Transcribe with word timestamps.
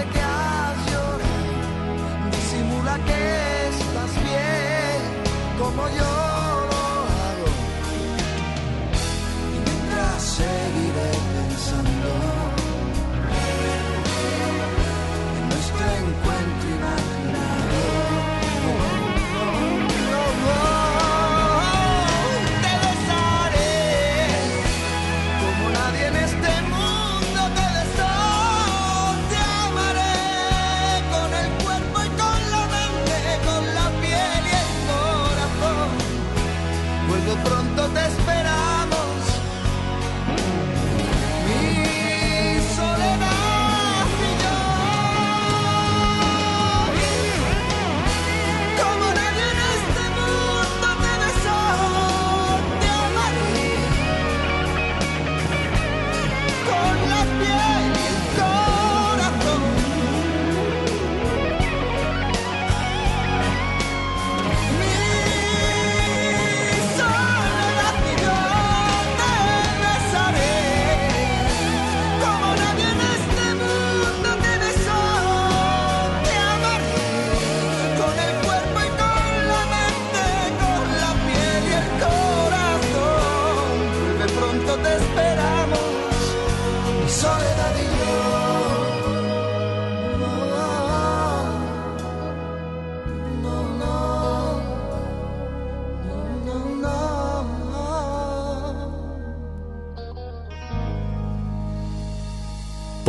de 0.00 0.06
que 0.12 0.20
has 0.20 0.76
llorado, 0.90 2.30
disimula 2.30 2.94
que 3.06 3.68
estás 3.68 4.12
bien 4.24 5.58
como 5.58 5.88
yo. 5.88 6.19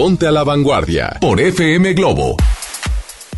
Ponte 0.02 0.26
a 0.26 0.32
la 0.32 0.44
Vanguardia 0.44 1.16
por 1.22 1.40
FM 1.40 1.94
Globo. 1.94 2.36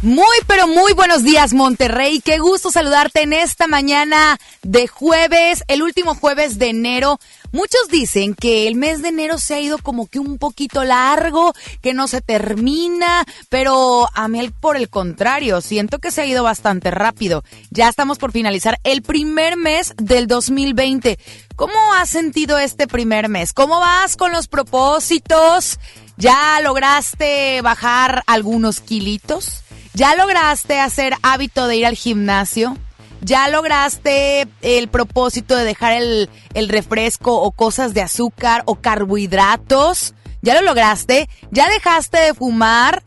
Muy, 0.01 0.37
pero 0.47 0.65
muy 0.65 0.93
buenos 0.93 1.21
días, 1.21 1.53
Monterrey. 1.53 2.21
Qué 2.21 2.37
gusto 2.37 2.71
saludarte 2.71 3.21
en 3.21 3.33
esta 3.33 3.67
mañana 3.67 4.37
de 4.61 4.87
jueves, 4.87 5.65
el 5.67 5.83
último 5.83 6.15
jueves 6.15 6.59
de 6.59 6.69
enero. 6.69 7.19
Muchos 7.51 7.89
dicen 7.89 8.33
que 8.33 8.67
el 8.67 8.75
mes 8.75 9.01
de 9.01 9.09
enero 9.09 9.39
se 9.39 9.55
ha 9.55 9.59
ido 9.59 9.77
como 9.77 10.07
que 10.07 10.19
un 10.19 10.37
poquito 10.37 10.85
largo, 10.85 11.53
que 11.81 11.93
no 11.93 12.07
se 12.07 12.21
termina, 12.21 13.25
pero 13.49 14.07
a 14.13 14.27
mí 14.29 14.49
por 14.61 14.77
el 14.77 14.89
contrario, 14.89 15.59
siento 15.59 15.99
que 15.99 16.11
se 16.11 16.21
ha 16.21 16.25
ido 16.25 16.43
bastante 16.43 16.91
rápido. 16.91 17.43
Ya 17.71 17.89
estamos 17.89 18.19
por 18.19 18.31
finalizar 18.31 18.79
el 18.85 19.01
primer 19.01 19.57
mes 19.57 19.93
del 19.97 20.27
2020. 20.27 21.19
¿Cómo 21.57 21.93
has 21.93 22.09
sentido 22.09 22.57
este 22.57 22.87
primer 22.87 23.29
mes? 23.29 23.51
¿Cómo 23.53 23.79
vas 23.79 24.17
con 24.17 24.31
los 24.31 24.47
propósitos? 24.47 25.77
¿Ya 26.17 26.59
lograste 26.61 27.61
bajar 27.61 28.23
algunos 28.27 28.79
kilitos? 28.79 29.63
¿Ya 29.93 30.15
lograste 30.15 30.79
hacer 30.79 31.15
hábito 31.23 31.67
de 31.67 31.77
ir 31.77 31.85
al 31.85 31.95
gimnasio? 31.95 32.77
¿Ya 33.21 33.47
lograste 33.47 34.47
el 34.61 34.89
propósito 34.89 35.55
de 35.55 35.63
dejar 35.63 35.93
el, 35.93 36.29
refresco 36.67 37.41
o 37.41 37.51
cosas 37.51 37.93
de 37.93 38.01
azúcar 38.01 38.63
o 38.65 38.75
carbohidratos? 38.75 40.13
¿Ya 40.41 40.55
lo 40.55 40.61
lograste? 40.61 41.29
¿Ya 41.51 41.69
dejaste 41.69 42.17
de 42.17 42.33
fumar? 42.33 43.01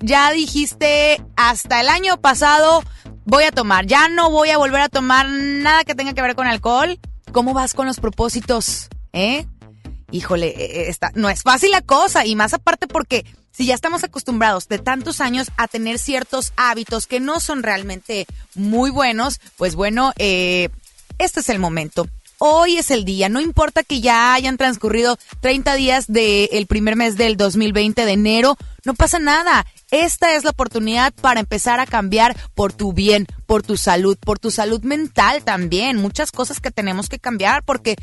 ¿Ya 0.00 0.30
dijiste 0.32 1.22
hasta 1.36 1.80
el 1.80 1.88
año 1.88 2.20
pasado 2.20 2.82
voy 3.24 3.44
a 3.44 3.52
tomar? 3.52 3.86
¿Ya 3.86 4.08
no 4.08 4.30
voy 4.30 4.50
a 4.50 4.58
volver 4.58 4.80
a 4.80 4.88
tomar 4.88 5.28
nada 5.28 5.84
que 5.84 5.94
tenga 5.94 6.14
que 6.14 6.22
ver 6.22 6.34
con 6.34 6.46
alcohol? 6.46 6.98
¿Cómo 7.32 7.54
vas 7.54 7.74
con 7.74 7.86
los 7.86 8.00
propósitos? 8.00 8.88
¿Eh? 9.12 9.46
Híjole, 10.12 10.48
e, 10.48 10.90
e, 10.90 10.96
no 11.14 11.30
es 11.30 11.42
fácil 11.42 11.70
la 11.70 11.82
cosa 11.82 12.26
y 12.26 12.34
más 12.34 12.52
aparte 12.54 12.86
porque 12.86 13.24
si 13.52 13.66
ya 13.66 13.74
estamos 13.74 14.04
acostumbrados 14.04 14.68
de 14.68 14.78
tantos 14.78 15.20
años 15.20 15.48
a 15.56 15.68
tener 15.68 15.98
ciertos 15.98 16.52
hábitos 16.56 17.06
que 17.06 17.20
no 17.20 17.40
son 17.40 17.62
realmente 17.62 18.26
muy 18.54 18.90
buenos, 18.90 19.40
pues 19.56 19.74
bueno, 19.74 20.12
eh, 20.18 20.70
este 21.18 21.40
es 21.40 21.48
el 21.48 21.58
momento. 21.58 22.08
Hoy 22.38 22.78
es 22.78 22.90
el 22.90 23.04
día, 23.04 23.28
no 23.28 23.38
importa 23.38 23.82
que 23.82 24.00
ya 24.00 24.32
hayan 24.32 24.56
transcurrido 24.56 25.18
30 25.40 25.74
días 25.74 26.06
del 26.06 26.66
primer 26.66 26.96
mes 26.96 27.18
del 27.18 27.36
2020 27.36 28.06
de 28.06 28.12
enero, 28.12 28.56
no 28.86 28.94
pasa 28.94 29.18
nada. 29.18 29.66
Esta 29.90 30.34
es 30.34 30.44
la 30.44 30.50
oportunidad 30.50 31.12
para 31.12 31.40
empezar 31.40 31.80
a 31.80 31.86
cambiar 31.86 32.34
por 32.54 32.72
tu 32.72 32.94
bien, 32.94 33.26
por 33.44 33.62
tu 33.62 33.76
salud, 33.76 34.16
por 34.16 34.38
tu 34.38 34.50
salud 34.50 34.82
mental 34.84 35.42
también. 35.44 35.98
Muchas 35.98 36.32
cosas 36.32 36.60
que 36.60 36.70
tenemos 36.70 37.10
que 37.10 37.18
cambiar 37.18 37.62
porque 37.62 37.96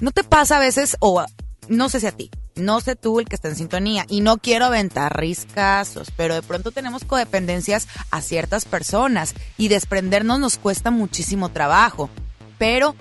no 0.00 0.10
te 0.10 0.24
pasa 0.24 0.56
a 0.56 0.60
veces, 0.60 0.96
o 0.98 1.24
no 1.68 1.88
sé 1.88 2.00
si 2.00 2.06
a 2.06 2.12
ti, 2.12 2.30
no 2.56 2.80
sé 2.80 2.96
tú 2.96 3.20
el 3.20 3.26
que 3.26 3.34
está 3.34 3.48
en 3.48 3.56
sintonía 3.56 4.06
y 4.08 4.20
no 4.20 4.38
quiero 4.38 4.66
aventar 4.66 5.18
riscazos, 5.18 6.10
pero 6.16 6.34
de 6.34 6.42
pronto 6.42 6.70
tenemos 6.70 7.04
codependencias 7.04 7.88
a 8.10 8.20
ciertas 8.20 8.64
personas 8.64 9.34
y 9.56 9.68
desprendernos 9.68 10.38
nos 10.38 10.58
cuesta 10.58 10.90
muchísimo 10.90 11.48
trabajo, 11.50 12.10
pero 12.58 12.94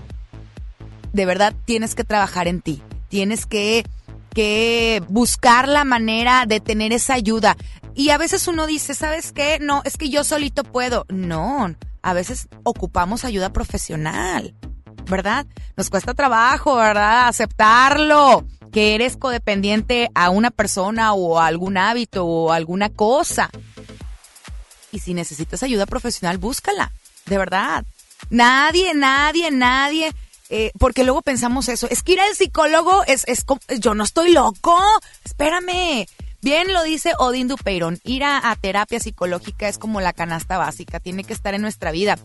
de 1.11 1.25
verdad 1.25 1.53
tienes 1.65 1.95
que 1.95 2.03
trabajar 2.03 2.47
en 2.47 2.61
ti, 2.61 2.81
tienes 3.09 3.45
que 3.45 3.85
que 4.33 5.03
buscar 5.09 5.67
la 5.67 5.85
manera 5.85 6.45
de 6.45 6.59
tener 6.59 6.91
esa 6.91 7.13
ayuda. 7.13 7.55
Y 7.95 8.09
a 8.09 8.17
veces 8.17 8.47
uno 8.47 8.65
dice, 8.65 8.95
¿sabes 8.95 9.31
qué? 9.31 9.59
No, 9.61 9.81
es 9.85 9.97
que 9.97 10.09
yo 10.09 10.23
solito 10.23 10.63
puedo. 10.63 11.05
No, 11.09 11.75
a 12.01 12.13
veces 12.13 12.47
ocupamos 12.63 13.23
ayuda 13.23 13.53
profesional, 13.53 14.55
¿verdad? 15.09 15.45
Nos 15.75 15.89
cuesta 15.89 16.13
trabajo, 16.13 16.75
¿verdad? 16.75 17.27
Aceptarlo 17.27 18.45
que 18.71 18.95
eres 18.95 19.17
codependiente 19.17 20.09
a 20.15 20.31
una 20.31 20.49
persona 20.49 21.13
o 21.13 21.39
a 21.39 21.45
algún 21.45 21.77
hábito 21.77 22.25
o 22.25 22.51
alguna 22.51 22.89
cosa. 22.89 23.49
Y 24.91 24.99
si 24.99 25.13
necesitas 25.13 25.63
ayuda 25.63 25.85
profesional, 25.85 26.37
búscala, 26.39 26.91
de 27.25 27.37
verdad. 27.37 27.85
Nadie, 28.29 28.93
nadie, 28.93 29.51
nadie, 29.51 30.11
eh, 30.49 30.71
porque 30.79 31.03
luego 31.03 31.21
pensamos 31.21 31.69
eso, 31.69 31.87
es 31.89 32.03
que 32.03 32.13
ir 32.13 32.21
al 32.21 32.35
psicólogo 32.35 33.03
es, 33.05 33.23
es, 33.27 33.45
yo 33.79 33.93
no 33.93 34.03
estoy 34.03 34.31
loco, 34.31 34.79
espérame. 35.23 36.05
Bien 36.41 36.73
lo 36.73 36.83
dice 36.83 37.13
Odín 37.19 37.47
Dupeirón, 37.47 37.99
ir 38.03 38.25
a 38.25 38.55
terapia 38.59 38.99
psicológica 38.99 39.69
es 39.69 39.77
como 39.77 40.01
la 40.01 40.11
canasta 40.11 40.57
básica, 40.57 40.99
tiene 40.99 41.23
que 41.23 41.31
estar 41.31 41.53
en 41.53 41.61
nuestra 41.61 41.91
vida. 41.91 42.17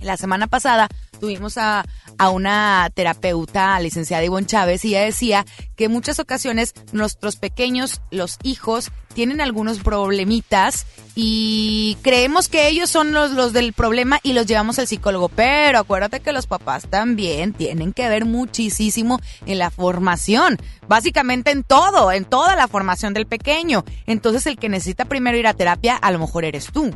La 0.00 0.16
semana 0.16 0.46
pasada 0.46 0.88
tuvimos 1.20 1.56
a, 1.56 1.84
a 2.18 2.30
una 2.30 2.90
terapeuta, 2.94 3.78
licenciada 3.80 4.24
Ivonne 4.24 4.46
Chávez, 4.46 4.84
y 4.84 4.88
ella 4.88 5.04
decía 5.04 5.46
que 5.76 5.86
en 5.86 5.92
muchas 5.92 6.18
ocasiones 6.18 6.74
nuestros 6.92 7.36
pequeños, 7.36 8.02
los 8.10 8.38
hijos, 8.42 8.90
tienen 9.14 9.40
algunos 9.40 9.78
problemitas 9.78 10.86
y 11.14 11.96
creemos 12.02 12.48
que 12.48 12.68
ellos 12.68 12.90
son 12.90 13.12
los, 13.12 13.30
los 13.30 13.52
del 13.52 13.72
problema 13.72 14.18
y 14.22 14.32
los 14.32 14.46
llevamos 14.46 14.78
al 14.78 14.88
psicólogo. 14.88 15.28
Pero 15.28 15.78
acuérdate 15.78 16.20
que 16.20 16.32
los 16.32 16.46
papás 16.46 16.88
también 16.90 17.52
tienen 17.52 17.92
que 17.92 18.08
ver 18.08 18.26
muchísimo 18.26 19.20
en 19.46 19.58
la 19.58 19.70
formación, 19.70 20.58
básicamente 20.88 21.52
en 21.52 21.62
todo, 21.62 22.12
en 22.12 22.24
toda 22.24 22.56
la 22.56 22.68
formación 22.68 23.14
del 23.14 23.26
pequeño. 23.26 23.84
Entonces 24.06 24.46
el 24.46 24.58
que 24.58 24.68
necesita 24.68 25.06
primero 25.06 25.38
ir 25.38 25.46
a 25.46 25.54
terapia, 25.54 25.96
a 25.96 26.10
lo 26.10 26.18
mejor 26.18 26.44
eres 26.44 26.66
tú. 26.66 26.92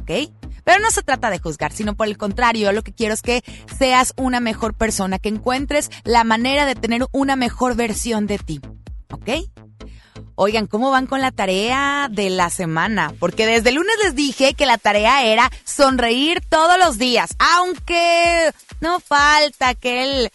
¿Ok? 0.00 0.30
Pero 0.64 0.80
no 0.80 0.90
se 0.90 1.02
trata 1.02 1.30
de 1.30 1.38
juzgar, 1.38 1.72
sino 1.72 1.96
por 1.96 2.08
el 2.08 2.18
contrario, 2.18 2.72
lo 2.72 2.82
que 2.82 2.92
quiero 2.92 3.14
es 3.14 3.22
que 3.22 3.42
seas 3.78 4.12
una 4.16 4.38
mejor 4.38 4.74
persona, 4.74 5.18
que 5.18 5.30
encuentres 5.30 5.90
la 6.04 6.24
manera 6.24 6.66
de 6.66 6.74
tener 6.74 7.06
una 7.12 7.36
mejor 7.36 7.74
versión 7.74 8.26
de 8.26 8.38
ti. 8.38 8.60
¿Ok? 9.10 9.30
Oigan, 10.34 10.66
¿cómo 10.66 10.90
van 10.90 11.06
con 11.06 11.20
la 11.20 11.32
tarea 11.32 12.08
de 12.10 12.30
la 12.30 12.50
semana? 12.50 13.12
Porque 13.18 13.46
desde 13.46 13.72
lunes 13.72 13.94
les 14.04 14.14
dije 14.14 14.54
que 14.54 14.66
la 14.66 14.78
tarea 14.78 15.24
era 15.24 15.50
sonreír 15.64 16.42
todos 16.48 16.78
los 16.78 16.98
días, 16.98 17.30
aunque 17.38 18.52
no 18.80 19.00
falta 19.00 19.70
aquel 19.70 20.30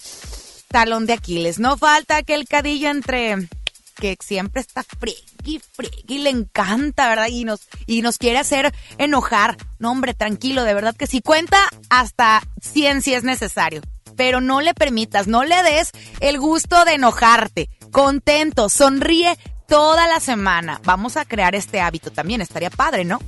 talón 0.68 1.06
de 1.06 1.14
Aquiles, 1.14 1.60
no 1.60 1.78
falta 1.78 2.18
aquel 2.18 2.48
cadillo 2.48 2.90
entre 2.90 3.48
que 3.96 4.18
siempre 4.20 4.62
está 4.62 4.84
frío 4.84 5.33
y 5.46 6.18
le 6.20 6.30
encanta, 6.30 7.10
¿verdad? 7.10 7.28
Y 7.28 7.46
nos, 7.46 7.68
y 7.86 8.02
nos 8.02 8.18
quiere 8.18 8.40
hacer 8.40 8.74
enojar. 8.98 9.58
No, 9.80 9.92
hombre, 9.92 10.14
tranquilo, 10.14 10.64
de 10.64 10.74
verdad 10.74 10.96
que 10.96 11.08
si 11.08 11.22
cuenta 11.22 11.58
hasta 11.90 12.42
100 12.62 13.02
si 13.02 13.14
es 13.14 13.24
necesario. 13.24 13.82
Pero 14.16 14.42
no 14.42 14.62
le 14.62 14.74
permitas, 14.74 15.28
no 15.28 15.44
le 15.44 15.62
des 15.64 15.92
el 16.20 16.40
gusto 16.40 16.86
de 16.86 16.94
enojarte. 16.94 17.70
Contento, 17.92 18.70
sonríe 18.70 19.38
toda 19.68 20.08
la 20.08 20.20
semana. 20.20 20.80
Vamos 20.84 21.18
a 21.18 21.26
crear 21.26 21.56
este 21.56 21.82
hábito 21.82 22.12
también, 22.12 22.42
estaría 22.42 22.70
padre, 22.70 23.06
¿no? 23.06 23.20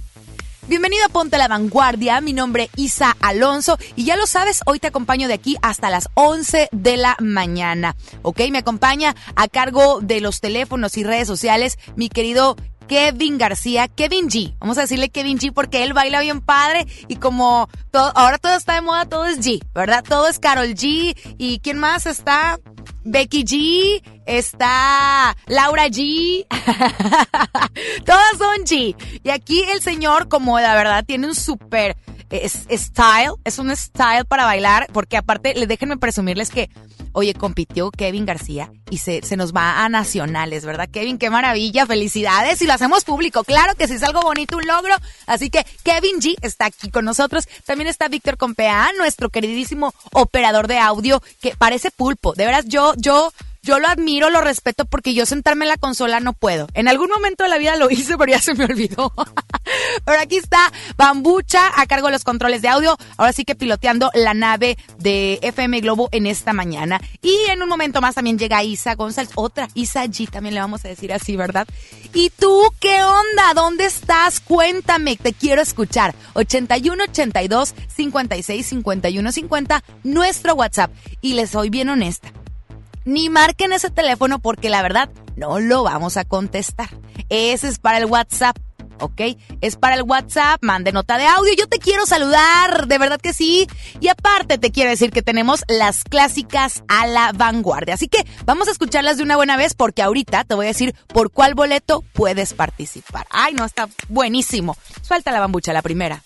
Bienvenido 0.67 1.05
a 1.05 1.09
Ponte 1.09 1.37
la 1.37 1.47
Vanguardia, 1.47 2.21
mi 2.21 2.33
nombre 2.33 2.63
es 2.63 2.69
Isa 2.75 3.15
Alonso 3.19 3.77
y 3.95 4.03
ya 4.03 4.15
lo 4.15 4.25
sabes, 4.25 4.61
hoy 4.65 4.79
te 4.79 4.87
acompaño 4.87 5.27
de 5.27 5.35
aquí 5.35 5.57
hasta 5.61 5.91
las 5.91 6.09
11 6.15 6.69
de 6.71 6.97
la 6.97 7.15
mañana, 7.19 7.95
¿ok? 8.23 8.41
Me 8.51 8.57
acompaña 8.57 9.15
a 9.35 9.47
cargo 9.47 9.99
de 10.01 10.21
los 10.21 10.41
teléfonos 10.41 10.97
y 10.97 11.03
redes 11.03 11.27
sociales 11.27 11.77
mi 11.95 12.09
querido 12.09 12.55
Kevin 12.87 13.37
García, 13.37 13.87
Kevin 13.87 14.27
G. 14.27 14.55
Vamos 14.59 14.79
a 14.79 14.81
decirle 14.81 15.09
Kevin 15.09 15.37
G 15.37 15.53
porque 15.53 15.83
él 15.83 15.93
baila 15.93 16.19
bien 16.21 16.41
padre 16.41 16.87
y 17.07 17.17
como 17.17 17.69
todo, 17.91 18.11
ahora 18.15 18.39
todo 18.39 18.55
está 18.55 18.73
de 18.73 18.81
moda, 18.81 19.05
todo 19.05 19.25
es 19.25 19.39
G, 19.39 19.63
¿verdad? 19.73 20.03
Todo 20.03 20.27
es 20.27 20.39
Carol 20.39 20.69
G. 20.69 21.15
¿Y 21.37 21.59
quién 21.59 21.77
más 21.77 22.07
está? 22.07 22.59
Becky 23.05 23.43
G, 23.43 24.03
está 24.25 25.37
Laura 25.45 25.87
G, 25.87 26.45
todas 28.05 28.37
son 28.37 28.65
G. 28.65 28.95
Y 29.23 29.29
aquí 29.29 29.61
el 29.73 29.81
señor, 29.81 30.27
como 30.27 30.59
la 30.59 30.73
verdad, 30.73 31.05
tiene 31.05 31.27
un 31.27 31.35
súper 31.35 31.95
style, 32.31 33.33
es 33.43 33.59
un 33.59 33.75
style 33.75 34.25
para 34.27 34.45
bailar, 34.45 34.87
porque 34.91 35.17
aparte, 35.17 35.53
déjenme 35.67 35.97
presumirles 35.97 36.49
que, 36.49 36.69
oye, 37.13 37.33
compitió 37.33 37.91
Kevin 37.91 38.25
García 38.25 38.71
y 38.89 38.97
se, 38.97 39.21
se 39.21 39.37
nos 39.37 39.53
va 39.53 39.83
a 39.83 39.89
nacionales, 39.89 40.65
¿verdad, 40.65 40.89
Kevin? 40.89 41.17
Qué 41.17 41.29
maravilla, 41.29 41.85
felicidades 41.85 42.61
y 42.61 42.67
lo 42.67 42.73
hacemos 42.73 43.03
público. 43.03 43.43
Claro 43.43 43.75
que 43.75 43.87
sí 43.87 43.93
es 43.93 44.03
algo 44.03 44.21
bonito, 44.21 44.57
un 44.57 44.65
logro. 44.67 44.95
Así 45.25 45.49
que 45.49 45.65
Kevin 45.83 46.19
G 46.19 46.35
está 46.41 46.65
aquí 46.65 46.89
con 46.89 47.05
nosotros. 47.05 47.47
También 47.65 47.87
está 47.87 48.07
Víctor 48.07 48.37
Compea, 48.37 48.89
nuestro 48.97 49.29
queridísimo 49.29 49.93
operador 50.11 50.67
de 50.67 50.79
audio, 50.79 51.21
que 51.41 51.55
parece 51.57 51.91
pulpo. 51.91 52.33
De 52.33 52.45
veras, 52.45 52.65
yo, 52.67 52.93
yo 52.97 53.31
yo 53.65 53.79
lo 53.79 53.87
admiro, 53.87 54.29
lo 54.29 54.41
respeto 54.41 54.85
porque 54.85 55.15
yo 55.15 55.25
sentarme 55.25 55.65
en 55.65 55.69
la 55.69 55.77
consola 55.77 56.19
no 56.19 56.33
puedo. 56.33 56.67
En 56.75 56.87
algún 56.87 57.09
momento 57.09 57.43
de 57.43 57.49
la 57.49 57.57
vida 57.57 57.75
lo 57.75 57.89
hice, 57.89 58.15
pero 58.17 58.31
ya 58.31 58.39
se 58.39 58.53
me 58.53 58.65
olvidó. 58.65 59.11
pero 60.05 60.21
aquí 60.21 60.37
está 60.37 60.71
Bambucha 60.97 61.71
a 61.75 61.87
cargo 61.87 62.07
de 62.07 62.13
los 62.13 62.23
controles 62.23 62.61
de 62.61 62.67
audio. 62.67 62.95
Ahora 63.17 63.33
sí 63.33 63.43
que 63.43 63.55
piloteando 63.55 64.11
la 64.13 64.35
nave 64.35 64.77
de 64.99 65.39
FM 65.41 65.81
Globo 65.81 66.09
en 66.11 66.27
esta 66.27 66.53
mañana. 66.53 67.01
Y 67.23 67.35
en 67.49 67.63
un 67.63 67.67
momento 67.67 68.01
más 68.01 68.15
también 68.15 68.37
llega 68.37 68.63
Isa 68.63 68.93
González, 68.93 69.31
otra 69.33 69.67
Isa 69.73 70.05
G, 70.05 70.29
también 70.29 70.53
le 70.53 70.61
vamos 70.61 70.85
a 70.85 70.87
decir 70.87 71.11
así, 71.11 71.35
¿verdad? 71.35 71.67
¿Y 72.13 72.29
tú 72.29 72.71
qué 72.79 73.03
onda? 73.03 73.53
¿Dónde 73.55 73.85
estás? 73.85 74.41
Cuéntame, 74.41 75.17
te 75.17 75.33
quiero 75.33 75.63
escuchar. 75.63 76.13
81 76.33 77.03
82 77.05 77.73
56 77.95 78.65
51 78.65 79.31
50, 79.31 79.83
nuestro 80.03 80.53
WhatsApp. 80.53 80.91
Y 81.21 81.33
les 81.33 81.49
soy 81.49 81.71
bien 81.71 81.89
honesta 81.89 82.31
ni 83.05 83.29
marquen 83.29 83.71
ese 83.73 83.89
teléfono 83.89 84.39
porque 84.39 84.69
la 84.69 84.81
verdad 84.81 85.09
no 85.35 85.59
lo 85.59 85.83
vamos 85.83 86.17
a 86.17 86.25
contestar. 86.25 86.89
Ese 87.29 87.67
es 87.67 87.79
para 87.79 87.97
el 87.97 88.05
WhatsApp. 88.05 88.57
¿ok? 88.99 89.21
Es 89.61 89.75
para 89.75 89.95
el 89.95 90.03
WhatsApp, 90.03 90.61
mande 90.61 90.91
nota 90.91 91.17
de 91.17 91.25
audio. 91.25 91.53
Yo 91.57 91.67
te 91.67 91.79
quiero 91.79 92.05
saludar, 92.05 92.87
de 92.87 92.97
verdad 92.97 93.19
que 93.19 93.33
sí. 93.33 93.67
Y 93.99 94.07
aparte 94.07 94.57
te 94.57 94.71
quiero 94.71 94.89
decir 94.89 95.11
que 95.11 95.21
tenemos 95.21 95.63
las 95.67 96.03
clásicas 96.03 96.83
a 96.87 97.07
la 97.07 97.31
vanguardia. 97.33 97.95
Así 97.95 98.07
que 98.07 98.25
vamos 98.45 98.67
a 98.67 98.71
escucharlas 98.71 99.17
de 99.17 99.23
una 99.23 99.35
buena 99.35 99.57
vez 99.57 99.73
porque 99.73 100.01
ahorita 100.01 100.43
te 100.43 100.55
voy 100.55 100.65
a 100.65 100.69
decir 100.69 100.95
por 101.07 101.31
cuál 101.31 101.55
boleto 101.55 102.03
puedes 102.13 102.53
participar. 102.53 103.27
Ay, 103.29 103.53
no, 103.53 103.65
está 103.65 103.89
buenísimo. 104.09 104.77
Suelta 105.01 105.31
la 105.31 105.39
bambucha, 105.39 105.73
la 105.73 105.81
primera. 105.81 106.21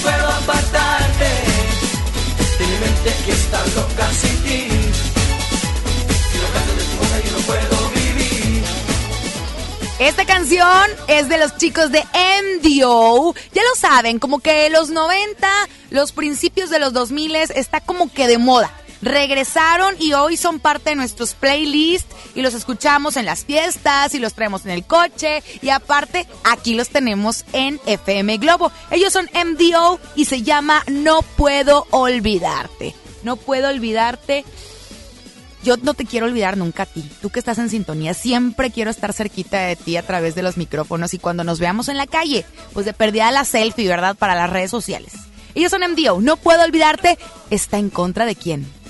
Puedo 0.00 0.28
apartarte 0.28 1.30
de 2.58 2.66
mi 2.66 2.78
mente 2.78 3.14
que 3.24 3.32
está 3.32 3.66
loca 3.74 4.10
sin 4.12 4.42
ti. 4.42 4.82
Esta 10.02 10.24
canción 10.24 10.90
es 11.06 11.28
de 11.28 11.38
los 11.38 11.56
chicos 11.58 11.92
de 11.92 12.00
MDO. 12.00 13.36
Ya 13.52 13.62
lo 13.62 13.76
saben, 13.76 14.18
como 14.18 14.40
que 14.40 14.68
los 14.68 14.90
90, 14.90 15.48
los 15.90 16.10
principios 16.10 16.70
de 16.70 16.80
los 16.80 16.92
2000 16.92 17.36
está 17.36 17.80
como 17.80 18.12
que 18.12 18.26
de 18.26 18.38
moda. 18.38 18.72
Regresaron 19.02 19.96
y 19.98 20.12
hoy 20.12 20.36
son 20.36 20.60
parte 20.60 20.90
de 20.90 20.96
nuestros 20.96 21.34
playlists 21.34 22.14
y 22.36 22.42
los 22.42 22.54
escuchamos 22.54 23.16
en 23.16 23.26
las 23.26 23.44
fiestas 23.44 24.14
y 24.14 24.20
los 24.20 24.34
traemos 24.34 24.64
en 24.64 24.70
el 24.70 24.84
coche 24.84 25.42
y 25.60 25.70
aparte 25.70 26.28
aquí 26.44 26.74
los 26.76 26.88
tenemos 26.88 27.44
en 27.52 27.80
FM 27.84 28.38
Globo. 28.38 28.70
Ellos 28.92 29.12
son 29.12 29.28
MDO 29.34 29.98
y 30.14 30.26
se 30.26 30.42
llama 30.42 30.84
No 30.86 31.22
puedo 31.22 31.86
olvidarte. 31.90 32.94
No 33.24 33.36
puedo 33.36 33.68
olvidarte. 33.68 34.44
Yo 35.64 35.76
no 35.78 35.94
te 35.94 36.04
quiero 36.04 36.26
olvidar 36.26 36.56
nunca 36.56 36.84
a 36.84 36.86
ti. 36.86 37.08
Tú 37.20 37.30
que 37.30 37.40
estás 37.40 37.58
en 37.58 37.70
sintonía, 37.70 38.14
siempre 38.14 38.70
quiero 38.70 38.90
estar 38.90 39.12
cerquita 39.12 39.60
de 39.62 39.76
ti 39.76 39.96
a 39.96 40.06
través 40.06 40.36
de 40.36 40.42
los 40.42 40.56
micrófonos 40.56 41.12
y 41.12 41.18
cuando 41.18 41.42
nos 41.42 41.58
veamos 41.58 41.88
en 41.88 41.96
la 41.96 42.06
calle, 42.06 42.44
pues 42.72 42.86
de 42.86 42.92
perdida 42.92 43.32
la 43.32 43.44
selfie, 43.44 43.88
¿verdad? 43.88 44.16
Para 44.16 44.36
las 44.36 44.50
redes 44.50 44.70
sociales. 44.70 45.12
Ellos 45.54 45.70
son 45.70 45.82
MDO. 45.82 46.20
No 46.20 46.36
puedo 46.36 46.62
olvidarte. 46.62 47.18
¿Está 47.50 47.78
en 47.78 47.90
contra 47.90 48.26
de 48.26 48.36
quién? 48.36 48.81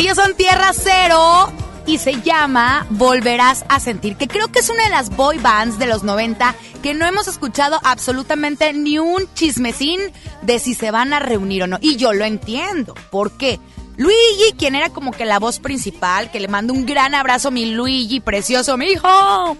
Ellos 0.00 0.16
son 0.16 0.34
Tierra 0.34 0.72
Cero 0.72 1.52
y 1.90 1.98
se 1.98 2.22
llama 2.22 2.86
Volverás 2.90 3.64
a 3.68 3.80
Sentir, 3.80 4.14
que 4.14 4.28
creo 4.28 4.52
que 4.52 4.60
es 4.60 4.70
una 4.70 4.84
de 4.84 4.90
las 4.90 5.10
boy 5.16 5.38
bands 5.38 5.76
de 5.76 5.86
los 5.86 6.04
90 6.04 6.54
que 6.84 6.94
no 6.94 7.04
hemos 7.04 7.26
escuchado 7.26 7.80
absolutamente 7.82 8.72
ni 8.72 9.00
un 9.00 9.28
chismecín 9.34 10.00
de 10.42 10.60
si 10.60 10.74
se 10.74 10.92
van 10.92 11.12
a 11.12 11.18
reunir 11.18 11.64
o 11.64 11.66
no. 11.66 11.78
Y 11.80 11.96
yo 11.96 12.12
lo 12.12 12.24
entiendo. 12.24 12.94
¿Por 13.10 13.32
qué? 13.32 13.58
Luigi, 13.96 14.52
quien 14.56 14.76
era 14.76 14.90
como 14.90 15.10
que 15.10 15.24
la 15.24 15.40
voz 15.40 15.58
principal, 15.58 16.30
que 16.30 16.38
le 16.38 16.46
mando 16.46 16.72
un 16.72 16.86
gran 16.86 17.12
abrazo, 17.12 17.50
mi 17.50 17.66
Luigi, 17.66 18.20
precioso, 18.20 18.76
mi 18.76 18.86
hijo. 18.86 19.56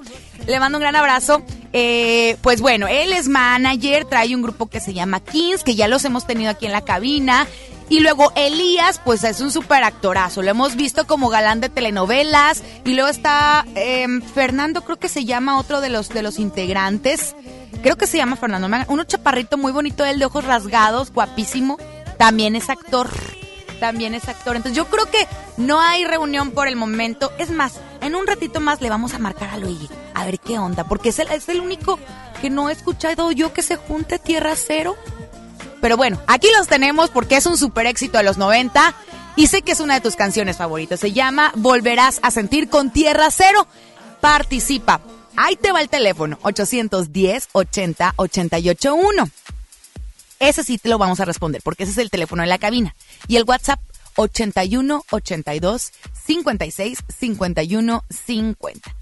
Le 0.47 0.61
mando 0.61 0.79
un 0.79 0.83
gran 0.83 0.95
abrazo. 0.95 1.43
Eh, 1.73 2.37
pues 2.43 2.61
bueno, 2.61 2.87
él 2.87 3.13
es 3.13 3.27
manager, 3.27 4.05
trae 4.05 4.37
un 4.37 4.43
grupo 4.43 4.67
que 4.67 4.79
se 4.79 4.95
llama 4.95 5.19
Kings, 5.19 5.65
que 5.65 5.75
ya 5.75 5.89
los 5.89 6.05
hemos 6.05 6.29
tenido 6.29 6.51
aquí 6.53 6.67
en 6.67 6.73
la 6.73 6.83
cabina. 6.83 7.49
Y 7.91 7.99
luego 7.99 8.33
Elías, 8.37 9.01
pues 9.05 9.25
es 9.25 9.41
un 9.41 9.51
super 9.51 9.83
actorazo. 9.83 10.43
Lo 10.43 10.51
hemos 10.51 10.77
visto 10.77 11.09
como 11.09 11.29
galán 11.29 11.61
de 11.61 11.69
telenovelas. 11.69 12.63
Y 12.85 12.95
luego 12.95 13.09
está 13.09 13.67
em, 13.75 14.23
Fernando, 14.23 14.83
creo 14.83 14.97
que 14.97 15.09
se 15.09 15.25
llama 15.25 15.59
otro 15.59 15.81
de 15.81 15.91
los, 15.91 16.09
de 16.09 16.23
los 16.23 16.39
integrantes. 16.39 17.35
Creo 17.83 17.97
que 17.97 18.07
se 18.07 18.17
llama 18.17 18.37
Fernando. 18.37 18.69
Uno 18.87 19.05
chaparrito 19.05 19.59
muy 19.59 19.73
bonito, 19.73 20.05
él 20.05 20.21
de 20.21 20.27
ojos 20.27 20.45
rasgados, 20.45 21.13
guapísimo. 21.13 21.79
También 22.17 22.55
es 22.55 22.71
actor. 22.71 23.11
También 23.81 24.15
es 24.15 24.29
actor. 24.29 24.55
Entonces 24.55 24.77
yo 24.77 24.87
creo 24.87 25.07
que 25.07 25.27
no 25.57 25.81
hay 25.81 26.05
reunión 26.05 26.53
por 26.53 26.69
el 26.69 26.77
momento. 26.77 27.33
Es 27.39 27.51
más, 27.51 27.81
en 28.03 28.15
un 28.15 28.25
ratito 28.29 28.61
más 28.61 28.81
le 28.81 28.89
vamos 28.89 29.15
a 29.15 29.19
marcar 29.19 29.51
a 29.51 29.57
Luigi. 29.57 29.89
A 30.15 30.25
ver 30.25 30.39
qué 30.39 30.61
onda. 30.61 30.85
Porque 30.85 31.09
es 31.09 31.19
el, 31.19 31.27
es 31.33 31.49
el 31.49 31.59
único 31.59 31.99
que 32.41 32.51
no 32.51 32.71
he 32.71 32.73
escuchado 32.73 33.33
yo 33.33 33.53
que 33.53 33.63
se 33.63 33.75
junte 33.75 34.21
Tierra 34.21 34.55
Cero. 34.55 34.95
Pero 35.81 35.97
bueno, 35.97 36.21
aquí 36.27 36.49
los 36.57 36.69
tenemos 36.69 37.11
porque 37.11 37.37
es 37.37 37.47
un 37.47 37.57
super 37.57 37.87
éxito 37.87 38.19
de 38.19 38.25
los 38.25 38.39
90 38.39 38.95
y 39.37 39.47
sé 39.47 39.63
que 39.63 39.73
es 39.73 39.81
una 39.81 39.95
de 39.95 40.01
tus 40.01 40.17
canciones 40.17 40.57
favoritas. 40.57 41.01
Se 41.01 41.13
llama 41.13 41.53
Volverás 41.57 42.21
a 42.23 42.31
sentir 42.31 42.69
con 42.69 42.91
Tierra 42.91 43.31
Cero. 43.31 43.67
Participa. 44.21 45.01
Ahí 45.37 45.57
te 45.57 45.73
va 45.73 45.81
el 45.81 45.89
teléfono, 45.89 46.39
810 46.43 47.49
80 47.53 48.15
881. 48.17 49.31
Ese 50.39 50.65
sí 50.65 50.79
te 50.79 50.89
lo 50.89 50.99
vamos 50.99 51.21
a 51.21 51.25
responder 51.25 51.63
porque 51.63 51.85
ese 51.85 51.93
es 51.93 51.99
el 51.99 52.11
teléfono 52.11 52.43
de 52.43 52.49
la 52.49 52.59
cabina. 52.59 52.95
Y 53.29 53.37
el 53.37 53.45
WhatsApp 53.45 53.81
81 54.17 55.05
82 55.11 55.93
56 56.27 56.99
51 57.19 58.05
50. 58.27 58.97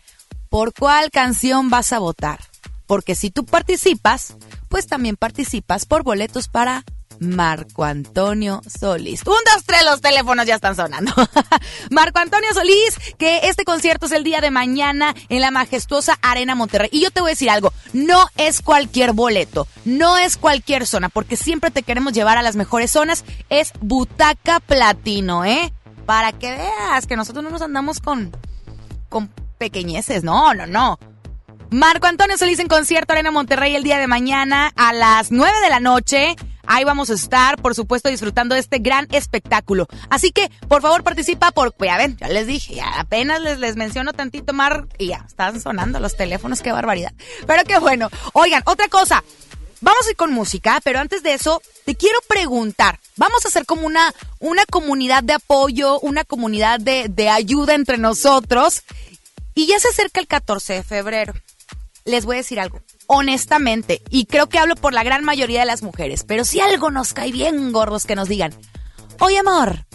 ¿Por 0.48 0.72
cuál 0.72 1.10
canción 1.10 1.70
vas 1.70 1.92
a 1.92 1.98
votar? 1.98 2.40
Porque 2.86 3.14
si 3.14 3.30
tú 3.30 3.44
participas, 3.44 4.34
pues 4.68 4.86
también 4.86 5.16
participas 5.16 5.86
por 5.86 6.02
boletos 6.02 6.48
para 6.48 6.84
Marco 7.20 7.84
Antonio 7.84 8.60
Solís. 8.66 9.22
Un, 9.26 9.34
dos, 9.54 9.64
tres, 9.64 9.84
los 9.84 10.00
teléfonos 10.00 10.46
ya 10.46 10.54
están 10.54 10.76
sonando. 10.76 11.12
Marco 11.90 12.18
Antonio 12.18 12.52
Solís, 12.54 12.96
que 13.18 13.40
este 13.44 13.64
concierto 13.64 14.06
es 14.06 14.12
el 14.12 14.24
día 14.24 14.40
de 14.40 14.50
mañana 14.50 15.14
en 15.28 15.40
la 15.40 15.50
majestuosa 15.50 16.18
Arena 16.22 16.54
Monterrey. 16.54 16.88
Y 16.92 17.00
yo 17.00 17.10
te 17.10 17.20
voy 17.20 17.30
a 17.30 17.32
decir 17.32 17.50
algo, 17.50 17.72
no 17.92 18.28
es 18.36 18.60
cualquier 18.62 19.12
boleto, 19.12 19.66
no 19.84 20.18
es 20.18 20.36
cualquier 20.36 20.86
zona, 20.86 21.08
porque 21.08 21.36
siempre 21.36 21.70
te 21.70 21.82
queremos 21.82 22.12
llevar 22.12 22.38
a 22.38 22.42
las 22.42 22.56
mejores 22.56 22.90
zonas. 22.90 23.24
Es 23.48 23.72
butaca 23.80 24.60
platino, 24.60 25.44
¿eh? 25.44 25.72
Para 26.06 26.32
que 26.32 26.52
veas 26.52 27.06
que 27.06 27.16
nosotros 27.16 27.44
no 27.44 27.50
nos 27.50 27.62
andamos 27.62 28.00
con, 28.00 28.34
con 29.08 29.28
pequeñeces, 29.58 30.24
no, 30.24 30.54
no, 30.54 30.66
no. 30.66 30.98
Marco 31.70 32.06
Antonio 32.06 32.38
Solís 32.38 32.60
en 32.60 32.68
concierto 32.68 33.12
Arena 33.12 33.30
Monterrey 33.30 33.76
el 33.76 33.82
día 33.82 33.98
de 33.98 34.06
mañana 34.06 34.72
a 34.74 34.94
las 34.94 35.30
9 35.30 35.52
de 35.62 35.68
la 35.68 35.80
noche. 35.80 36.34
Ahí 36.66 36.84
vamos 36.84 37.10
a 37.10 37.12
estar, 37.14 37.60
por 37.60 37.74
supuesto, 37.74 38.08
disfrutando 38.08 38.54
de 38.54 38.62
este 38.62 38.78
gran 38.78 39.06
espectáculo. 39.10 39.86
Así 40.08 40.32
que, 40.32 40.50
por 40.66 40.80
favor, 40.80 41.02
participa 41.02 41.50
por... 41.50 41.74
Pues, 41.74 41.90
ya 41.90 41.98
ven, 41.98 42.16
ya 42.18 42.28
les 42.28 42.46
dije, 42.46 42.76
ya 42.76 42.98
apenas 42.98 43.42
les, 43.42 43.58
les 43.58 43.76
menciono 43.76 44.14
tantito, 44.14 44.54
Mar, 44.54 44.86
y 44.96 45.08
ya, 45.08 45.26
están 45.26 45.60
sonando 45.60 46.00
los 46.00 46.16
teléfonos, 46.16 46.62
qué 46.62 46.72
barbaridad. 46.72 47.12
Pero 47.46 47.62
qué 47.64 47.78
bueno. 47.78 48.08
Oigan, 48.32 48.62
otra 48.64 48.88
cosa. 48.88 49.22
Vamos 49.82 50.06
a 50.06 50.10
ir 50.10 50.16
con 50.16 50.32
música, 50.32 50.80
pero 50.82 51.00
antes 51.00 51.22
de 51.22 51.34
eso, 51.34 51.60
te 51.84 51.96
quiero 51.96 52.18
preguntar. 52.28 52.98
Vamos 53.16 53.44
a 53.44 53.48
hacer 53.48 53.66
como 53.66 53.86
una, 53.86 54.14
una 54.38 54.64
comunidad 54.64 55.22
de 55.22 55.34
apoyo, 55.34 56.00
una 56.00 56.24
comunidad 56.24 56.80
de, 56.80 57.08
de 57.10 57.28
ayuda 57.28 57.74
entre 57.74 57.98
nosotros. 57.98 58.84
Y 59.54 59.66
ya 59.66 59.78
se 59.78 59.88
acerca 59.88 60.20
el 60.20 60.26
14 60.26 60.72
de 60.72 60.82
febrero 60.82 61.34
les 62.08 62.24
voy 62.24 62.36
a 62.36 62.38
decir 62.38 62.58
algo, 62.58 62.80
honestamente, 63.06 64.02
y 64.10 64.26
creo 64.26 64.48
que 64.48 64.58
hablo 64.58 64.74
por 64.76 64.92
la 64.92 65.04
gran 65.04 65.24
mayoría 65.24 65.60
de 65.60 65.66
las 65.66 65.82
mujeres, 65.82 66.24
pero 66.24 66.44
si 66.44 66.60
algo 66.60 66.90
nos 66.90 67.12
cae 67.12 67.30
bien 67.30 67.72
gordos 67.72 68.06
que 68.06 68.16
nos 68.16 68.28
digan, 68.28 68.54
oye 69.20 69.38
amor, 69.38 69.86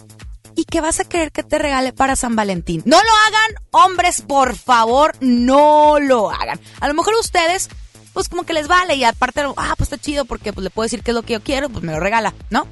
¿y 0.54 0.64
qué 0.64 0.80
vas 0.80 1.00
a 1.00 1.04
querer 1.04 1.32
que 1.32 1.42
te 1.42 1.58
regale 1.58 1.92
para 1.92 2.16
San 2.16 2.36
Valentín? 2.36 2.82
No 2.86 2.96
lo 2.96 3.10
hagan, 3.26 3.64
hombres, 3.70 4.22
por 4.22 4.56
favor, 4.56 5.14
no 5.20 5.98
lo 6.00 6.30
hagan. 6.30 6.60
A 6.80 6.88
lo 6.88 6.94
mejor 6.94 7.14
ustedes, 7.20 7.68
pues 8.12 8.28
como 8.28 8.44
que 8.44 8.52
les 8.52 8.68
vale 8.68 8.94
y 8.94 9.04
aparte, 9.04 9.42
ah, 9.56 9.74
pues 9.76 9.92
está 9.92 9.98
chido 9.98 10.24
porque 10.24 10.52
pues, 10.52 10.64
le 10.64 10.70
puedo 10.70 10.84
decir 10.84 11.02
qué 11.02 11.10
es 11.10 11.14
lo 11.14 11.22
que 11.22 11.34
yo 11.34 11.42
quiero, 11.42 11.68
pues 11.68 11.84
me 11.84 11.92
lo 11.92 12.00
regala, 12.00 12.34
¿no? 12.50 12.66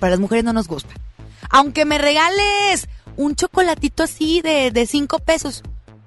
Para 0.00 0.12
las 0.12 0.20
mujeres 0.20 0.44
no 0.44 0.52
nos 0.52 0.68
gusta. 0.68 0.94
Aunque 1.50 1.84
me 1.84 1.98
regales 1.98 2.88
un 3.16 3.36
chocolatito 3.36 4.02
así 4.02 4.40
de, 4.42 4.70
de 4.70 4.86
cinco 4.86 5.18
pesos, 5.18 5.62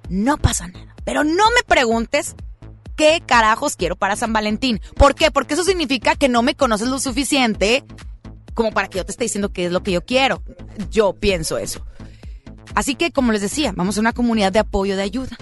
no 0.09 0.37
pasa 0.37 0.67
nada. 0.67 0.95
Pero 1.05 1.23
no 1.23 1.45
me 1.51 1.63
preguntes 1.65 2.35
qué 2.95 3.21
carajos 3.25 3.75
quiero 3.75 3.95
para 3.95 4.15
San 4.15 4.33
Valentín. 4.33 4.81
¿Por 4.95 5.15
qué? 5.15 5.31
Porque 5.31 5.53
eso 5.53 5.63
significa 5.63 6.15
que 6.15 6.29
no 6.29 6.41
me 6.41 6.55
conoces 6.55 6.87
lo 6.87 6.99
suficiente 6.99 7.83
como 8.53 8.71
para 8.71 8.87
que 8.87 8.97
yo 8.97 9.05
te 9.05 9.11
esté 9.11 9.25
diciendo 9.25 9.51
qué 9.51 9.65
es 9.65 9.71
lo 9.71 9.83
que 9.83 9.91
yo 9.91 10.03
quiero. 10.03 10.41
Yo 10.89 11.13
pienso 11.13 11.57
eso. 11.57 11.85
Así 12.73 12.95
que, 12.95 13.11
como 13.11 13.31
les 13.31 13.41
decía, 13.41 13.73
vamos 13.75 13.97
a 13.97 14.01
una 14.01 14.13
comunidad 14.13 14.51
de 14.51 14.59
apoyo, 14.59 14.95
de 14.95 15.03
ayuda. 15.03 15.37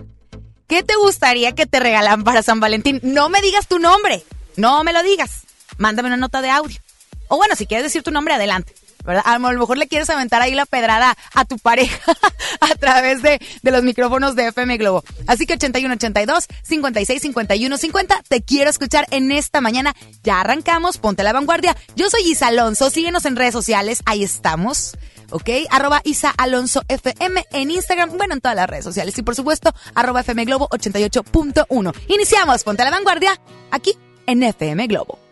¿Qué 0.68 0.84
te 0.84 0.96
gustaría 0.96 1.54
que 1.54 1.66
te 1.66 1.80
regalan 1.80 2.24
para 2.24 2.44
San 2.44 2.60
Valentín? 2.60 3.00
No 3.04 3.30
me 3.30 3.42
digas 3.42 3.68
tu 3.68 3.80
nombre. 3.80 4.24
No 4.58 4.84
me 4.84 4.94
lo 4.94 5.04
digas. 5.04 5.42
Mándame 5.78 6.08
una 6.08 6.18
nota 6.18 6.42
de 6.42 6.50
audio. 6.50 6.80
O 7.28 7.38
bueno, 7.38 7.56
si 7.56 7.66
quieres 7.66 7.84
decir 7.84 8.04
tu 8.04 8.12
nombre, 8.12 8.34
adelante. 8.34 8.74
¿Verdad? 9.04 9.24
A 9.26 9.38
lo 9.38 9.60
mejor 9.60 9.78
le 9.78 9.88
quieres 9.88 10.10
aventar 10.10 10.42
ahí 10.42 10.54
la 10.54 10.66
pedrada 10.66 11.16
a 11.34 11.46
tu 11.46 11.58
pareja 11.58 12.14
a 12.60 12.76
través 12.76 13.22
de, 13.22 13.40
de 13.62 13.72
los 13.72 13.84
micrófonos 13.84 14.36
de 14.36 14.48
FM 14.48 14.78
Globo. 14.78 15.04
Así 15.28 15.46
que 15.46 15.54
8182 15.54 16.48
56 16.64 17.22
51 17.22 17.78
50. 17.78 18.24
Te 18.28 18.42
quiero 18.42 18.70
escuchar 18.70 19.06
en 19.12 19.32
esta 19.32 19.62
mañana. 19.62 19.94
Ya 20.24 20.42
arrancamos, 20.42 20.98
ponte 20.98 21.22
a 21.22 21.26
la 21.26 21.34
vanguardia. 21.34 21.76
Yo 21.96 22.10
soy 22.10 22.22
Isa 22.30 22.48
Alonso, 22.48 22.90
síguenos 22.90 23.26
en 23.26 23.36
redes 23.36 23.54
sociales, 23.54 24.02
ahí 24.06 24.24
estamos. 24.24 24.98
¿ok? 25.32 25.50
Arroba 25.70 26.02
Isa 26.04 26.34
Alonso 26.38 26.84
FM 26.88 27.46
en 27.52 27.72
Instagram, 27.72 28.18
bueno, 28.18 28.36
en 28.36 28.42
todas 28.42 28.56
las 28.56 28.70
redes 28.70 28.84
sociales. 28.84 29.18
Y 29.18 29.24
por 29.24 29.36
supuesto, 29.36 29.74
arroba 29.96 30.22
FM 30.22 30.46
Globo 30.46 30.70
88.1. 30.70 31.94
Iniciamos, 32.08 32.64
ponte 32.64 32.84
a 32.84 32.86
la 32.86 32.92
vanguardia, 32.92 33.40
aquí 33.72 33.98
en 34.28 34.44
FM 34.44 34.88
Globo. 34.88 35.23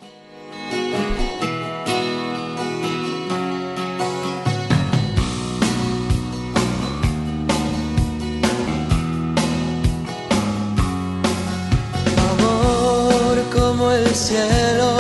El 13.93 14.15
cielo. 14.15 14.95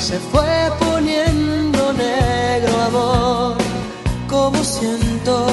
Se 0.00 0.18
fue 0.18 0.72
poniendo 0.80 1.92
negro, 1.92 2.80
amor, 2.82 3.56
como 4.28 4.64
siento 4.64 5.46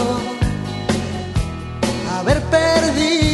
haber 2.18 2.42
perdido 2.46 3.27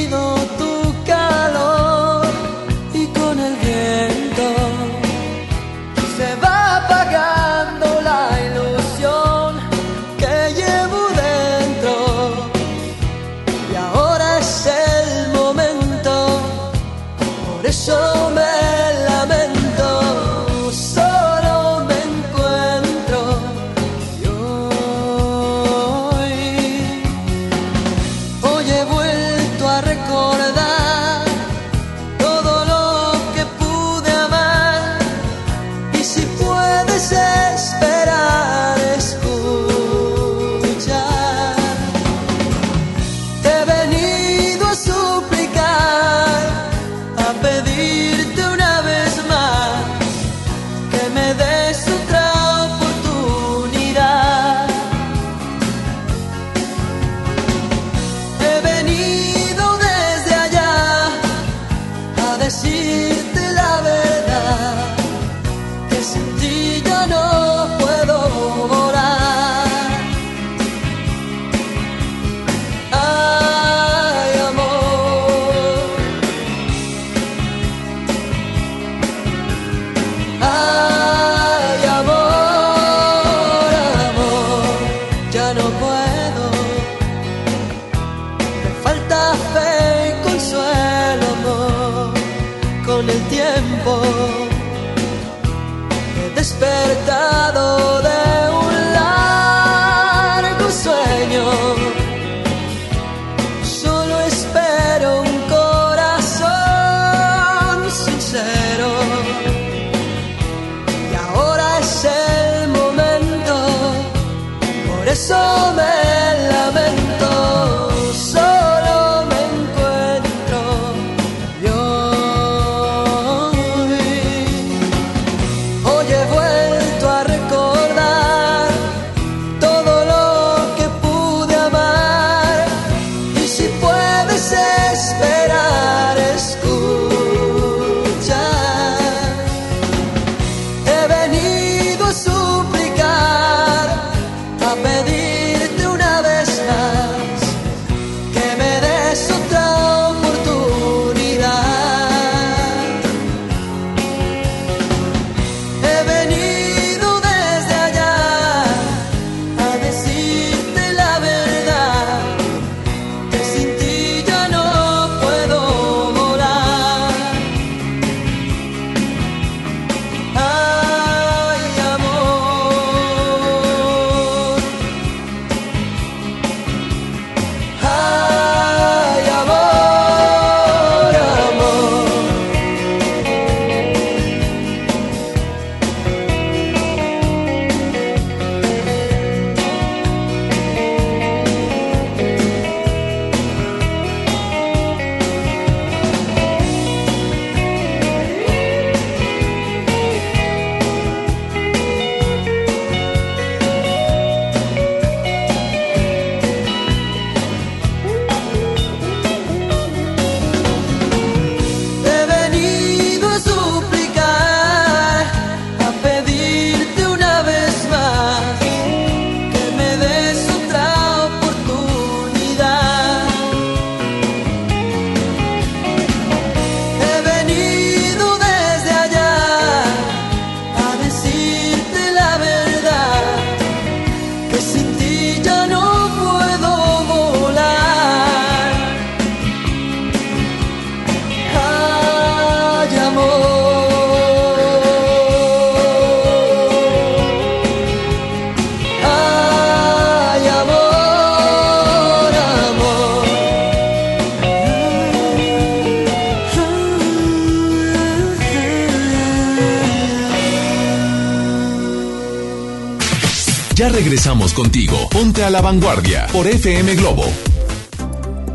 Regresamos 264.23 264.53
contigo. 264.53 264.95
Ponte 265.11 265.43
a 265.43 265.49
la 265.49 265.59
vanguardia 265.59 266.27
por 266.31 266.47
FM 266.47 266.95
Globo. 266.95 267.25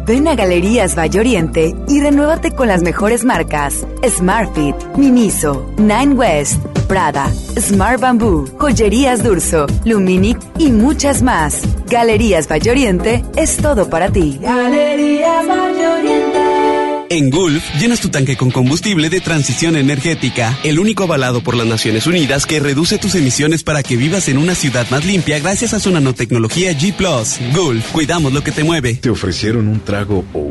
Ven 0.06 0.26
a 0.26 0.34
Galerías 0.34 0.96
Valle 0.96 1.20
Oriente 1.20 1.74
y 1.86 2.00
renuévate 2.00 2.52
con 2.52 2.68
las 2.68 2.80
mejores 2.80 3.22
marcas: 3.22 3.86
Smartfit, 4.02 4.74
Miniso, 4.96 5.70
Nine 5.76 6.14
West, 6.14 6.64
Prada, 6.88 7.30
Smart 7.60 8.00
Bamboo, 8.00 8.46
Joyerías 8.58 9.22
Durso, 9.22 9.66
Luminic 9.84 10.38
y 10.56 10.72
muchas 10.72 11.20
más. 11.20 11.60
Galerías 11.90 12.48
Valle 12.50 12.70
Oriente 12.70 13.22
es 13.36 13.58
todo 13.58 13.90
para 13.90 14.10
ti. 14.10 14.40
En 17.10 17.30
Gulf, 17.30 17.64
llenas 17.80 18.00
tu 18.00 18.10
tanque 18.10 18.36
con 18.36 18.50
combustible 18.50 19.08
de 19.08 19.20
transición 19.20 19.76
energética, 19.76 20.58
el 20.62 20.78
único 20.78 21.04
avalado 21.04 21.40
por 21.40 21.56
las 21.56 21.66
Naciones 21.66 22.06
Unidas 22.06 22.44
que 22.44 22.60
reduce 22.60 22.98
tus 22.98 23.14
emisiones 23.14 23.62
para 23.62 23.82
que 23.82 23.96
vivas 23.96 24.28
en 24.28 24.36
una 24.36 24.54
ciudad 24.54 24.86
más 24.90 25.06
limpia 25.06 25.38
gracias 25.38 25.72
a 25.72 25.80
su 25.80 25.90
nanotecnología 25.90 26.72
G⁇ 26.72 26.94
Gulf, 27.54 27.92
cuidamos 27.92 28.34
lo 28.34 28.44
que 28.44 28.52
te 28.52 28.62
mueve. 28.62 28.94
¿Te 28.96 29.08
ofrecieron 29.08 29.68
un 29.68 29.80
trago 29.80 30.26
o 30.34 30.47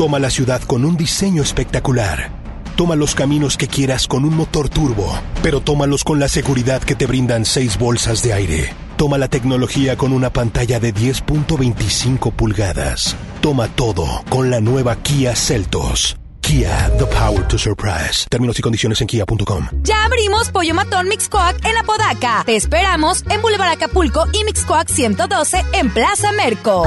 Toma 0.00 0.18
la 0.18 0.30
ciudad 0.30 0.62
con 0.62 0.86
un 0.86 0.96
diseño 0.96 1.42
espectacular. 1.42 2.30
Toma 2.74 2.96
los 2.96 3.14
caminos 3.14 3.58
que 3.58 3.68
quieras 3.68 4.06
con 4.06 4.24
un 4.24 4.34
motor 4.34 4.70
turbo, 4.70 5.06
pero 5.42 5.60
tómalos 5.60 6.04
con 6.04 6.18
la 6.18 6.26
seguridad 6.26 6.82
que 6.82 6.94
te 6.94 7.04
brindan 7.04 7.44
seis 7.44 7.78
bolsas 7.78 8.22
de 8.22 8.32
aire. 8.32 8.74
Toma 8.96 9.18
la 9.18 9.28
tecnología 9.28 9.98
con 9.98 10.14
una 10.14 10.32
pantalla 10.32 10.80
de 10.80 10.94
10.25 10.94 12.32
pulgadas. 12.32 13.14
Toma 13.42 13.68
todo 13.68 14.06
con 14.30 14.48
la 14.48 14.62
nueva 14.62 14.96
Kia 14.96 15.36
Celtos. 15.36 16.16
Kia, 16.40 16.90
the 16.98 17.04
power 17.04 17.46
to 17.48 17.58
surprise. 17.58 18.26
Términos 18.30 18.58
y 18.58 18.62
condiciones 18.62 19.02
en 19.02 19.06
kia.com. 19.06 19.68
Ya 19.82 20.06
abrimos 20.06 20.48
Pollo 20.48 20.72
Matón 20.72 21.08
Mixcoac 21.08 21.62
en 21.62 21.76
Apodaca. 21.76 22.42
Te 22.46 22.56
esperamos 22.56 23.22
en 23.28 23.42
Boulevard 23.42 23.72
Acapulco 23.72 24.24
y 24.32 24.44
Mixcoac 24.44 24.88
112 24.88 25.62
en 25.74 25.90
Plaza 25.90 26.32
Merco. 26.32 26.86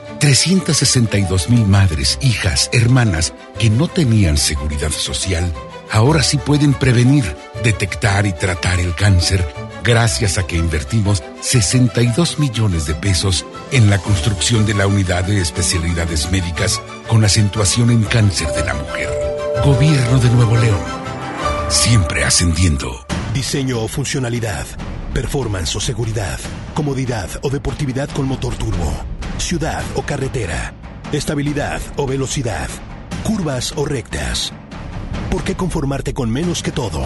362 0.21 1.49
mil 1.49 1.65
madres, 1.65 2.19
hijas, 2.21 2.69
hermanas 2.73 3.33
que 3.57 3.71
no 3.71 3.87
tenían 3.87 4.37
seguridad 4.37 4.91
social, 4.91 5.51
ahora 5.91 6.21
sí 6.21 6.37
pueden 6.37 6.75
prevenir, 6.75 7.35
detectar 7.63 8.27
y 8.27 8.31
tratar 8.31 8.79
el 8.79 8.93
cáncer 8.93 9.43
gracias 9.83 10.37
a 10.37 10.45
que 10.45 10.57
invertimos 10.57 11.23
62 11.41 12.37
millones 12.37 12.85
de 12.85 12.93
pesos 12.93 13.47
en 13.71 13.89
la 13.89 13.97
construcción 13.97 14.63
de 14.67 14.75
la 14.75 14.85
unidad 14.85 15.23
de 15.23 15.41
especialidades 15.41 16.31
médicas 16.31 16.79
con 17.07 17.25
acentuación 17.25 17.89
en 17.89 18.03
cáncer 18.03 18.47
de 18.49 18.63
la 18.63 18.75
mujer. 18.75 19.09
Gobierno 19.65 20.19
de 20.19 20.29
Nuevo 20.29 20.55
León. 20.55 20.81
Siempre 21.67 22.23
ascendiendo. 22.23 23.07
Diseño 23.33 23.81
o 23.81 23.87
funcionalidad. 23.87 24.67
Performance 25.15 25.75
o 25.75 25.79
seguridad. 25.79 26.39
Comodidad 26.75 27.27
o 27.41 27.49
deportividad 27.49 28.07
con 28.09 28.27
motor 28.27 28.53
turbo 28.53 29.10
ciudad 29.41 29.83
o 29.95 30.03
carretera, 30.03 30.73
estabilidad 31.11 31.81
o 31.97 32.05
velocidad, 32.05 32.69
curvas 33.23 33.73
o 33.75 33.85
rectas. 33.85 34.53
¿Por 35.29 35.43
qué 35.43 35.55
conformarte 35.55 36.13
con 36.13 36.31
menos 36.31 36.61
que 36.63 36.71
todo? 36.71 37.01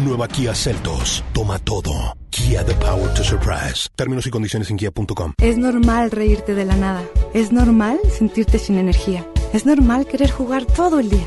Nueva 0.00 0.28
Kia 0.28 0.54
Celtos. 0.54 1.24
Toma 1.32 1.58
todo. 1.58 2.16
Kia 2.30 2.64
The 2.64 2.74
Power 2.74 3.12
to 3.14 3.24
Surprise. 3.24 3.88
Términos 3.96 4.26
y 4.26 4.30
condiciones 4.30 4.70
en 4.70 4.76
kia.com. 4.76 5.32
Es 5.38 5.58
normal 5.58 6.10
reírte 6.10 6.54
de 6.54 6.64
la 6.64 6.76
nada. 6.76 7.02
Es 7.34 7.50
normal 7.52 7.98
sentirte 8.16 8.58
sin 8.58 8.78
energía. 8.78 9.26
Es 9.52 9.66
normal 9.66 10.06
querer 10.06 10.30
jugar 10.30 10.64
todo 10.66 11.00
el 11.00 11.10
día. 11.10 11.26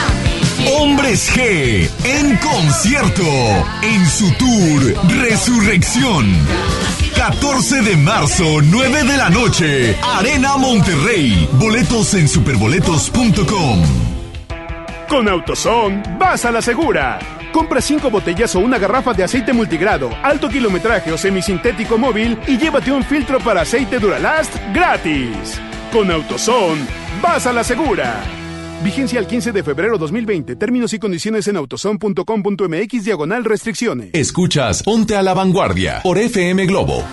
Hombres 0.67 1.31
G 1.33 1.89
en 2.03 2.37
concierto 2.37 3.23
en 3.81 4.05
su 4.07 4.31
tour 4.33 5.19
Resurrección. 5.21 6.25
14 7.15 7.81
de 7.81 7.97
marzo, 7.97 8.61
9 8.61 9.03
de 9.03 9.17
la 9.17 9.29
noche, 9.29 9.97
Arena 10.03 10.57
Monterrey. 10.57 11.47
Boletos 11.53 12.13
en 12.13 12.27
superboletos.com. 12.27 13.81
Con 15.07 15.27
AutoZone, 15.27 16.03
vas 16.17 16.45
a 16.45 16.51
la 16.51 16.61
segura. 16.61 17.19
Compra 17.51 17.81
5 17.81 18.09
botellas 18.09 18.55
o 18.55 18.59
una 18.59 18.77
garrafa 18.77 19.13
de 19.13 19.23
aceite 19.23 19.53
multigrado, 19.53 20.09
alto 20.23 20.47
kilometraje 20.47 21.11
o 21.11 21.17
semisintético 21.17 21.97
móvil 21.97 22.37
y 22.47 22.57
llévate 22.57 22.91
un 22.91 23.03
filtro 23.03 23.39
para 23.39 23.61
aceite 23.61 23.99
Duralast 23.99 24.55
gratis. 24.73 25.59
Con 25.91 26.09
AutoZone, 26.09 26.85
vas 27.21 27.45
a 27.45 27.51
la 27.51 27.63
segura. 27.63 28.40
Vigencia 28.83 29.19
el 29.19 29.27
15 29.27 29.51
de 29.51 29.63
febrero 29.63 29.97
2020. 29.97 30.55
Términos 30.55 30.93
y 30.93 30.99
condiciones 30.99 31.47
en 31.47 31.57
autoson.com.mx 31.57 33.05
diagonal 33.05 33.45
restricciones. 33.45 34.09
Escuchas 34.13 34.83
Ponte 34.83 35.15
a 35.15 35.21
la 35.21 35.33
Vanguardia 35.33 36.01
por 36.03 36.17
FM 36.17 36.65
Globo. 36.65 37.03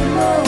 more. 0.00 0.43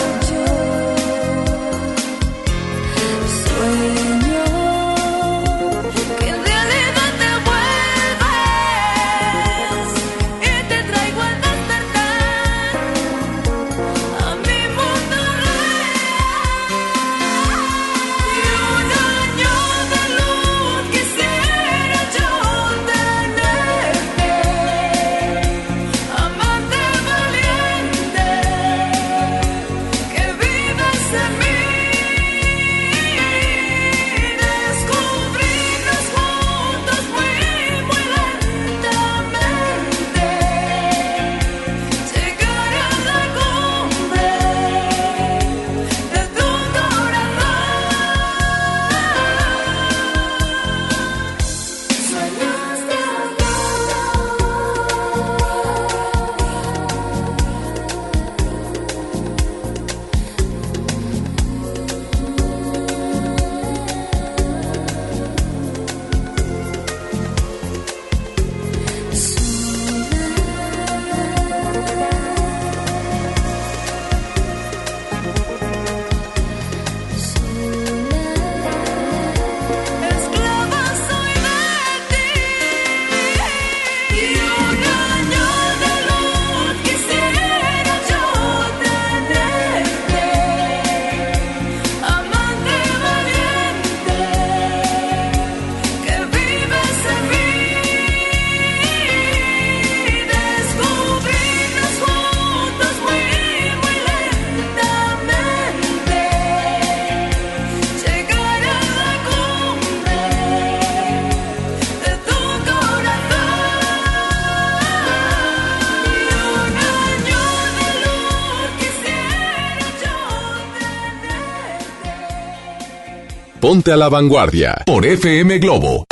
A 123.92 123.96
la 123.96 124.08
vanguardia 124.08 124.82
por 124.84 125.06
FM 125.06 125.58
Globo. 125.58 126.06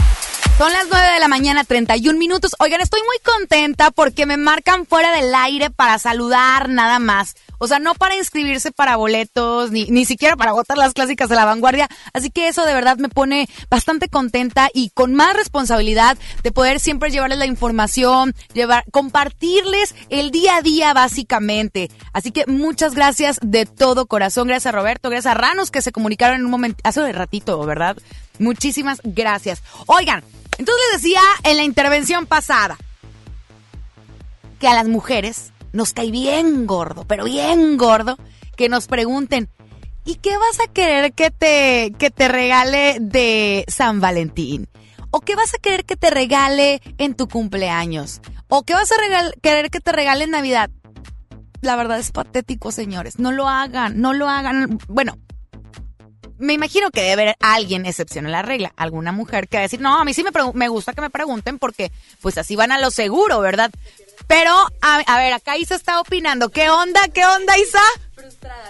Son 0.58 0.72
las 0.72 0.87
9 0.88 1.14
de 1.14 1.18
la 1.18 1.26
mañana, 1.26 1.64
31 1.64 2.16
minutos. 2.16 2.54
Oigan, 2.60 2.80
estoy 2.80 3.00
muy 3.00 3.16
contenta 3.24 3.90
porque 3.90 4.26
me 4.26 4.37
marcan 4.37 4.87
fuera 4.87 5.10
del 5.10 5.34
aire 5.34 5.70
para 5.70 5.98
saludar 5.98 6.68
nada 6.68 7.00
más. 7.00 7.34
O 7.64 7.68
sea, 7.68 7.79
no 7.79 7.94
para 7.94 8.14
inscribirse 8.14 8.72
para 8.72 8.96
boletos, 8.96 9.70
ni, 9.70 9.87
ni 9.87 10.05
siquiera 10.05 10.37
para 10.37 10.53
votar 10.53 10.77
las 10.77 10.92
clásicas 10.92 11.31
de 11.31 11.37
la 11.37 11.46
vanguardia. 11.46 11.88
Así 12.12 12.31
que 12.31 12.48
eso 12.48 12.66
de 12.66 12.74
verdad 12.74 12.98
me 12.98 13.09
pone 13.09 13.48
bastante 13.70 14.09
contenta 14.09 14.68
y 14.74 14.90
con 14.90 15.14
más 15.14 15.35
responsabilidad 15.35 16.18
de 16.42 16.53
poder 16.53 16.79
siempre 16.79 17.11
llevarles 17.11 17.38
la 17.38 17.46
información, 17.46 18.35
llevar, 18.53 18.85
compartirles 18.90 19.94
el 20.11 20.31
día 20.31 20.57
a 20.57 20.62
día 20.62 20.92
básicamente. 20.92 21.90
Así 22.12 22.33
que 22.33 22.44
muchas 22.46 22.94
gracias 22.94 23.38
de 23.42 23.64
todo 23.64 24.05
corazón. 24.05 24.46
Gracias 24.46 24.74
a 24.74 24.77
Roberto, 24.77 25.09
gracias 25.09 25.33
a 25.33 25.35
Ranos 25.35 25.70
que 25.70 25.81
se 25.81 25.92
comunicaron 25.92 26.40
en 26.40 26.44
un 26.44 26.50
momento, 26.50 26.81
hace 26.85 27.11
ratito, 27.12 27.59
¿verdad? 27.64 27.96
Muchísimas 28.38 29.00
gracias. 29.05 29.62
Oigan, 29.87 30.22
entonces 30.59 30.85
les 30.92 31.03
decía 31.03 31.20
en 31.44 31.57
la 31.57 31.62
intervención 31.62 32.27
pasada 32.27 32.77
que 34.61 34.68
a 34.68 34.74
las 34.74 34.87
mujeres 34.87 35.54
nos 35.74 35.92
cae 35.92 36.10
bien 36.10 36.66
gordo, 36.66 37.04
pero 37.04 37.24
bien 37.24 37.76
gordo, 37.76 38.16
que 38.56 38.68
nos 38.68 38.87
pregunten, 38.87 39.48
¿y 40.04 40.14
qué 40.14 40.37
vas 40.37 40.60
a 40.60 40.72
querer 40.72 41.12
que 41.12 41.30
te, 41.32 41.92
que 41.98 42.10
te 42.10 42.28
regale 42.28 42.98
de 43.00 43.64
San 43.66 44.00
Valentín? 44.00 44.68
¿O 45.10 45.20
qué 45.20 45.34
vas 45.34 45.52
a 45.52 45.58
querer 45.58 45.84
que 45.84 45.96
te 45.96 46.10
regale 46.10 46.80
en 46.98 47.14
tu 47.14 47.28
cumpleaños? 47.28 48.20
¿O 48.48 48.62
qué 48.62 48.74
vas 48.74 48.90
a 48.92 48.96
querer 49.42 49.70
que 49.70 49.80
te 49.80 49.92
regale 49.92 50.24
en 50.24 50.30
Navidad? 50.30 50.70
La 51.60 51.74
verdad 51.74 51.98
es 51.98 52.12
patético, 52.12 52.70
señores. 52.70 53.18
No 53.18 53.32
lo 53.32 53.48
hagan, 53.48 54.00
no 54.00 54.12
lo 54.12 54.28
hagan. 54.28 54.78
Bueno, 54.87 55.18
me 56.38 56.52
imagino 56.52 56.90
que 56.90 57.00
debe 57.00 57.22
haber 57.22 57.37
alguien 57.40 57.87
excepción 57.87 58.26
a 58.26 58.30
la 58.30 58.42
regla, 58.42 58.72
alguna 58.76 59.12
mujer 59.12 59.48
que 59.48 59.56
va 59.56 59.60
a 59.60 59.62
decir, 59.62 59.80
no, 59.80 59.98
a 59.98 60.04
mí 60.04 60.14
sí 60.14 60.22
me, 60.22 60.30
me 60.52 60.68
gusta 60.68 60.92
que 60.92 61.00
me 61.00 61.10
pregunten 61.10 61.58
porque 61.58 61.90
pues 62.20 62.38
así 62.38 62.54
van 62.54 62.70
a 62.70 62.78
lo 62.78 62.90
seguro, 62.90 63.40
¿verdad? 63.40 63.70
Pero, 64.26 64.52
a, 64.80 64.96
a 65.06 65.18
ver, 65.18 65.32
acá 65.32 65.56
Isa 65.56 65.74
está 65.74 66.00
opinando. 66.00 66.48
¿Qué 66.50 66.70
onda? 66.70 67.00
¿Qué 67.12 67.24
onda, 67.24 67.58
Isa? 67.58 67.80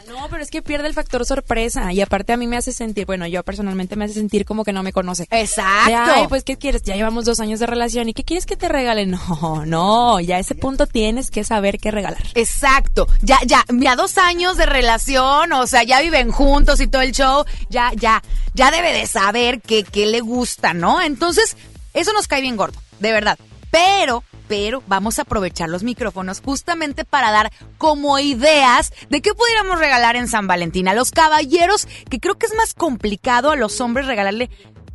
No, 0.08 0.28
pero 0.30 0.42
es 0.42 0.50
que 0.50 0.62
pierde 0.62 0.88
el 0.88 0.94
factor 0.94 1.24
sorpresa 1.24 1.92
y 1.92 2.00
aparte 2.00 2.32
a 2.32 2.36
mí 2.36 2.46
me 2.46 2.56
hace 2.56 2.72
sentir, 2.72 3.06
bueno, 3.06 3.26
yo 3.26 3.42
personalmente 3.42 3.96
me 3.96 4.04
hace 4.04 4.14
sentir 4.14 4.44
como 4.44 4.64
que 4.64 4.72
no 4.72 4.82
me 4.82 4.92
conoce. 4.92 5.26
Exacto. 5.30 5.90
De, 5.90 6.20
Ay, 6.20 6.26
pues 6.28 6.44
¿qué 6.44 6.56
quieres? 6.56 6.82
Ya 6.82 6.94
llevamos 6.96 7.24
dos 7.24 7.40
años 7.40 7.60
de 7.60 7.66
relación 7.66 8.08
y 8.08 8.14
¿qué 8.14 8.24
quieres 8.24 8.46
que 8.46 8.56
te 8.56 8.68
regale? 8.68 9.06
No, 9.06 9.64
no, 9.66 10.20
ya 10.20 10.36
a 10.36 10.38
ese 10.40 10.54
punto 10.54 10.86
tienes 10.86 11.30
que 11.30 11.44
saber 11.44 11.78
qué 11.78 11.90
regalar. 11.90 12.22
Exacto. 12.34 13.06
Ya, 13.22 13.38
ya, 13.46 13.64
ya 13.68 13.96
dos 13.96 14.18
años 14.18 14.56
de 14.56 14.66
relación, 14.66 15.52
o 15.52 15.66
sea, 15.66 15.82
ya 15.82 16.00
viven 16.00 16.32
juntos 16.32 16.80
y 16.80 16.86
todo 16.88 17.02
el 17.02 17.12
show, 17.12 17.44
ya, 17.68 17.92
ya, 17.94 18.22
ya 18.54 18.70
debe 18.70 18.92
de 18.92 19.06
saber 19.06 19.60
qué 19.60 19.84
qué 19.84 20.06
le 20.06 20.20
gusta, 20.20 20.74
¿no? 20.74 21.00
Entonces, 21.00 21.56
eso 21.92 22.12
nos 22.12 22.28
cae 22.28 22.40
bien 22.40 22.56
gordo, 22.56 22.78
de 22.98 23.12
verdad. 23.12 23.38
Pero, 23.70 24.24
pero 24.48 24.82
vamos 24.86 25.18
a 25.18 25.22
aprovechar 25.22 25.68
los 25.68 25.82
micrófonos 25.82 26.40
justamente 26.40 27.04
para 27.04 27.30
dar 27.30 27.52
como 27.78 28.18
ideas 28.18 28.92
de 29.10 29.22
qué 29.22 29.34
pudiéramos 29.34 29.78
regalar 29.78 30.16
en 30.16 30.28
San 30.28 30.46
Valentín. 30.46 30.88
A 30.88 30.94
los 30.94 31.10
caballeros, 31.10 31.86
que 32.10 32.20
creo 32.20 32.36
que 32.36 32.46
es 32.46 32.54
más 32.54 32.74
complicado 32.74 33.50
a 33.50 33.56
los 33.56 33.80
hombres 33.80 34.06
regalarle 34.06 34.50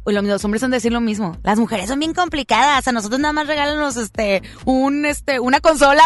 Pues 0.10 0.24
lo- 0.24 0.28
los 0.28 0.44
hombres 0.44 0.64
han 0.64 0.72
de 0.72 0.78
decir 0.78 0.92
lo 0.92 1.02
mismo. 1.02 1.38
Las 1.44 1.60
mujeres 1.60 1.88
son 1.88 2.00
bien 2.00 2.16
complicadas. 2.16 2.88
A 2.88 2.92
nosotros 2.92 3.20
nada 3.20 3.32
más 3.32 3.46
regálanos 3.46 3.96
este 3.96 4.42
un 4.66 5.06
este 5.06 5.40
una 5.40 5.60
consola 5.60 6.04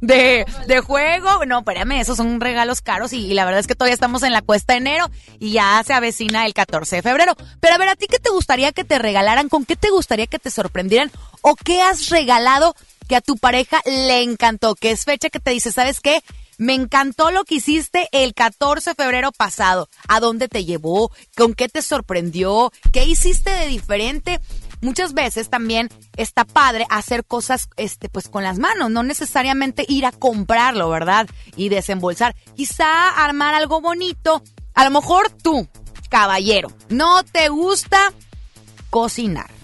de 0.00 0.44
de, 0.66 0.80
juego. 0.80 1.44
No, 1.44 1.58
espérame, 1.58 2.00
esos 2.00 2.16
son 2.16 2.40
regalos 2.40 2.80
caros 2.80 3.12
y, 3.12 3.34
la 3.34 3.44
verdad 3.44 3.58
es 3.58 3.66
que 3.66 3.74
todavía 3.74 3.94
estamos 3.94 4.22
en 4.22 4.30
la 4.32 4.40
cuesta 4.40 4.74
de 4.74 4.78
enero 4.78 5.10
y 5.40 5.50
ya 5.50 5.82
se 5.84 5.94
avecina 5.94 6.46
el 6.46 6.54
14 6.54 6.96
de 6.96 7.02
febrero. 7.02 7.34
Pero 7.58 7.74
a 7.74 7.78
ver, 7.78 7.88
¿a 7.88 7.96
ti 7.96 8.06
qué 8.08 8.20
te 8.20 8.30
gustaría 8.30 8.70
que 8.70 8.84
te 8.84 9.00
regalaran? 9.00 9.48
¿Con 9.48 9.64
qué 9.64 9.74
te 9.74 9.90
gustaría 9.90 10.28
que 10.28 10.38
te 10.38 10.52
sorprendieran? 10.52 11.10
¿O 11.40 11.56
qué 11.56 11.82
has 11.82 12.08
regalado 12.10 12.76
que 13.08 13.16
a 13.16 13.20
tu 13.20 13.36
pareja 13.36 13.80
le 13.84 14.22
encantó? 14.22 14.76
¿Qué 14.76 14.92
es 14.92 15.04
fecha 15.04 15.28
que 15.28 15.40
te 15.40 15.50
dice, 15.50 15.72
¿sabes 15.72 15.98
qué? 16.00 16.22
Me 16.58 16.74
encantó 16.74 17.30
lo 17.30 17.44
que 17.44 17.56
hiciste 17.56 18.08
el 18.12 18.34
14 18.34 18.90
de 18.90 18.94
febrero 18.94 19.32
pasado. 19.32 19.88
¿A 20.08 20.20
dónde 20.20 20.48
te 20.48 20.64
llevó? 20.64 21.10
¿Con 21.36 21.54
qué 21.54 21.68
te 21.68 21.82
sorprendió? 21.82 22.72
¿Qué 22.92 23.04
hiciste 23.04 23.50
de 23.50 23.66
diferente? 23.68 24.40
Muchas 24.80 25.14
veces 25.14 25.48
también 25.48 25.88
está 26.16 26.44
padre 26.44 26.86
hacer 26.90 27.24
cosas 27.24 27.68
este 27.76 28.08
pues 28.08 28.28
con 28.28 28.42
las 28.42 28.58
manos, 28.58 28.90
no 28.90 29.04
necesariamente 29.04 29.84
ir 29.88 30.06
a 30.06 30.12
comprarlo, 30.12 30.88
¿verdad? 30.90 31.28
Y 31.56 31.68
desembolsar. 31.68 32.34
Quizá 32.56 33.10
armar 33.10 33.54
algo 33.54 33.80
bonito. 33.80 34.42
A 34.74 34.84
lo 34.84 34.90
mejor 34.90 35.30
tú, 35.30 35.68
caballero, 36.10 36.72
no 36.88 37.22
te 37.22 37.48
gusta 37.48 38.12
cocinar. 38.90 39.61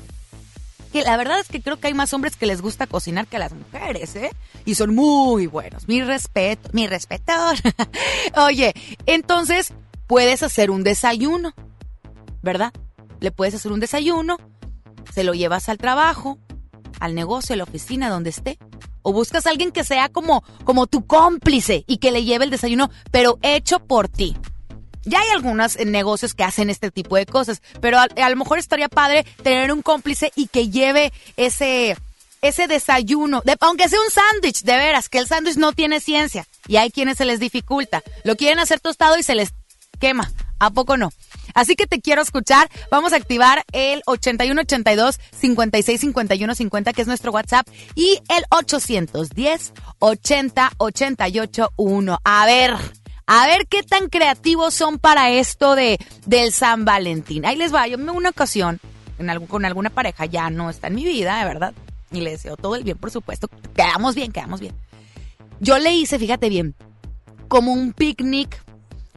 Que 0.93 1.03
la 1.03 1.17
verdad 1.17 1.41
es 1.41 1.49
que 1.49 1.61
creo 1.61 1.79
que 1.79 1.89
hay 1.89 1.95
más 1.95 2.13
hombres 2.15 2.37
que 2.37 2.47
les 2.47 2.63
gusta 2.63 2.87
cocinar 2.87 3.27
que 3.27 3.39
las 3.39 3.53
mujeres, 3.53 4.17
¿eh? 4.17 4.31
Y 4.65 4.75
son 4.75 4.95
muy 4.95 5.47
buenos. 5.47 5.87
Mi 5.89 6.03
respeto, 6.03 6.71
mi 6.73 6.87
respeto. 6.87 7.33
Oye, 8.37 8.75
entonces 9.07 9.73
puedes 10.07 10.43
hacer 10.43 10.71
un 10.71 10.85
desayuno, 10.85 11.55
¿verdad? 12.43 12.73
Le 13.21 13.31
puedes 13.31 13.55
hacer 13.55 13.73
un 13.73 13.81
desayuno, 13.81 14.39
se 15.13 15.25
lo 15.25 15.35
llevas 15.35 15.69
al 15.69 15.79
trabajo, 15.79 16.39
al 17.01 17.15
negocio, 17.15 17.55
a 17.55 17.57
la 17.57 17.65
oficina, 17.65 18.11
donde 18.11 18.31
esté. 18.31 18.59
O 19.03 19.13
buscas 19.13 19.47
a 19.47 19.51
alguien 19.51 19.71
que 19.71 19.85
sea 19.85 20.09
como, 20.09 20.43
como 20.65 20.87
tu 20.87 21.07
cómplice 21.07 21.85
y 21.87 21.99
que 21.99 22.11
le 22.11 22.25
lleve 22.25 22.45
el 22.45 22.51
desayuno, 22.51 22.91
pero 23.11 23.39
hecho 23.43 23.81
por 23.81 24.09
ti. 24.09 24.37
Ya 25.05 25.21
hay 25.21 25.29
algunos 25.31 25.77
eh, 25.77 25.85
negocios 25.85 26.35
que 26.35 26.45
hacen 26.45 26.71
este 26.71 26.91
tipo 26.91 27.17
de 27.17 27.27
cosas, 27.27 27.63
pero 27.81 27.99
a, 27.99 28.31
lo 28.31 28.37
mejor 28.37 28.59
estaría 28.59 28.89
padre 28.89 29.25
tener 29.43 29.73
un 29.73 29.83
cómplice 29.83 30.33
y 30.37 30.49
que 30.49 30.69
lleve 30.69 31.13
ese, 31.37 31.97
ese 32.43 32.67
desayuno, 32.67 33.41
de- 33.45 33.57
aunque 33.61 33.89
sea 33.89 34.01
un 34.01 34.11
sándwich, 34.11 34.63
de 34.63 34.77
veras, 34.77 35.09
que 35.09 35.19
el 35.19 35.27
sándwich 35.27 35.57
no 35.57 35.73
tiene 35.73 36.01
ciencia 36.01 36.47
y 36.67 36.77
hay 36.77 36.91
quienes 36.91 37.17
se 37.19 37.25
les 37.25 37.41
dificulta. 37.41 38.03
Lo 38.25 38.37
quieren 38.37 38.59
hacer 38.59 38.81
tostado 38.81 39.19
y 39.19 39.23
se 39.23 39.35
les 39.35 39.51
quema. 39.99 40.31
¿A 40.61 40.71
poco 40.71 40.97
no? 40.97 41.13
Así 41.55 41.77
que 41.77 41.87
te 41.87 42.01
quiero 42.01 42.21
escuchar. 42.21 42.69
Vamos 42.91 43.13
a 43.13 43.17
activar 43.17 43.63
el 43.71 44.03
8182 44.07 45.21
565150 45.41 46.93
que 46.93 47.03
es 47.03 47.07
nuestro 47.07 47.31
WhatsApp 47.33 47.67
y 47.95 48.21
el 48.29 48.45
810 48.51 49.73
80 50.01 50.73
88 50.79 51.71
1. 51.77 52.19
A 52.25 52.47
ver, 52.47 52.75
a 53.29 53.47
ver 53.47 53.67
qué 53.69 53.83
tan 53.83 54.09
creativos 54.09 54.73
son 54.75 54.99
para 54.99 55.31
esto 55.31 55.75
de 55.77 55.99
del 56.27 56.51
San 56.53 56.85
Valentín. 56.85 57.45
Ahí 57.45 57.57
les 57.57 57.73
va. 57.73 57.87
Yo 57.87 57.97
en 57.99 58.09
una 58.09 58.31
ocasión 58.31 58.81
en 59.19 59.29
algún- 59.31 59.47
con 59.49 59.65
alguna 59.65 59.91
pareja 59.91 60.25
ya 60.25 60.49
no 60.51 60.71
está 60.71 60.87
en 60.89 60.95
mi 60.95 61.05
vida, 61.05 61.39
de 61.39 61.45
verdad. 61.45 61.75
Y 62.11 62.23
le 62.23 62.31
deseo 62.31 62.57
todo 62.57 62.75
el 62.75 62.85
bien, 62.85 62.97
por 62.97 63.11
supuesto. 63.11 63.49
Quedamos 63.77 64.15
bien, 64.15 64.33
quedamos 64.33 64.61
bien. 64.61 64.75
Yo 65.61 65.79
le 65.79 65.93
hice, 65.93 66.19
fíjate 66.19 66.49
bien, 66.49 66.75
como 67.49 67.73
un 67.73 67.93
picnic 67.93 68.63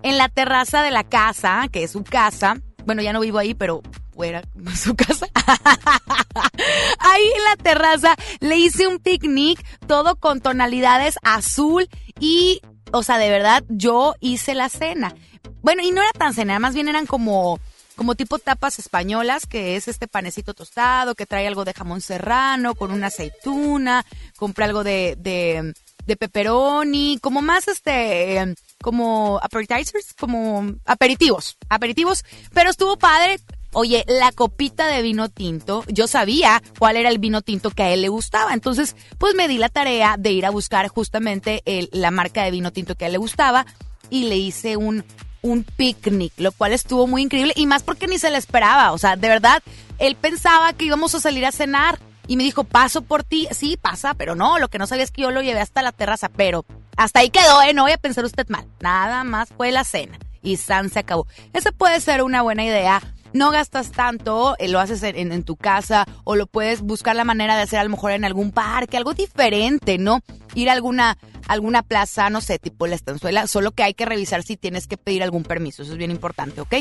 en 0.04 0.18
la 0.18 0.28
terraza 0.28 0.82
de 0.82 0.92
la 0.92 1.04
casa, 1.06 1.68
que 1.72 1.84
es 1.84 1.92
su 1.92 2.04
casa. 2.04 2.58
Bueno, 2.86 3.02
ya 3.02 3.14
no 3.14 3.20
vivo 3.22 3.38
ahí, 3.38 3.54
pero 3.54 3.82
fuera 4.14 4.44
su 4.76 4.94
casa. 4.96 5.28
ahí 7.00 7.24
en 7.38 7.44
la 7.46 7.56
terraza 7.64 8.16
le 8.40 8.58
hice 8.58 8.88
un 8.88 9.00
picnic, 9.00 9.64
todo 9.88 10.16
con 10.16 10.42
tonalidades 10.42 11.16
azul 11.24 11.88
y, 12.20 12.62
o 12.92 13.04
sea, 13.04 13.18
de 13.18 13.30
verdad, 13.30 13.64
yo 13.70 14.16
hice 14.20 14.56
la 14.56 14.70
cena. 14.70 15.16
Bueno, 15.62 15.84
y 15.84 15.92
no 15.92 16.02
era 16.02 16.12
tan 16.12 16.34
cena, 16.34 16.60
más 16.60 16.74
bien 16.74 16.88
eran 16.88 17.06
como 17.06 17.60
como 17.96 18.16
tipo 18.16 18.40
tapas 18.40 18.80
españolas, 18.80 19.46
que 19.46 19.76
es 19.76 19.88
este 19.88 20.08
panecito 20.08 20.56
tostado, 20.56 21.14
que 21.14 21.28
trae 21.28 21.46
algo 21.46 21.66
de 21.66 21.74
jamón 21.74 22.02
serrano, 22.02 22.74
con 22.74 22.92
una 22.92 23.08
aceituna, 23.08 24.06
compré 24.38 24.66
algo 24.66 24.84
de, 24.84 25.16
de, 25.20 25.74
de 26.06 26.16
pepperoni, 26.16 27.20
como 27.22 27.44
más 27.44 27.68
este, 27.68 28.38
eh, 28.38 28.56
como 28.82 29.40
appetizers, 29.44 30.16
como 30.20 30.74
aperitivos, 30.86 31.58
aperitivos, 31.70 32.26
pero 32.54 32.72
estuvo 32.72 32.98
padre. 32.98 33.40
Oye, 33.74 34.04
la 34.08 34.32
copita 34.34 34.88
de 34.88 35.02
vino 35.02 35.30
tinto, 35.30 35.84
yo 35.88 36.08
sabía 36.08 36.62
cuál 36.78 36.98
era 36.98 37.08
el 37.10 37.20
vino 37.20 37.42
tinto 37.42 37.72
que 37.72 37.84
a 37.84 37.90
él 37.92 38.02
le 38.02 38.10
gustaba, 38.10 38.54
entonces 38.54 38.98
pues 39.18 39.34
me 39.34 39.48
di 39.48 39.58
la 39.58 39.70
tarea 39.70 40.16
de 40.20 40.32
ir 40.32 40.46
a 40.46 40.50
buscar 40.50 40.90
justamente 40.90 41.62
el- 41.66 41.90
la 41.94 42.12
marca 42.12 42.44
de 42.44 42.52
vino 42.52 42.72
tinto 42.72 42.96
que 42.96 43.06
a 43.06 43.08
él 43.08 43.14
le 43.14 43.18
gustaba 43.18 43.66
y 44.10 44.26
le 44.26 44.36
hice 44.36 44.76
un, 44.76 45.06
un 45.42 45.64
picnic, 45.64 46.34
lo 46.38 46.52
cual 46.52 46.74
estuvo 46.74 47.08
muy 47.08 47.22
increíble 47.22 47.54
y 47.56 47.66
más 47.66 47.82
porque 47.84 48.08
ni 48.08 48.20
se 48.20 48.30
le 48.30 48.38
esperaba, 48.38 48.92
o 48.92 48.98
sea, 48.98 49.16
de 49.16 49.30
verdad, 49.30 49.64
él 50.00 50.16
pensaba 50.16 50.74
que 50.74 50.86
íbamos 50.86 51.16
a 51.16 51.22
salir 51.22 51.46
a 51.46 51.54
cenar 51.54 51.98
y 52.28 52.36
me 52.36 52.44
dijo, 52.44 52.66
paso 52.66 53.02
por 53.02 53.24
ti, 53.24 53.48
sí, 53.52 53.78
pasa, 53.82 54.14
pero 54.16 54.36
no, 54.36 54.60
lo 54.60 54.68
que 54.68 54.80
no 54.80 54.86
sabía 54.88 55.06
es 55.06 55.12
que 55.12 55.22
yo 55.22 55.32
lo 55.32 55.42
llevé 55.42 55.62
hasta 55.62 55.82
la 55.82 55.94
terraza, 55.94 56.28
pero 56.30 56.66
hasta 56.98 57.20
ahí 57.22 57.30
quedó, 57.30 57.62
¿eh? 57.62 57.74
No 57.74 57.84
voy 57.84 57.94
a 57.94 57.98
pensar 57.98 58.26
usted 58.26 58.48
mal, 58.50 58.66
nada 58.82 59.24
más 59.24 59.48
fue 59.56 59.72
la 59.72 59.86
cena 59.86 60.20
y 60.44 60.58
San 60.58 60.90
se 60.90 61.00
acabó. 61.00 61.26
Esa 61.54 61.72
puede 61.72 62.02
ser 62.02 62.22
una 62.22 62.42
buena 62.42 62.66
idea. 62.66 63.02
No 63.34 63.52
gastas 63.52 63.92
tanto, 63.92 64.56
eh, 64.60 64.68
lo 64.68 64.80
haces 64.80 65.04
en, 65.04 65.44
tu 65.44 65.56
casa 65.56 66.06
o 66.24 66.36
lo 66.36 66.48
puedes 66.48 66.82
buscar 66.82 67.16
la 67.16 67.24
manera 67.24 67.56
de 67.56 67.64
hacer 67.64 67.80
a 67.80 67.84
lo 67.84 67.90
mejor 67.90 68.12
en 68.12 68.26
algún 68.26 68.52
parque, 68.52 68.98
algo 68.98 69.14
diferente, 69.14 69.98
¿no? 69.98 70.22
Ir 70.54 70.70
a 70.70 70.74
alguna, 70.74 71.18
alguna 71.48 71.82
plaza, 71.82 72.30
no 72.30 72.42
sé, 72.42 72.60
tipo 72.60 72.88
la 72.88 72.96
estanzuela, 72.96 73.48
solo 73.48 73.72
que 73.72 73.84
hay 73.84 73.94
que 73.94 74.06
revisar 74.06 74.44
si 74.44 74.58
tienes 74.58 74.88
que 74.88 74.98
pedir 74.98 75.24
algún 75.24 75.44
permiso, 75.44 75.84
eso 75.84 75.94
es 75.94 75.98
bien 75.98 76.12
importante, 76.12 76.62
¿ok? 76.62 76.76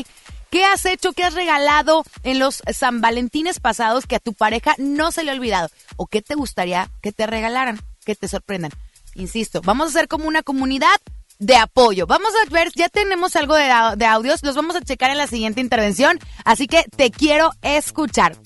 ¿Qué 0.49 0.65
has 0.65 0.85
hecho, 0.85 1.13
qué 1.13 1.23
has 1.23 1.33
regalado 1.33 2.03
en 2.23 2.37
los 2.37 2.61
San 2.73 2.99
Valentines 2.99 3.61
pasados 3.61 4.05
que 4.05 4.17
a 4.17 4.19
tu 4.19 4.33
pareja 4.33 4.75
no 4.77 5.11
se 5.11 5.23
le 5.23 5.31
ha 5.31 5.33
olvidado? 5.33 5.69
¿O 5.95 6.07
qué 6.07 6.21
te 6.21 6.35
gustaría 6.35 6.91
que 7.01 7.13
te 7.13 7.25
regalaran, 7.25 7.79
que 8.05 8.15
te 8.15 8.27
sorprendan? 8.27 8.71
Insisto, 9.15 9.61
vamos 9.61 9.87
a 9.87 9.89
hacer 9.91 10.07
como 10.09 10.27
una 10.27 10.43
comunidad 10.43 10.99
de 11.41 11.55
apoyo. 11.57 12.05
Vamos 12.07 12.31
a 12.45 12.49
ver, 12.51 12.71
ya 12.75 12.87
tenemos 12.87 13.35
algo 13.35 13.55
de, 13.55 13.69
au- 13.69 13.95
de 13.97 14.05
audios, 14.05 14.43
los 14.43 14.55
vamos 14.55 14.75
a 14.75 14.81
checar 14.81 15.09
en 15.09 15.17
la 15.17 15.25
siguiente 15.27 15.59
intervención, 15.59 16.19
así 16.45 16.67
que 16.67 16.85
te 16.95 17.09
quiero 17.11 17.51
escuchar. 17.63 18.37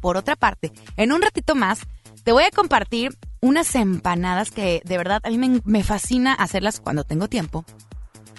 Por 0.00 0.16
otra 0.16 0.34
parte, 0.34 0.72
en 0.96 1.12
un 1.12 1.22
ratito 1.22 1.54
más, 1.54 1.80
te 2.24 2.32
voy 2.32 2.44
a 2.44 2.50
compartir 2.50 3.16
unas 3.40 3.74
empanadas 3.74 4.50
que 4.50 4.80
de 4.84 4.96
verdad 4.98 5.20
a 5.24 5.28
mí 5.30 5.38
me, 5.38 5.60
me 5.64 5.84
fascina 5.84 6.32
hacerlas 6.34 6.80
cuando 6.80 7.04
tengo 7.04 7.28
tiempo. 7.28 7.64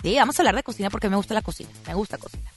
Sí, 0.02 0.16
vamos 0.18 0.38
a 0.38 0.42
hablar 0.42 0.56
de 0.56 0.64
cocina 0.64 0.90
porque 0.90 1.10
me 1.10 1.16
gusta 1.16 1.34
la 1.36 1.42
cocina, 1.42 1.70
me 1.88 1.94
gusta 1.94 2.18
cocinar. 2.18 2.52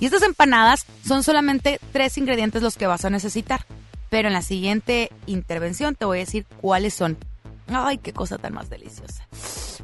Y 0.00 0.04
estas 0.06 0.22
empanadas 0.22 0.84
son 1.06 1.22
solamente 1.24 1.80
tres 1.92 2.18
ingredientes 2.18 2.62
los 2.62 2.76
que 2.76 2.86
vas 2.86 3.04
a 3.04 3.10
necesitar. 3.10 3.64
Pero 4.10 4.28
en 4.28 4.34
la 4.34 4.42
siguiente 4.42 5.10
intervención 5.26 5.94
te 5.96 6.04
voy 6.04 6.18
a 6.18 6.20
decir 6.24 6.46
cuáles 6.60 6.94
son. 6.94 7.16
Ay, 7.68 7.98
qué 7.98 8.12
cosa 8.12 8.38
tan 8.38 8.52
más 8.54 8.68
deliciosa. 8.70 9.26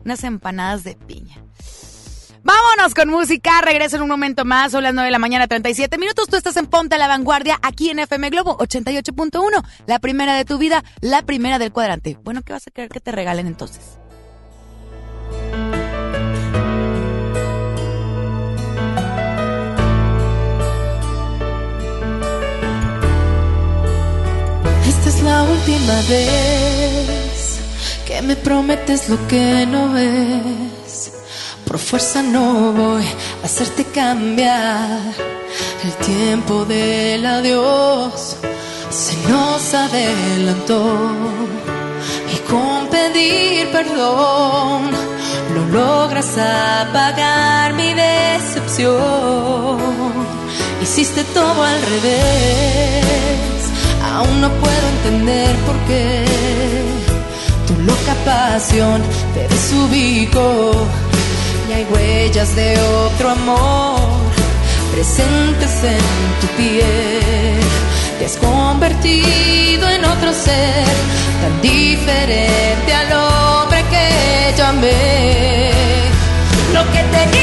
Unas 0.05 0.25
empanadas 0.25 0.85
de 0.85 0.97
piña. 0.97 1.43
Vámonos 2.43 2.95
con 2.95 3.09
música. 3.09 3.61
Regreso 3.63 3.97
en 3.97 4.03
un 4.03 4.09
momento 4.09 4.45
más. 4.45 4.73
Son 4.73 4.83
las 4.83 4.95
9 4.95 5.07
de 5.07 5.13
la 5.13 5.19
mañana, 5.19 5.47
37 5.47 5.99
minutos. 5.99 6.29
Tú 6.29 6.37
estás 6.37 6.57
en 6.57 6.67
Ponte 6.67 6.95
a 6.95 6.99
la 6.99 7.09
Vanguardia 7.09 7.59
aquí 7.63 7.91
en 7.91 7.99
FM 7.99 8.31
Globo 8.31 8.57
88.1. 8.59 9.65
La 9.87 9.99
primera 9.99 10.35
de 10.35 10.45
tu 10.45 10.59
vida, 10.59 10.83
la 11.01 11.23
primera 11.23 11.59
del 11.59 11.73
cuadrante. 11.73 12.19
Bueno, 12.23 12.43
¿qué 12.43 12.53
vas 12.53 12.67
a 12.67 12.71
querer 12.71 12.91
que 12.91 13.01
te 13.01 13.13
regalen 13.13 13.47
entonces? 13.47 13.99
Esta 24.87 25.09
es 25.09 25.23
la 25.23 25.43
última 25.43 25.95
vez 26.09 27.20
que 28.11 28.23
me 28.23 28.35
prometes 28.35 29.09
lo 29.09 29.17
que 29.29 29.67
no 29.67 29.97
es. 29.97 31.13
Por 31.65 31.79
fuerza 31.79 32.23
no 32.23 32.73
voy 32.73 33.05
a 33.43 33.47
hacerte 33.47 33.85
cambiar. 33.85 35.15
El 35.85 35.93
tiempo 36.05 36.65
del 36.65 37.25
adiós 37.25 38.37
se 38.91 39.15
nos 39.29 39.75
adelantó. 39.75 40.83
Y 42.35 42.37
con 42.51 42.89
pedir 42.89 43.71
perdón 43.71 44.91
no 45.55 45.63
logras 45.79 46.37
apagar 46.37 47.75
mi 47.75 47.95
decepción. 47.95 48.99
Hiciste 50.83 51.23
todo 51.33 51.63
al 51.63 51.81
revés. 51.93 53.61
Aún 54.13 54.41
no 54.41 54.49
puedo 54.63 54.87
entender 54.97 55.55
por 55.67 55.77
qué 55.87 57.10
tu 57.71 57.83
loca 57.83 58.15
pasión 58.25 59.03
te 59.35 59.47
desubicó. 59.49 60.73
Y 61.69 61.73
hay 61.73 61.87
huellas 61.93 62.55
de 62.57 62.79
otro 62.81 63.31
amor 63.31 64.01
presentes 64.93 65.85
en 65.85 66.41
tu 66.41 66.47
piel. 66.57 67.61
Te 68.19 68.27
has 68.27 68.37
convertido 68.37 69.89
en 69.89 70.05
otro 70.05 70.33
ser 70.33 70.85
tan 71.43 71.63
diferente 71.63 72.93
al 72.93 73.13
hombre 73.13 73.85
que 73.93 74.55
yo 74.57 74.67
amé. 74.67 75.71
Lo 76.75 76.83
que 76.93 77.03
tenías 77.17 77.40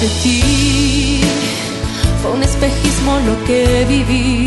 de 0.00 0.08
ti. 0.22 1.20
Fue 2.20 2.30
un 2.32 2.42
espejismo 2.42 3.18
lo 3.20 3.44
que 3.44 3.84
viví. 3.88 4.44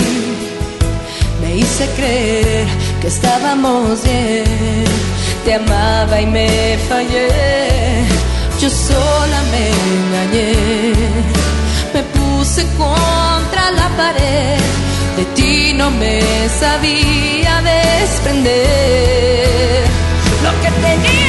Me 1.41 1.57
hice 1.57 1.87
creer 1.95 2.67
que 3.01 3.07
estábamos 3.07 4.03
bien. 4.03 4.85
Te 5.45 5.53
amaba 5.55 6.21
y 6.21 6.25
me 6.25 6.77
fallé. 6.89 7.29
Yo 8.61 8.69
sola 8.69 9.41
me 9.51 9.69
engañé. 9.93 10.53
Me 11.93 12.01
puse 12.17 12.65
contra 12.77 13.71
la 13.71 13.87
pared. 13.97 14.59
De 15.17 15.25
ti 15.35 15.73
no 15.73 15.89
me 15.91 16.21
sabía 16.59 17.61
desprender. 17.61 18.59
Lo 20.43 20.51
que 20.61 20.69
tenía. 20.87 21.28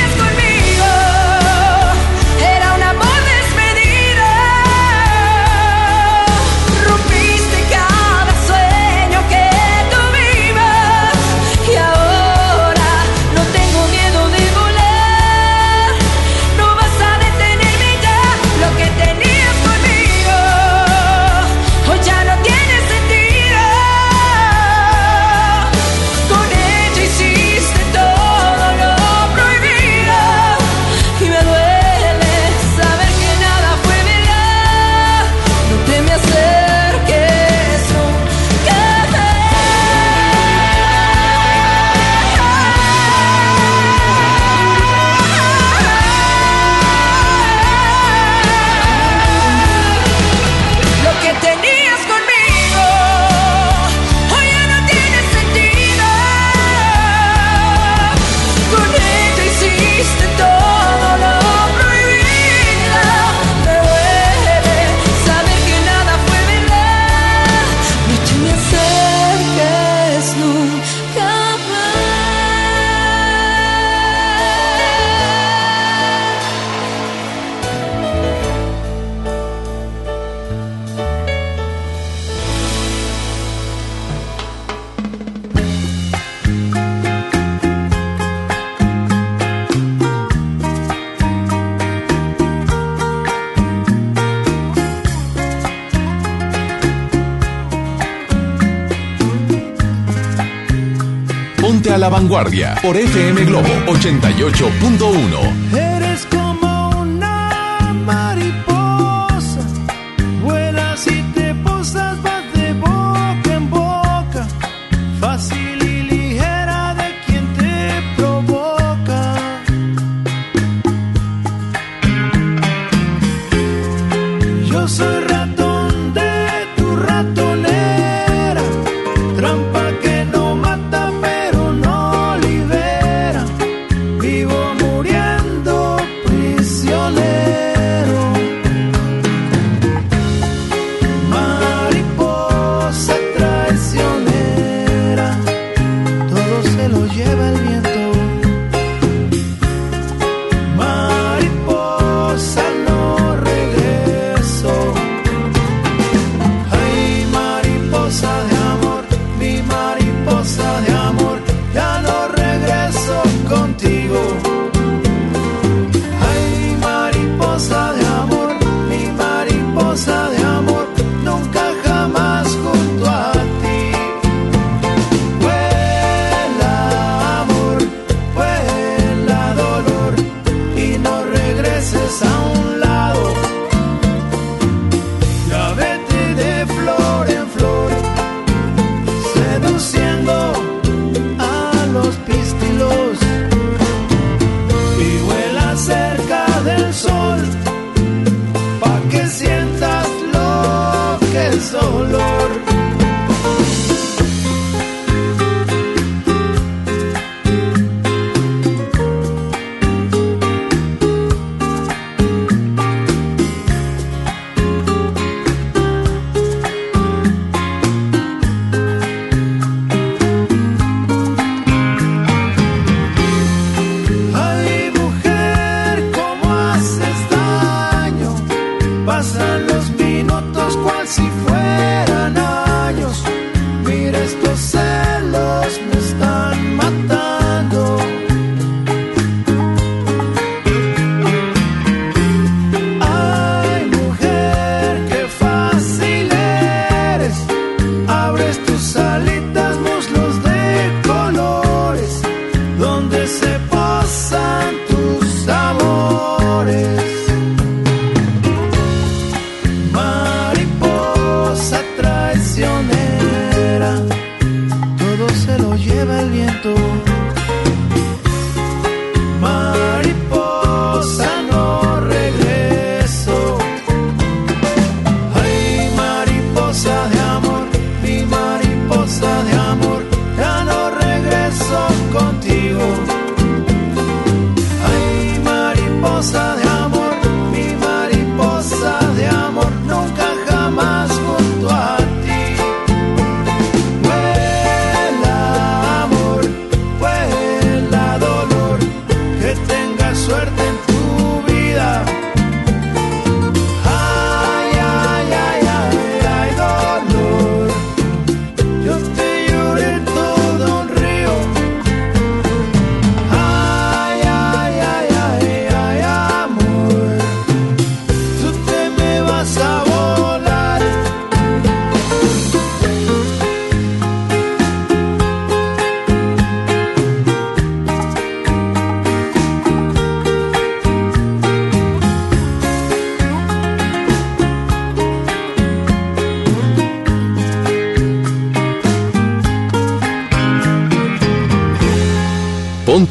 vanguardia 102.31 102.77
por 102.81 102.97
FM 102.97 103.45
Globo 103.45 103.69
88.1. 103.87 105.90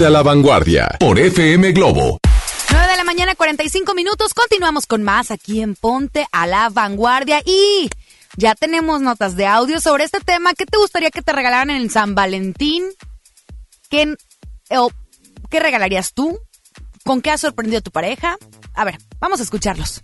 A 0.06 0.10
la 0.10 0.24
Vanguardia 0.24 0.88
por 0.98 1.20
FM 1.20 1.74
Globo. 1.74 2.20
9 2.72 2.88
de 2.88 2.96
la 2.96 3.04
mañana, 3.04 3.36
45 3.36 3.94
minutos. 3.94 4.34
Continuamos 4.34 4.86
con 4.88 5.04
más 5.04 5.30
aquí 5.30 5.62
en 5.62 5.76
Ponte 5.76 6.26
a 6.32 6.48
la 6.48 6.70
Vanguardia. 6.70 7.42
Y 7.46 7.90
ya 8.38 8.56
tenemos 8.56 9.02
notas 9.02 9.36
de 9.36 9.46
audio 9.46 9.82
sobre 9.82 10.06
este 10.06 10.22
tema. 10.22 10.54
¿Qué 10.54 10.66
te 10.66 10.78
gustaría 10.78 11.12
que 11.12 11.22
te 11.22 11.34
regalaran 11.34 11.70
en 11.70 11.90
San 11.90 12.16
Valentín? 12.16 12.86
¿Qué, 13.90 14.16
o, 14.70 14.90
¿qué 15.50 15.60
regalarías 15.60 16.14
tú? 16.14 16.40
¿Con 17.04 17.22
qué 17.22 17.32
has 17.32 17.42
sorprendido 17.42 17.80
a 17.80 17.82
tu 17.82 17.92
pareja? 17.92 18.38
A 18.74 18.86
ver, 18.86 19.00
vamos 19.20 19.42
a 19.42 19.44
escucharlos. 19.44 20.02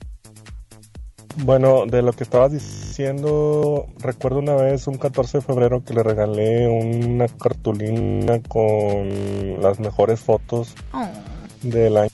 Bueno, 1.43 1.85
de 1.85 2.01
lo 2.01 2.13
que 2.13 2.23
estabas 2.23 2.53
diciendo, 2.53 3.87
recuerdo 3.99 4.39
una 4.39 4.55
vez 4.55 4.87
un 4.87 4.97
14 4.97 5.39
de 5.39 5.41
febrero 5.43 5.83
que 5.83 5.93
le 5.93 6.01
regalé 6.01 6.67
una 6.69 7.27
cartulina 7.27 8.39
con 8.47 9.61
las 9.61 9.79
mejores 9.79 10.21
fotos 10.21 10.73
Oh. 10.93 11.05
del 11.61 11.97
año. 11.97 12.09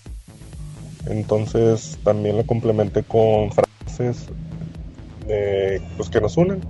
Entonces 1.08 2.00
también 2.04 2.38
lo 2.38 2.46
complementé 2.48 3.04
con 3.04 3.52
frases 3.52 4.26
de, 5.28 5.82
pues, 5.98 6.10
que 6.10 6.20
nos 6.20 6.36
unen. 6.38 6.62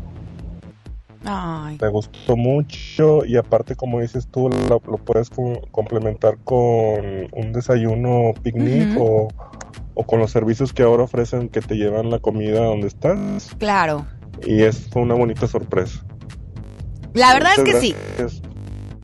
Ay. 1.24 1.78
Me 1.82 1.88
gustó 1.89 2.36
mucho 2.36 3.24
y 3.26 3.38
aparte, 3.38 3.76
como 3.76 4.02
dices 4.02 4.28
tú, 4.28 4.49
lo, 4.49 4.82
lo 4.86 4.97
puedes 4.97 5.30
co- 5.30 5.62
complementar 5.72 6.38
con 6.43 7.06
un 7.32 7.54
desayuno 7.54 8.34
picnic 8.43 8.97
o, 8.99 9.28
o 9.94 10.06
con 10.06 10.20
los 10.20 10.32
servicios 10.32 10.74
que 10.74 10.84
ahora 10.84 11.04
ofrecen 11.04 11.50
que 11.50 11.62
te 11.62 11.76
llevan 11.76 12.10
la 12.10 12.20
comida 12.20 12.64
donde 12.64 12.88
estás. 12.88 13.56
Claro. 13.58 14.06
Y 14.46 14.64
es 14.64 14.89
una 14.96 15.14
bonita 15.14 15.48
sorpresa. 15.48 16.04
La 17.14 17.34
verdad 17.34 17.52
es 17.58 17.64
que 17.64 17.80
sí. 17.80 17.96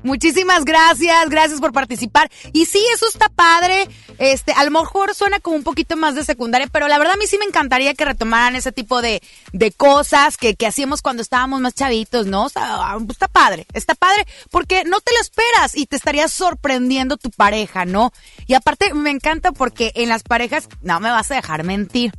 Muchísimas 0.07 0.63
gracias, 0.63 1.29
gracias 1.29 1.59
por 1.59 1.73
participar. 1.73 2.31
Y 2.53 2.65
sí, 2.65 2.81
eso 2.93 3.09
está 3.09 3.27
padre. 3.27 3.89
Este, 4.19 4.53
a 4.53 4.63
lo 4.63 4.71
mejor 4.71 5.13
suena 5.13 5.41
como 5.41 5.57
un 5.57 5.63
poquito 5.63 5.97
más 5.97 6.15
de 6.15 6.23
secundaria, 6.23 6.67
pero 6.71 6.87
la 6.87 6.97
verdad 6.97 7.15
a 7.15 7.17
mí 7.17 7.27
sí 7.27 7.37
me 7.37 7.43
encantaría 7.43 7.93
que 7.93 8.05
retomaran 8.05 8.55
ese 8.55 8.71
tipo 8.71 9.01
de, 9.01 9.21
de 9.51 9.71
cosas 9.73 10.37
que, 10.37 10.55
que 10.55 10.65
hacíamos 10.65 11.01
cuando 11.01 11.21
estábamos 11.21 11.59
más 11.59 11.75
chavitos, 11.75 12.25
¿no? 12.25 12.47
Está 12.47 13.27
padre, 13.27 13.67
está 13.73 13.95
padre, 13.95 14.25
porque 14.49 14.85
no 14.85 15.01
te 15.01 15.11
lo 15.11 15.19
esperas 15.19 15.75
y 15.75 15.87
te 15.87 15.97
estaría 15.97 16.29
sorprendiendo 16.29 17.17
tu 17.17 17.29
pareja, 17.29 17.83
¿no? 17.83 18.13
Y 18.47 18.53
aparte 18.53 18.93
me 18.93 19.11
encanta 19.11 19.51
porque 19.51 19.91
en 19.93 20.07
las 20.07 20.23
parejas, 20.23 20.69
no 20.81 21.01
me 21.01 21.11
vas 21.11 21.29
a 21.31 21.35
dejar 21.35 21.65
mentir 21.65 22.13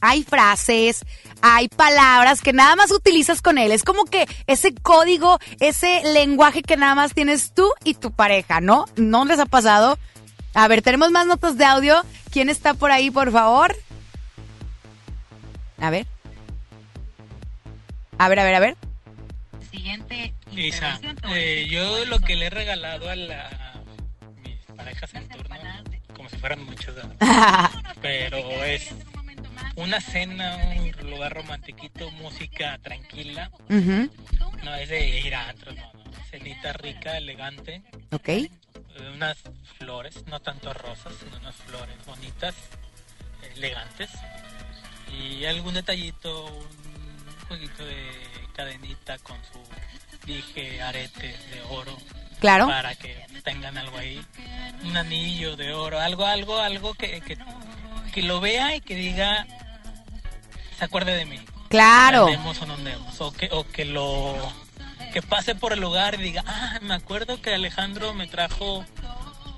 hay 0.00 0.22
frases, 0.22 1.04
hay 1.42 1.68
palabras 1.68 2.40
que 2.40 2.52
nada 2.52 2.76
más 2.76 2.90
utilizas 2.90 3.42
con 3.42 3.58
él. 3.58 3.72
Es 3.72 3.82
como 3.82 4.04
que 4.04 4.26
ese 4.46 4.74
código, 4.74 5.38
ese 5.60 6.02
lenguaje 6.12 6.62
que 6.62 6.76
nada 6.76 6.94
más 6.94 7.14
tienes 7.14 7.52
tú 7.54 7.72
y 7.84 7.94
tu 7.94 8.12
pareja, 8.12 8.60
¿no? 8.60 8.86
¿No 8.96 9.24
les 9.24 9.38
ha 9.38 9.46
pasado? 9.46 9.98
A 10.54 10.68
ver, 10.68 10.82
tenemos 10.82 11.10
más 11.10 11.26
notas 11.26 11.56
de 11.56 11.64
audio. 11.64 12.02
¿Quién 12.30 12.48
está 12.48 12.74
por 12.74 12.90
ahí, 12.90 13.10
por 13.10 13.30
favor? 13.30 13.76
A 15.78 15.90
ver. 15.90 16.06
A 18.18 18.28
ver, 18.28 18.40
a 18.40 18.44
ver, 18.44 18.54
a 18.54 18.60
ver. 18.60 18.76
Siguiente 19.70 20.34
Isa, 20.52 20.98
eh, 21.30 21.66
yo 21.70 22.04
lo 22.06 22.18
que 22.18 22.34
le 22.34 22.46
he 22.46 22.50
regalado 22.50 23.08
a 23.08 23.14
la, 23.14 23.80
mis 24.42 24.58
parejas 24.76 25.14
en 25.14 25.28
turno, 25.28 25.56
como 26.16 26.28
si 26.28 26.36
fueran 26.36 26.64
muchos, 26.64 26.94
¿verdad? 26.96 27.70
pero 28.02 28.38
es 28.64 28.92
una 29.76 30.00
cena, 30.00 30.56
un 30.76 31.10
lugar 31.10 31.32
romantiquito, 31.34 32.10
música 32.12 32.78
tranquila, 32.82 33.50
no 33.68 34.74
es 34.74 34.88
de 34.88 35.20
ir 35.20 35.34
a 35.34 35.48
antros, 35.48 35.76
no, 35.76 35.92
no, 35.94 36.12
cenita 36.30 36.72
rica, 36.72 37.16
elegante, 37.16 37.82
Ok. 38.10 38.28
eh, 38.28 38.50
unas 39.14 39.38
flores, 39.78 40.24
no 40.26 40.40
tanto 40.40 40.72
rosas, 40.74 41.14
sino 41.22 41.36
unas 41.38 41.54
flores 41.56 41.96
bonitas, 42.06 42.54
elegantes, 43.54 44.10
y 45.12 45.44
algún 45.44 45.74
detallito, 45.74 46.46
un 46.46 47.46
jueguito 47.48 47.84
de 47.84 48.10
cadenita 48.54 49.18
con 49.18 49.36
su 49.44 49.58
dije 50.26 50.82
arete 50.82 51.28
de 51.28 51.62
oro. 51.70 51.96
Claro. 52.40 52.66
Para 52.66 52.94
que 52.94 53.16
tengan 53.42 53.76
algo 53.78 53.96
ahí, 53.98 54.20
un 54.84 54.96
anillo 54.96 55.56
de 55.56 55.72
oro, 55.72 55.98
algo, 55.98 56.24
algo, 56.24 56.58
algo 56.58 56.94
que, 56.94 57.20
que, 57.20 57.36
que 58.20 58.26
lo 58.26 58.40
vea 58.40 58.74
y 58.74 58.80
que 58.80 58.96
diga, 58.96 59.46
se 60.76 60.84
acuerde 60.84 61.14
de 61.14 61.24
mí. 61.24 61.38
Claro. 61.68 62.26
Andemos 62.26 62.60
o 62.60 62.66
no 62.66 62.74
andemos, 62.74 63.20
o 63.20 63.32
que, 63.32 63.48
o 63.52 63.64
que 63.64 63.84
lo 63.84 64.34
que 65.12 65.22
pase 65.22 65.54
por 65.54 65.72
el 65.72 65.80
lugar 65.80 66.16
y 66.16 66.22
diga, 66.24 66.42
ah, 66.44 66.78
me 66.82 66.94
acuerdo 66.94 67.40
que 67.40 67.54
Alejandro 67.54 68.14
me 68.14 68.26
trajo 68.26 68.84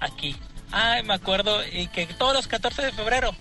aquí. 0.01 0.37
Ay, 0.73 1.03
me 1.05 1.15
acuerdo, 1.15 1.67
y 1.67 1.89
que 1.89 2.07
todos 2.07 2.35
los 2.35 2.49
14 2.49 2.83
de 2.83 2.93
febrero 2.93 3.35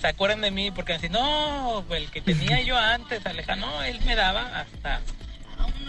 se 0.00 0.06
acuerden 0.06 0.40
de 0.40 0.50
mí, 0.50 0.70
porque 0.70 0.94
así, 0.94 1.10
no, 1.10 1.84
el 1.90 2.10
que 2.10 2.22
tenía 2.22 2.62
yo 2.62 2.78
antes, 2.78 3.26
Alejandro, 3.26 3.68
no, 3.68 3.82
él 3.82 4.00
me 4.06 4.14
daba 4.14 4.60
hasta. 4.60 5.02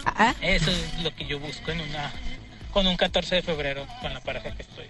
Ah, 0.04 0.34
Eso 0.42 0.70
es 0.70 1.02
lo 1.02 1.14
que 1.14 1.24
yo 1.24 1.38
busco 1.38 1.70
en 1.70 1.80
una 1.80 2.12
con 2.70 2.86
un 2.86 2.96
14 2.98 3.36
de 3.36 3.42
febrero 3.42 3.86
con 4.02 4.12
la 4.12 4.20
pareja 4.20 4.50
que 4.50 4.62
estoy. 4.62 4.86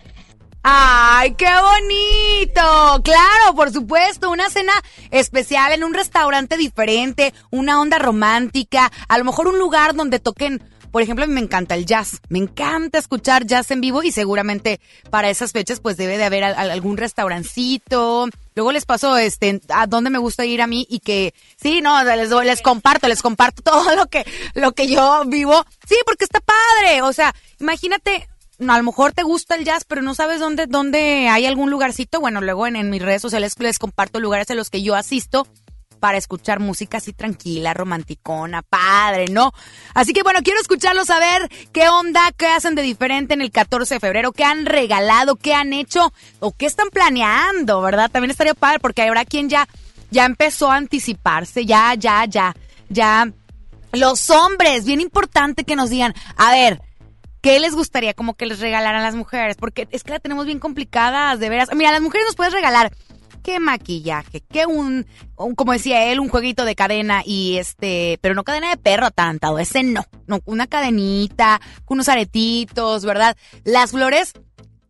¡Ay, 0.70 1.32
qué 1.32 1.46
bonito! 1.48 3.00
Claro, 3.02 3.54
por 3.56 3.72
supuesto, 3.72 4.30
una 4.30 4.50
cena 4.50 4.74
especial 5.10 5.72
en 5.72 5.82
un 5.82 5.94
restaurante 5.94 6.58
diferente, 6.58 7.32
una 7.50 7.80
onda 7.80 7.98
romántica, 7.98 8.92
a 9.08 9.16
lo 9.16 9.24
mejor 9.24 9.48
un 9.48 9.58
lugar 9.58 9.94
donde 9.94 10.18
toquen, 10.18 10.62
por 10.92 11.00
ejemplo, 11.00 11.26
me 11.26 11.40
encanta 11.40 11.74
el 11.74 11.86
jazz, 11.86 12.20
me 12.28 12.38
encanta 12.38 12.98
escuchar 12.98 13.46
jazz 13.46 13.70
en 13.70 13.80
vivo 13.80 14.02
y 14.02 14.12
seguramente 14.12 14.78
para 15.10 15.30
esas 15.30 15.52
fechas 15.52 15.80
pues 15.80 15.96
debe 15.96 16.18
de 16.18 16.24
haber 16.24 16.44
al- 16.44 16.54
al- 16.54 16.70
algún 16.70 16.98
restaurancito. 16.98 18.28
Luego 18.54 18.70
les 18.72 18.84
paso 18.84 19.16
este 19.16 19.62
a 19.70 19.86
dónde 19.86 20.10
me 20.10 20.18
gusta 20.18 20.44
ir 20.44 20.60
a 20.60 20.66
mí 20.66 20.86
y 20.90 20.98
que 21.00 21.32
sí, 21.58 21.80
no, 21.80 22.04
les 22.04 22.28
les 22.30 22.60
comparto, 22.60 23.08
les 23.08 23.22
comparto 23.22 23.62
todo 23.72 23.96
lo 23.96 24.06
que 24.08 24.26
lo 24.52 24.72
que 24.72 24.86
yo 24.86 25.22
vivo. 25.26 25.64
Sí, 25.88 25.96
porque 26.04 26.24
está 26.24 26.40
padre, 26.40 27.00
o 27.00 27.12
sea, 27.14 27.34
imagínate 27.58 28.28
a 28.60 28.76
lo 28.76 28.82
mejor 28.82 29.12
te 29.12 29.22
gusta 29.22 29.54
el 29.54 29.64
jazz, 29.64 29.84
pero 29.84 30.02
no 30.02 30.14
sabes 30.14 30.40
dónde, 30.40 30.66
dónde 30.66 31.28
hay 31.28 31.46
algún 31.46 31.70
lugarcito. 31.70 32.20
Bueno, 32.20 32.40
luego 32.40 32.66
en, 32.66 32.90
mis 32.90 33.02
redes 33.02 33.22
sociales 33.22 33.54
les 33.58 33.78
comparto 33.78 34.18
lugares 34.20 34.50
a 34.50 34.54
los 34.54 34.70
que 34.70 34.82
yo 34.82 34.96
asisto 34.96 35.46
para 36.00 36.18
escuchar 36.18 36.60
música 36.60 36.98
así 36.98 37.12
tranquila, 37.12 37.74
romanticona, 37.74 38.62
padre, 38.62 39.26
¿no? 39.28 39.52
Así 39.94 40.12
que 40.12 40.22
bueno, 40.22 40.40
quiero 40.44 40.60
escucharlos 40.60 41.10
a 41.10 41.18
ver 41.18 41.48
qué 41.72 41.88
onda, 41.88 42.20
qué 42.36 42.46
hacen 42.46 42.76
de 42.76 42.82
diferente 42.82 43.34
en 43.34 43.42
el 43.42 43.50
14 43.50 43.94
de 43.94 44.00
febrero, 44.00 44.32
qué 44.32 44.44
han 44.44 44.64
regalado, 44.64 45.36
qué 45.36 45.54
han 45.54 45.72
hecho 45.72 46.12
o 46.38 46.52
qué 46.52 46.66
están 46.66 46.88
planeando, 46.90 47.80
¿verdad? 47.80 48.10
También 48.10 48.30
estaría 48.30 48.54
padre 48.54 48.78
porque 48.78 49.02
habrá 49.02 49.24
quien 49.24 49.48
ya, 49.48 49.68
ya 50.10 50.24
empezó 50.24 50.70
a 50.70 50.76
anticiparse, 50.76 51.66
ya, 51.66 51.94
ya, 51.94 52.24
ya, 52.26 52.54
ya. 52.88 53.32
Los 53.92 54.30
hombres, 54.30 54.84
bien 54.84 55.00
importante 55.00 55.64
que 55.64 55.74
nos 55.74 55.90
digan, 55.90 56.14
a 56.36 56.52
ver, 56.52 56.80
¿Qué 57.40 57.60
les 57.60 57.74
gustaría 57.74 58.14
como 58.14 58.34
que 58.34 58.46
les 58.46 58.60
regalaran 58.60 59.02
las 59.02 59.14
mujeres? 59.14 59.56
Porque 59.56 59.86
es 59.90 60.02
que 60.02 60.12
la 60.12 60.18
tenemos 60.18 60.46
bien 60.46 60.58
complicadas, 60.58 61.38
de 61.38 61.48
veras. 61.48 61.68
Mira, 61.74 61.92
las 61.92 62.02
mujeres 62.02 62.26
nos 62.26 62.36
puedes 62.36 62.52
regalar 62.52 62.90
qué 63.48 63.60
maquillaje, 63.60 64.42
qué 64.42 64.66
un, 64.66 65.06
como 65.34 65.72
decía 65.72 66.04
él, 66.12 66.20
un 66.20 66.28
jueguito 66.28 66.66
de 66.66 66.74
cadena 66.74 67.22
y 67.24 67.56
este, 67.56 68.18
pero 68.20 68.34
no 68.34 68.44
cadena 68.44 68.68
de 68.68 68.76
perro 68.76 69.06
atantado, 69.06 69.58
ese 69.58 69.82
no, 69.82 70.04
no, 70.26 70.40
una 70.44 70.66
cadenita, 70.66 71.60
unos 71.86 72.10
aretitos, 72.10 73.06
¿verdad? 73.06 73.38
Las 73.64 73.92
flores, 73.92 74.34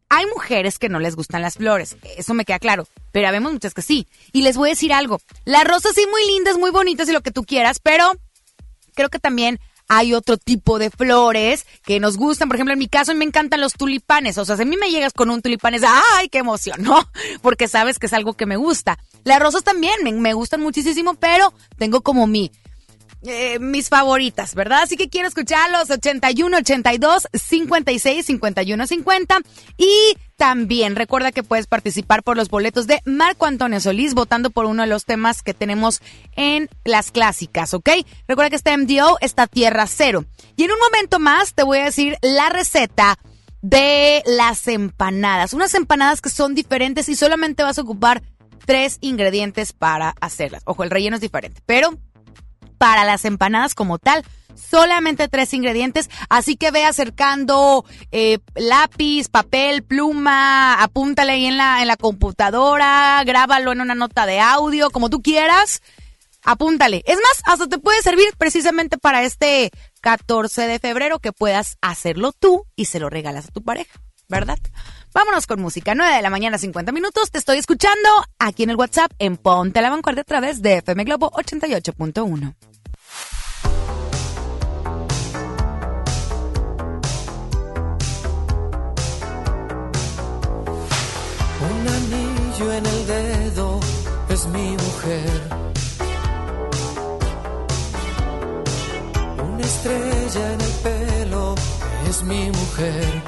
hay 0.09 0.27
mujeres 0.27 0.79
que 0.81 0.89
no 0.89 0.99
les 0.99 1.15
gustan 1.15 1.43
las 1.43 1.55
flores, 1.55 1.97
eso 2.17 2.35
me 2.35 2.45
queda 2.45 2.59
claro, 2.59 2.89
pero 3.13 3.29
habemos 3.29 3.53
muchas 3.53 3.75
que 3.75 3.83
sí. 3.83 4.09
Y 4.33 4.43
les 4.43 4.57
voy 4.57 4.71
a 4.71 4.73
decir 4.73 4.93
algo, 4.93 5.21
las 5.45 5.65
rosas 5.65 5.93
sí 5.95 6.05
muy 6.11 6.27
lindas, 6.27 6.59
muy 6.59 6.73
bonitas 6.73 7.09
y 7.09 7.13
lo 7.13 7.21
que 7.21 7.31
tú 7.31 7.45
quieras, 7.45 7.79
pero 7.79 8.13
creo 8.95 9.09
que 9.09 9.21
también 9.21 9.61
hay 9.89 10.15
otro 10.15 10.37
tipo 10.37 10.79
de 10.79 10.91
flores 10.91 11.67
que 11.83 11.99
nos 11.99 12.17
gustan. 12.17 12.49
Por 12.49 12.57
ejemplo, 12.57 12.75
en 12.75 12.79
mi 12.79 12.89
caso, 12.89 13.15
me 13.15 13.25
encantan 13.25 13.61
los 13.61 13.73
tulipanes. 13.73 14.39
O 14.39 14.45
sea, 14.45 14.57
si 14.57 14.63
a 14.63 14.67
mí 14.67 14.77
me 14.77 14.91
llegas 14.91 15.13
con 15.13 15.31
un 15.31 15.43
tulipán, 15.43 15.75
es 15.75 15.83
¡ay, 15.85 16.29
qué 16.29 16.39
emoción! 16.39 16.83
¿No? 16.83 17.11
Porque 17.43 17.69
sabes 17.69 17.99
que 17.99 18.07
es 18.07 18.13
algo 18.13 18.35
que 18.35 18.47
me 18.47 18.57
gusta. 18.57 18.99
Las 19.25 19.41
rosas 19.41 19.65
también 19.65 19.95
me, 20.05 20.13
me 20.13 20.35
gustan 20.35 20.61
muchísimo, 20.61 21.15
pero 21.15 21.53
tengo 21.79 22.03
como 22.03 22.27
mi, 22.27 22.53
eh, 23.23 23.59
mis 23.59 23.89
favoritas, 23.89 24.55
¿verdad? 24.55 24.83
Así 24.83 24.97
que 24.97 25.09
quiero 25.09 25.27
escuchar 25.27 25.71
los 25.71 25.91
81, 25.91 26.59
82, 26.59 27.29
56, 27.33 28.27
51, 28.27 28.87
50. 28.87 29.39
Y 29.77 30.17
también 30.39 30.95
recuerda 30.95 31.33
que 31.33 31.43
puedes 31.43 31.67
participar 31.67 32.23
por 32.23 32.37
los 32.37 32.49
boletos 32.49 32.87
de 32.87 33.03
Marco 33.05 33.45
Antonio 33.45 33.81
Solís 33.81 34.15
votando 34.15 34.51
por 34.51 34.67
uno 34.67 34.83
de 34.83 34.89
los 34.89 35.05
temas 35.05 35.43
que 35.43 35.53
tenemos 35.53 36.01
en 36.37 36.71
las 36.85 37.11
clásicas, 37.11 37.75
¿ok? 37.75 37.91
Recuerda 38.29 38.49
que 38.49 38.57
está 38.57 38.75
MDO, 38.77 39.19
está 39.21 39.49
Tierra 39.49 39.87
Cero. 39.89 40.25
Y 40.55 40.63
en 40.63 40.71
un 40.71 40.79
momento 40.79 41.19
más 41.19 41.55
te 41.55 41.65
voy 41.65 41.79
a 41.79 41.87
decir 41.87 42.17
la 42.23 42.51
receta 42.51 43.19
de 43.63 44.23
las 44.27 44.69
empanadas. 44.69 45.55
Unas 45.55 45.75
empanadas 45.75 46.21
que 46.21 46.31
son 46.31 46.55
diferentes 46.55 47.09
y 47.09 47.17
solamente 47.17 47.65
vas 47.65 47.79
a 47.79 47.83
ocupar 47.83 48.23
tres 48.65 48.99
ingredientes 49.01 49.73
para 49.73 50.15
hacerlas. 50.21 50.63
Ojo, 50.67 50.85
el 50.85 50.91
relleno 50.91 51.17
es 51.17 51.21
diferente, 51.21 51.61
pero 51.67 51.99
para 52.79 53.05
las 53.05 53.25
empanadas 53.25 53.75
como 53.75 53.99
tal. 53.99 54.25
Solamente 54.55 55.29
tres 55.29 55.55
ingredientes, 55.55 56.11
así 56.29 56.57
que 56.57 56.73
ve 56.73 56.85
acercando 56.85 57.85
eh, 58.11 58.39
lápiz, 58.57 59.29
papel, 59.29 59.85
pluma, 59.85 60.83
apúntale 60.83 61.33
ahí 61.33 61.47
en 61.47 61.57
la, 61.57 61.81
en 61.81 61.87
la 61.87 61.97
computadora, 61.97 63.23
grábalo 63.25 63.71
en 63.71 63.83
una 63.83 63.95
nota 63.95 64.27
de 64.27 64.41
audio, 64.41 64.91
como 64.91 65.11
tú 65.11 65.23
quieras 65.23 65.81
apúntale. 66.49 67.03
Es 67.07 67.17
más, 67.17 67.43
hasta 67.45 67.69
te 67.69 67.79
puede 67.79 68.01
servir 68.03 68.29
precisamente 68.39 68.97
para 68.97 69.23
este 69.23 69.71
14 70.01 70.67
de 70.67 70.79
febrero 70.79 71.19
que 71.19 71.33
puedas 71.33 71.77
hacerlo 71.83 72.33
tú 72.33 72.65
y 72.75 72.87
se 72.87 73.01
lo 73.01 73.11
regalas 73.11 73.47
a 73.47 73.53
tu 73.53 73.63
pareja, 73.63 74.01
¿verdad? 74.29 74.59
Vámonos 75.13 75.47
con 75.47 75.61
música. 75.61 75.95
9 75.95 76.17
de 76.17 76.23
la 76.23 76.31
mañana, 76.31 76.59
50 76.59 76.93
minutos. 76.93 77.31
Te 77.31 77.39
estoy 77.39 77.59
escuchando 77.59 78.09
aquí 78.39 78.63
en 78.63 78.71
el 78.71 78.77
WhatsApp 78.77 79.13
en 79.19 79.37
Ponte 79.37 79.79
a 79.79 79.83
la 79.83 79.91
Vanguardia 79.91 80.23
a 80.23 80.25
través 80.25 80.63
de 80.63 80.79
FM 80.79 81.05
Globo 81.05 81.31
88.1. 81.33 82.68
Un 91.79 91.87
anillo 91.87 92.73
en 92.73 92.87
el 92.87 93.07
dedo 93.07 93.79
es 94.29 94.47
mi 94.49 94.77
mujer. 94.85 95.49
Una 99.49 99.65
estrella 99.65 100.53
en 100.55 100.61
el 100.61 100.73
pelo 100.83 101.55
es 102.09 102.23
mi 102.25 102.51
mujer. 102.51 103.23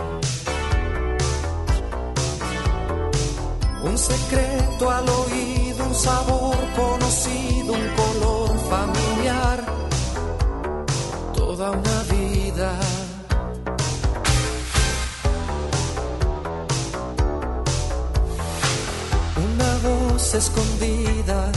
Un 3.84 3.96
secreto 3.96 4.90
al 4.90 5.08
oído, 5.08 5.84
un 5.86 5.94
sabor 5.94 6.56
conocido, 6.74 7.72
un 7.74 7.88
color 8.00 8.50
familiar. 8.68 9.64
Toda 11.34 11.70
una 11.70 11.99
voz 20.30 20.34
escondida 20.34 21.50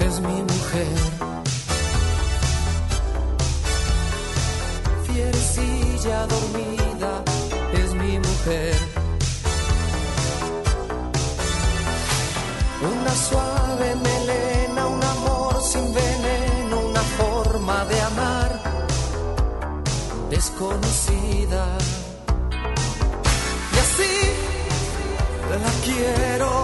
es 0.00 0.20
mi 0.20 0.42
mujer. 0.42 0.98
Fierecilla 5.06 6.26
dormida 6.26 7.24
es 7.72 7.94
mi 7.94 8.18
mujer. 8.18 8.76
Una 12.82 13.14
suave 13.14 13.94
melena, 13.96 14.86
un 14.86 15.02
amor 15.02 15.62
sin 15.62 15.94
veneno, 15.94 16.80
una 16.90 17.02
forma 17.20 17.84
de 17.86 18.00
amar 18.00 18.50
desconocida. 20.30 21.64
Y 23.74 23.78
así 23.86 24.14
la 25.64 25.72
quiero, 25.84 26.62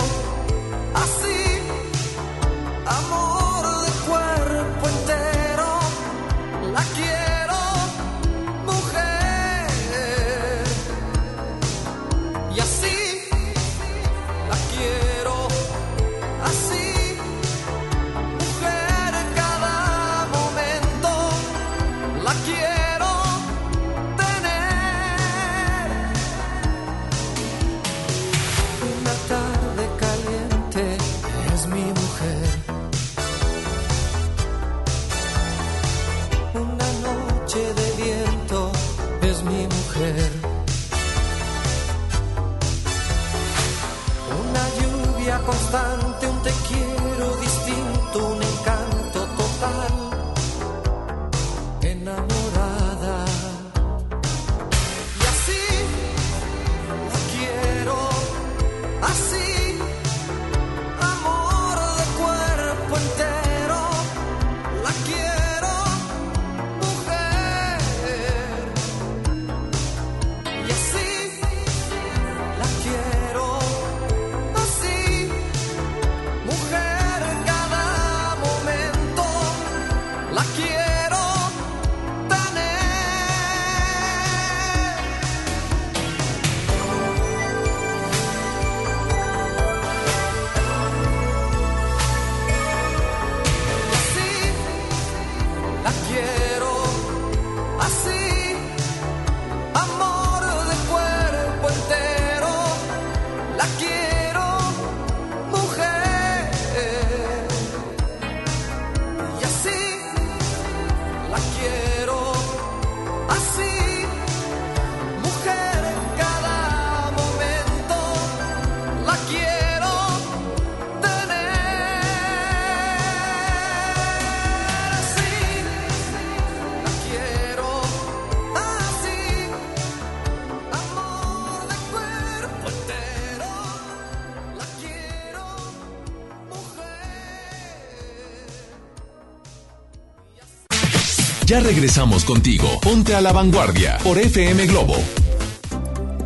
Ya 141.54 141.60
regresamos 141.60 142.24
contigo. 142.24 142.66
Ponte 142.82 143.14
a 143.14 143.20
la 143.20 143.30
vanguardia 143.30 143.98
por 144.02 144.18
FM 144.18 144.66
Globo. 144.66 144.96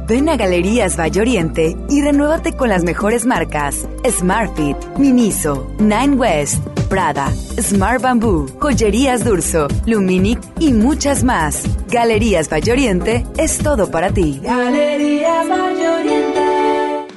Ven 0.06 0.26
a 0.30 0.36
Galerías 0.38 0.98
Valle 0.98 1.20
Oriente 1.20 1.76
y 1.90 2.00
renuévate 2.00 2.56
con 2.56 2.70
las 2.70 2.82
mejores 2.82 3.26
marcas: 3.26 3.86
Smartfit, 4.08 4.78
Miniso, 4.96 5.70
Nine 5.80 6.14
West, 6.14 6.66
Prada, 6.88 7.30
Smart 7.60 8.00
Bamboo, 8.00 8.46
Joyerías 8.58 9.22
Durso, 9.22 9.68
Luminic 9.84 10.40
y 10.60 10.72
muchas 10.72 11.22
más. 11.24 11.64
Galerías 11.88 12.50
Valle 12.50 12.72
Oriente 12.72 13.26
es 13.36 13.58
todo 13.58 13.90
para 13.90 14.10
ti. 14.10 14.40
Galerías 14.42 15.46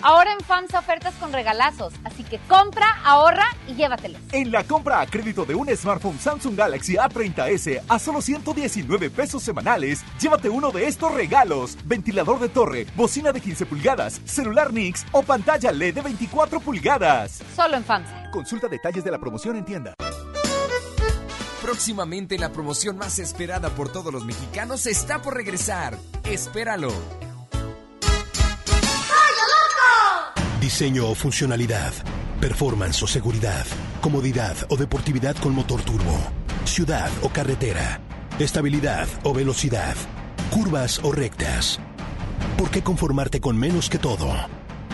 Ahora 0.01 0.33
en 0.33 0.43
FAMSA 0.43 0.79
ofertas 0.79 1.13
con 1.13 1.31
regalazos, 1.31 1.93
así 2.03 2.25
que 2.25 2.39
compra, 2.49 2.87
ahorra 3.05 3.45
y 3.69 3.75
llévatelos. 3.75 4.20
En 4.33 4.49
la 4.49 4.63
compra 4.63 5.01
a 5.01 5.07
crédito 5.07 5.43
de 5.45 5.55
un 5.55 5.67
smartphone 5.75 6.17
Samsung 6.17 6.55
Galaxy 6.55 6.95
A30s 6.95 7.81
a 7.87 7.99
solo 7.99 8.21
119 8.21 9.09
pesos 9.09 9.43
semanales, 9.43 10.03
llévate 10.21 10.47
uno 10.47 10.71
de 10.71 10.87
estos 10.87 11.13
regalos: 11.13 11.77
ventilador 11.83 12.39
de 12.39 12.47
torre, 12.47 12.87
bocina 12.95 13.33
de 13.33 13.41
15 13.41 13.65
pulgadas, 13.65 14.21
celular 14.23 14.71
Nix 14.71 15.05
o 15.11 15.21
pantalla 15.21 15.71
LED 15.73 15.95
de 15.95 16.01
24 16.01 16.61
pulgadas. 16.61 17.41
Solo 17.55 17.75
en 17.75 17.83
FAMSA. 17.83 18.31
Consulta 18.31 18.69
detalles 18.69 19.03
de 19.03 19.11
la 19.11 19.19
promoción 19.19 19.57
en 19.57 19.65
tienda. 19.65 19.93
Próximamente 21.61 22.37
la 22.37 22.51
promoción 22.51 22.97
más 22.97 23.19
esperada 23.19 23.69
por 23.69 23.91
todos 23.91 24.13
los 24.13 24.25
mexicanos 24.25 24.87
está 24.87 25.21
por 25.21 25.35
regresar. 25.35 25.97
Espéralo. 26.23 26.91
Diseño 30.61 31.09
o 31.09 31.15
funcionalidad, 31.15 31.91
performance 32.41 33.01
o 33.03 33.07
seguridad, 33.07 33.65
comodidad 34.01 34.57
o 34.69 34.75
deportividad 34.75 35.37
con 35.37 35.55
motor 35.55 35.81
turbo. 35.83 36.19
ciudad 36.65 37.09
o 37.21 37.29
carretera, 37.29 38.01
estabilidad 38.39 39.07
o 39.23 39.33
velocidad, 39.33 39.95
curvas 40.49 40.99
o 41.03 41.11
rectas. 41.11 41.79
¿Por 42.57 42.69
qué 42.69 42.81
conformarte 42.81 43.39
con 43.39 43.57
menos 43.57 43.89
que 43.89 43.97
todo? 43.97 44.27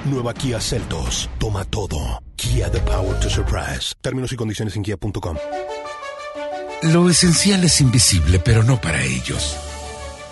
Nueva 0.05 0.33
Kia 0.33 0.61
Celtos. 0.61 1.29
Toma 1.39 1.65
todo. 1.65 2.21
Kia 2.35 2.69
The 2.69 2.79
Power 2.79 3.19
to 3.19 3.29
Surprise. 3.29 3.93
Términos 4.01 4.31
y 4.31 4.35
condiciones 4.35 4.75
en 4.75 4.83
kia.com. 4.83 5.37
Lo 6.83 7.09
esencial 7.09 7.63
es 7.63 7.81
invisible, 7.81 8.39
pero 8.39 8.63
no 8.63 8.79
para 8.79 9.03
ellos. 9.03 9.57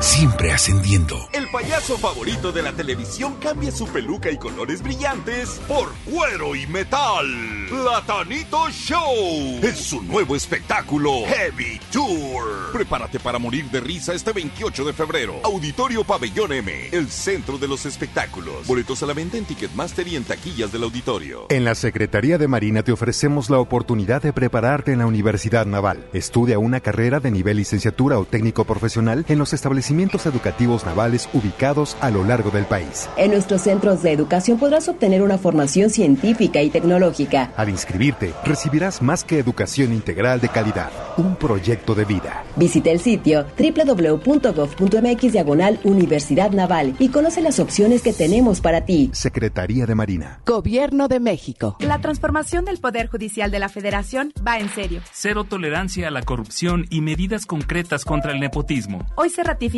Siempre 0.00 0.52
ascendiendo. 0.52 1.16
El 1.32 1.48
payaso 1.50 1.98
favorito 1.98 2.52
de 2.52 2.62
la 2.62 2.72
televisión 2.72 3.34
cambia 3.42 3.72
su 3.72 3.84
peluca 3.88 4.30
y 4.30 4.38
colores 4.38 4.80
brillantes 4.80 5.60
por 5.66 5.88
cuero 6.08 6.54
y 6.54 6.68
metal. 6.68 7.26
Platanito 7.68 8.70
Show 8.70 9.58
es 9.60 9.76
su 9.76 10.00
nuevo 10.02 10.36
espectáculo 10.36 11.24
Heavy 11.26 11.80
Tour. 11.90 12.72
Prepárate 12.72 13.18
para 13.18 13.40
morir 13.40 13.64
de 13.72 13.80
risa 13.80 14.14
este 14.14 14.32
28 14.32 14.84
de 14.84 14.92
febrero. 14.92 15.34
Auditorio 15.42 16.04
Pabellón 16.04 16.52
M, 16.52 16.90
el 16.92 17.10
centro 17.10 17.58
de 17.58 17.66
los 17.66 17.84
espectáculos. 17.84 18.68
Boletos 18.68 19.02
a 19.02 19.06
la 19.06 19.14
venta 19.14 19.36
en 19.36 19.46
Ticketmaster 19.46 20.06
y 20.06 20.14
en 20.14 20.22
taquillas 20.22 20.70
del 20.70 20.84
auditorio. 20.84 21.46
En 21.50 21.64
la 21.64 21.74
Secretaría 21.74 22.38
de 22.38 22.46
Marina 22.46 22.84
te 22.84 22.92
ofrecemos 22.92 23.50
la 23.50 23.58
oportunidad 23.58 24.22
de 24.22 24.32
prepararte 24.32 24.92
en 24.92 25.00
la 25.00 25.06
Universidad 25.06 25.66
Naval. 25.66 26.06
Estudia 26.12 26.60
una 26.60 26.78
carrera 26.78 27.18
de 27.18 27.32
nivel 27.32 27.56
licenciatura 27.56 28.16
o 28.18 28.24
técnico 28.24 28.64
profesional 28.64 29.24
en 29.28 29.38
los 29.38 29.52
establecimientos 29.52 29.87
educativos 29.90 30.84
navales 30.84 31.28
ubicados 31.32 31.96
a 32.00 32.10
lo 32.10 32.24
largo 32.24 32.50
del 32.50 32.64
país. 32.64 33.08
En 33.16 33.30
nuestros 33.30 33.62
centros 33.62 34.02
de 34.02 34.12
educación 34.12 34.58
podrás 34.58 34.88
obtener 34.88 35.22
una 35.22 35.38
formación 35.38 35.90
científica 35.90 36.62
y 36.62 36.70
tecnológica. 36.70 37.52
Al 37.56 37.68
inscribirte, 37.68 38.34
recibirás 38.44 39.02
más 39.02 39.24
que 39.24 39.38
educación 39.38 39.92
integral 39.92 40.40
de 40.40 40.48
calidad, 40.48 40.90
un 41.16 41.36
proyecto 41.36 41.94
de 41.94 42.04
vida. 42.04 42.44
Visita 42.56 42.90
el 42.90 43.00
sitio 43.00 43.46
www.gov.mx 43.58 45.32
diagonal 45.32 45.80
Universidad 45.84 46.50
Naval 46.50 46.94
y 46.98 47.08
conoce 47.08 47.40
las 47.40 47.58
opciones 47.58 48.02
que 48.02 48.12
tenemos 48.12 48.60
para 48.60 48.84
ti. 48.84 49.10
Secretaría 49.12 49.86
de 49.86 49.94
Marina. 49.94 50.40
Gobierno 50.46 51.08
de 51.08 51.20
México. 51.20 51.76
La 51.80 52.00
transformación 52.00 52.64
del 52.64 52.78
Poder 52.78 53.08
Judicial 53.08 53.50
de 53.50 53.58
la 53.58 53.68
Federación 53.68 54.32
va 54.46 54.58
en 54.58 54.68
serio. 54.70 55.00
Cero 55.12 55.44
tolerancia 55.44 56.08
a 56.08 56.10
la 56.10 56.22
corrupción 56.22 56.86
y 56.90 57.00
medidas 57.00 57.46
concretas 57.46 58.04
contra 58.04 58.32
el 58.32 58.40
nepotismo. 58.40 59.06
Hoy 59.16 59.30
se 59.30 59.42
ratifica 59.42 59.77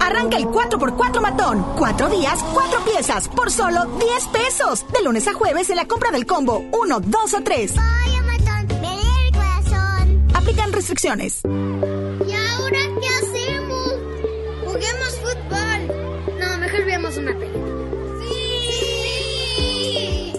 Arranca 0.00 0.36
el 0.36 0.46
4x4 0.46 1.20
matón. 1.20 1.64
Cuatro 1.76 2.08
días, 2.08 2.38
cuatro 2.54 2.80
piezas, 2.84 3.28
por 3.28 3.50
solo 3.50 3.84
10 3.98 4.26
pesos. 4.28 4.84
De 4.92 5.02
lunes 5.04 5.26
a 5.28 5.34
jueves 5.34 5.68
en 5.70 5.76
la 5.76 5.86
compra 5.86 6.10
del 6.10 6.24
combo 6.26 6.62
1, 6.72 7.00
2 7.00 7.34
o 7.34 7.40
3. 7.42 7.74
Vaya 7.74 8.22
matón, 8.22 8.66
me 8.80 8.94
el 9.26 9.32
corazón. 9.32 10.22
Aplican 10.34 10.72
restricciones. 10.72 11.40
¿Y 11.44 11.48
ahora 11.48 12.78
qué 13.00 13.08
hacemos? 13.20 13.92
Juguemos 14.64 15.18
fútbol. 15.20 15.80
No, 16.38 16.58
mejor 16.58 16.84
veamos 16.84 17.16
una 17.16 17.32
película. 17.32 17.64
¡Sí! 18.20 20.32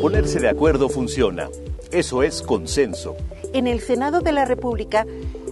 Ponerse 0.00 0.40
de 0.40 0.48
acuerdo 0.48 0.88
funciona. 0.88 1.48
Eso 1.90 2.22
es 2.22 2.42
consenso. 2.42 3.16
En 3.52 3.66
el 3.66 3.80
Senado 3.80 4.20
de 4.20 4.30
la 4.30 4.44
República, 4.44 5.04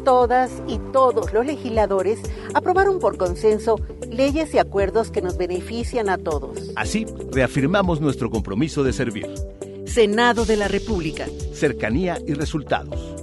todas 0.05 0.51
y 0.67 0.79
todos 0.93 1.33
los 1.33 1.47
legisladores 1.47 2.19
aprobaron 2.55 2.99
por 2.99 3.17
consenso 3.17 3.81
leyes 4.11 4.55
y 4.55 4.59
acuerdos 4.59 5.11
que 5.11 5.23
nos 5.23 5.37
benefician 5.37 6.09
a 6.09 6.19
todos. 6.19 6.71
Así, 6.77 7.07
reafirmamos 7.33 8.01
nuestro 8.01 8.31
compromiso 8.31 8.83
de 8.83 8.93
servir. 8.93 9.29
Senado 9.87 10.45
de 10.45 10.57
la 10.57 10.69
República. 10.69 11.27
Cercanía 11.53 12.19
y 12.27 12.35
resultados. 12.35 13.15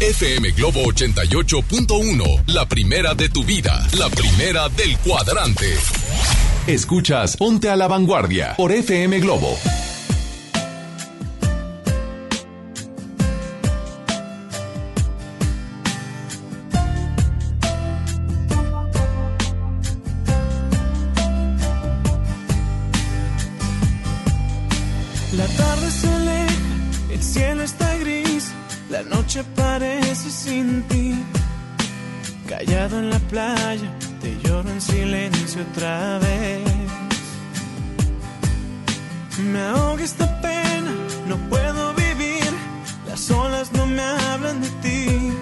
FM 0.00 0.50
Globo 0.50 0.82
88.1, 0.82 2.44
la 2.48 2.68
primera 2.68 3.14
de 3.14 3.30
tu 3.30 3.44
vida, 3.44 3.82
la 3.98 4.10
primera 4.10 4.68
del 4.68 4.98
cuadrante. 4.98 5.72
Escuchas 6.66 7.36
Ponte 7.38 7.70
a 7.70 7.76
la 7.76 7.88
Vanguardia 7.88 8.54
por 8.58 8.72
FM 8.72 9.20
Globo. 9.20 9.56
Playa, 33.28 33.90
te 34.20 34.36
lloro 34.42 34.68
en 34.70 34.80
silencio 34.80 35.62
otra 35.70 36.18
vez. 36.18 36.62
Me 39.38 39.60
ahoga 39.60 40.02
esta 40.02 40.40
pena, 40.40 40.92
no 41.28 41.36
puedo 41.50 41.94
vivir, 41.94 42.52
las 43.08 43.30
olas 43.30 43.72
no 43.72 43.86
me 43.86 44.02
hablan 44.02 44.60
de 44.60 44.70
ti. 44.82 45.32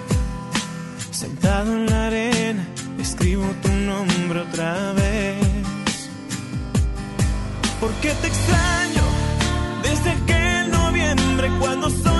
Sentado 1.11 1.71
en 1.73 1.85
la 1.85 2.07
arena, 2.07 2.65
escribo 2.99 3.45
tu 3.61 3.69
nombre 3.69 4.41
otra 4.41 4.93
vez. 4.93 5.37
Porque 7.79 8.11
te 8.21 8.27
extraño 8.27 9.03
desde 9.83 10.09
aquel 10.11 10.71
noviembre 10.71 11.49
cuando 11.59 11.89
soñamos 11.89 12.14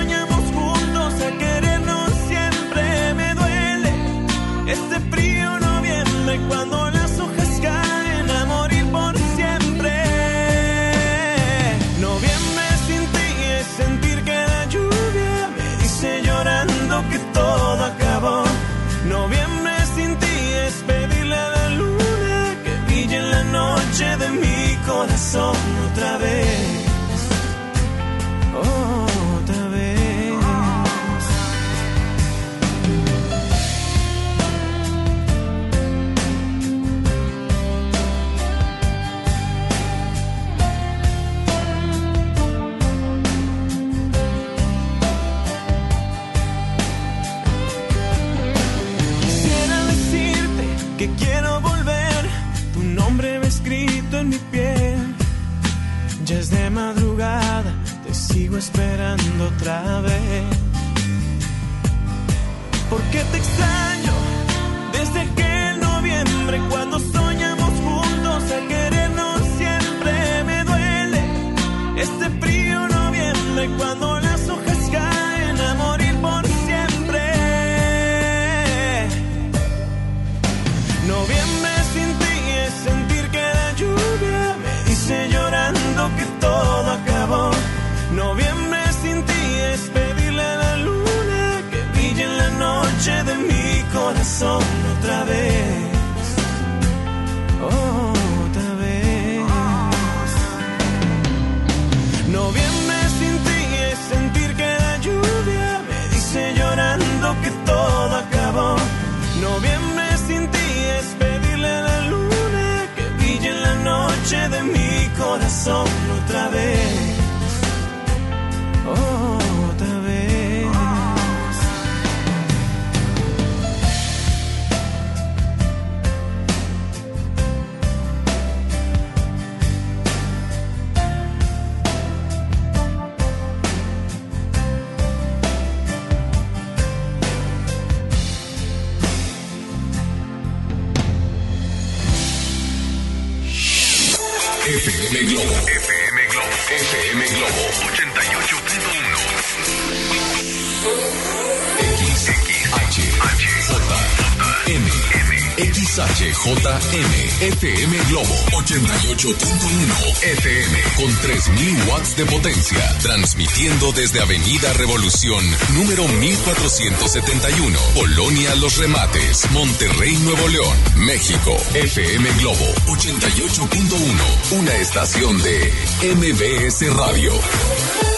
88.1 158.84 160.24
FM 160.24 160.80
con 160.98 161.16
3000 161.22 161.90
watts 161.90 162.16
de 162.18 162.26
potencia. 162.26 162.98
Transmitiendo 163.02 163.92
desde 163.94 164.22
Avenida 164.22 164.74
Revolución, 164.74 165.44
número 165.74 166.08
1471. 166.08 167.80
Colonia 167.94 168.56
Los 168.56 168.78
Remates, 168.78 169.50
Monterrey, 169.52 170.16
Nuevo 170.18 170.48
León, 170.50 170.78
México. 170.98 171.56
FM 171.74 172.30
Globo 172.40 172.66
88.1. 172.88 174.60
Una 174.60 174.76
estación 174.76 175.42
de 175.42 175.72
MBS 176.16 176.96
Radio. 176.96 177.32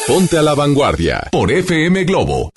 Ponte 0.07 0.37
a 0.37 0.41
la 0.41 0.55
vanguardia 0.55 1.27
por 1.31 1.51
FM 1.51 2.03
Globo. 2.05 2.51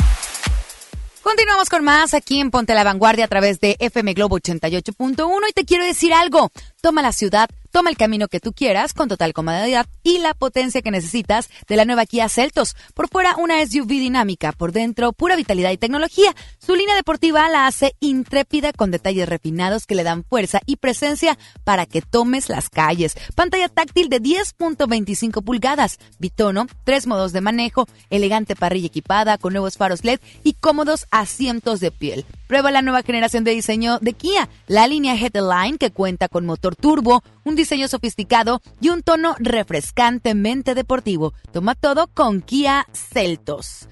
Continuamos 1.23 1.69
con 1.69 1.85
más 1.85 2.15
aquí 2.15 2.41
en 2.41 2.51
Ponte 2.51 2.75
la 2.75 2.83
Vanguardia 2.83 3.27
a 3.27 3.29
través 3.29 3.61
de 3.61 3.77
FM 3.79 4.15
Globo 4.15 4.39
88.1 4.39 5.31
y 5.49 5.53
te 5.53 5.65
quiero 5.65 5.85
decir 5.85 6.13
algo. 6.15 6.51
Toma 6.81 7.03
la 7.03 7.13
ciudad, 7.13 7.49
toma 7.71 7.91
el 7.91 7.97
camino 7.97 8.29
que 8.29 8.41
tú 8.41 8.53
quieras 8.53 8.95
con 8.95 9.09
total 9.09 9.33
comodidad 9.33 9.87
y 10.03 10.19
la 10.19 10.35
potencia 10.35 10.83
que 10.83 10.91
necesitas 10.91 11.49
de 11.69 11.77
la 11.77 11.85
nueva 11.85 12.07
Kia 12.07 12.29
Celtos. 12.29 12.77
Por 12.95 13.09
fuera 13.09 13.37
una 13.37 13.65
SUV 13.65 13.89
dinámica, 13.89 14.53
por 14.53 14.73
dentro 14.73 15.13
pura 15.13 15.37
vitalidad 15.37 15.71
y 15.71 15.79
tecnología. 15.79 16.35
Su 16.59 16.75
línea 16.75 16.95
deportiva 16.95 17.49
la 17.49 17.67
hace 17.67 17.95
intrépida 18.01 18.73
con 18.73 18.91
detalles 18.91 19.29
refinados 19.29 19.87
que 19.87 19.95
le 19.95 20.05
dan 20.05 20.25
fuerza 20.25 20.61
y 20.67 20.77
presencia 20.77 21.39
para 21.65 21.87
que 21.87 22.03
tomes 22.03 22.49
las 22.49 22.71
calles. 22.71 23.17
Pantalla 23.35 23.69
táctil 23.69 24.09
de 24.09 24.21
10.25 24.21 25.43
pulgadas, 25.43 25.99
bitono, 26.19 26.67
tres 26.85 27.07
modos 27.07 27.33
de 27.33 27.41
manejo, 27.41 27.87
elegante 28.11 28.57
parrilla 28.57 28.87
equipada 28.87 29.39
con 29.39 29.53
nuevos 29.53 29.77
faros 29.77 30.05
LED 30.05 30.21
y 30.45 30.55
cómodos 30.55 31.07
asientos 31.11 31.81
de 31.81 31.91
piel. 31.91 32.25
Prueba 32.47 32.71
la 32.71 32.83
nueva 32.83 33.03
generación 33.03 33.45
de 33.45 33.53
diseño 33.53 33.99
de 34.01 34.13
Kia, 34.13 34.49
la 34.67 34.89
línea 34.89 35.15
Headline 35.15 35.79
que 35.79 35.93
cuenta 35.93 36.29
con 36.29 36.47
motor 36.47 36.75
turbo, 36.75 37.23
un 37.45 37.57
diseño 37.57 37.89
sofisticado 37.89 38.61
y 38.81 38.89
un 38.91 39.03
tono 39.03 39.35
refrescantemente 39.39 40.75
deportivo. 40.75 41.33
Toma 41.53 41.75
todo 41.75 42.09
con 42.09 42.41
Kia 42.43 42.87
Celtos. 42.93 43.89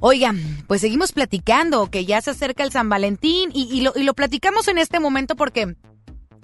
Oigan, 0.00 0.64
pues 0.66 0.82
seguimos 0.82 1.12
platicando, 1.12 1.90
que 1.90 2.04
ya 2.04 2.20
se 2.20 2.30
acerca 2.30 2.62
el 2.62 2.72
San 2.72 2.88
Valentín 2.88 3.50
y, 3.54 3.68
y, 3.72 3.80
lo, 3.80 3.92
y 3.96 4.02
lo 4.02 4.14
platicamos 4.14 4.68
en 4.68 4.78
este 4.78 5.00
momento 5.00 5.36
porque 5.36 5.74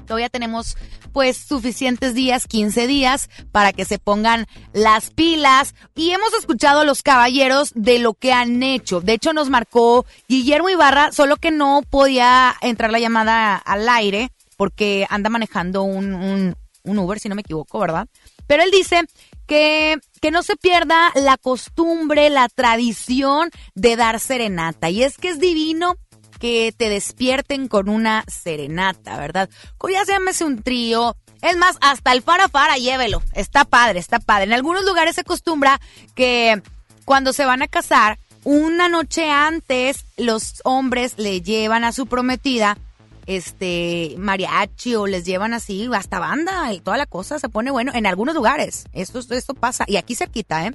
todavía 0.07 0.31
tenemos 0.31 0.77
pues 1.13 1.37
suficientes 1.37 2.15
días, 2.15 2.47
15 2.47 2.87
días, 2.87 3.29
para 3.53 3.73
que 3.73 3.85
se 3.85 3.99
pongan 3.99 4.47
las 4.73 5.11
pilas. 5.11 5.75
Y 5.95 6.11
hemos 6.11 6.33
escuchado 6.35 6.81
a 6.81 6.85
los 6.85 7.03
caballeros 7.03 7.73
de 7.75 7.99
lo 7.99 8.15
que 8.15 8.33
han 8.33 8.63
hecho. 8.63 9.01
De 9.01 9.13
hecho, 9.13 9.33
nos 9.33 9.51
marcó 9.51 10.07
Guillermo 10.29 10.71
Ibarra, 10.71 11.13
solo 11.13 11.37
que 11.37 11.51
no 11.51 11.83
podía 11.89 12.55
entrar 12.63 12.91
la 12.91 12.99
llamada 12.99 13.57
al 13.57 13.89
aire 13.89 14.31
porque 14.57 15.07
anda 15.11 15.31
manejando 15.31 15.83
un, 15.83 16.15
un, 16.15 16.99
Uber, 16.99 17.19
si 17.19 17.29
no 17.29 17.35
me 17.35 17.43
equivoco, 17.43 17.79
¿verdad? 17.79 18.09
Pero 18.47 18.63
él 18.63 18.71
dice 18.71 19.03
que, 19.47 19.99
que 20.21 20.31
no 20.31 20.43
se 20.43 20.57
pierda 20.57 21.11
la 21.15 21.37
costumbre, 21.37 22.31
la 22.31 22.49
tradición 22.49 23.51
de 23.75 23.97
dar 23.97 24.21
serenata. 24.21 24.91
Y 24.91 25.03
es 25.03 25.17
que 25.17 25.29
es 25.29 25.39
divino 25.39 25.97
que 26.43 26.75
te 26.77 26.89
despierten 26.89 27.69
con 27.69 27.89
una 27.89 28.25
serenata, 28.27 29.17
¿verdad? 29.17 29.49
Ya 29.89 30.05
se 30.05 30.11
llámese 30.11 30.45
un 30.45 30.61
trío. 30.61 31.17
Es 31.41 31.57
más, 31.57 31.77
hasta 31.81 32.13
el 32.13 32.23
fara 32.23 32.49
fara, 32.49 32.79
llévelo. 32.79 33.23
Está 33.33 33.65
padre, 33.65 34.01
está 34.01 34.19
padre. 34.19 34.45
En 34.45 34.53
algunos 34.53 34.85
lugares 34.85 35.15
se 35.15 35.21
acostumbra 35.21 35.81
que 36.17 36.61
cuando 37.05 37.33
se 37.33 37.45
van 37.45 37.63
a 37.63 37.69
casar, 37.69 38.19
una 38.45 38.89
noche 38.89 39.31
antes 39.31 40.05
los 40.17 40.63
hombres 40.65 41.15
le 41.17 41.43
llevan 41.43 41.85
a 41.85 41.93
su 41.93 42.07
prometida 42.07 42.77
este 43.27 44.15
mariachi 44.19 44.95
o 44.95 45.07
les 45.07 45.25
llevan 45.25 45.55
así 45.55 45.89
hasta 45.95 46.19
banda 46.19 46.73
y 46.73 46.81
toda 46.81 46.97
la 46.97 47.07
cosa 47.07 47.39
se 47.39 47.49
pone 47.49 47.71
bueno 47.71 47.93
en 47.95 48.07
algunos 48.07 48.35
lugares. 48.35 48.85
Esto, 48.93 49.19
esto 49.19 49.55
pasa 49.55 49.85
y 49.87 49.97
aquí 49.97 50.15
cerquita, 50.15 50.67
¿eh? 50.67 50.73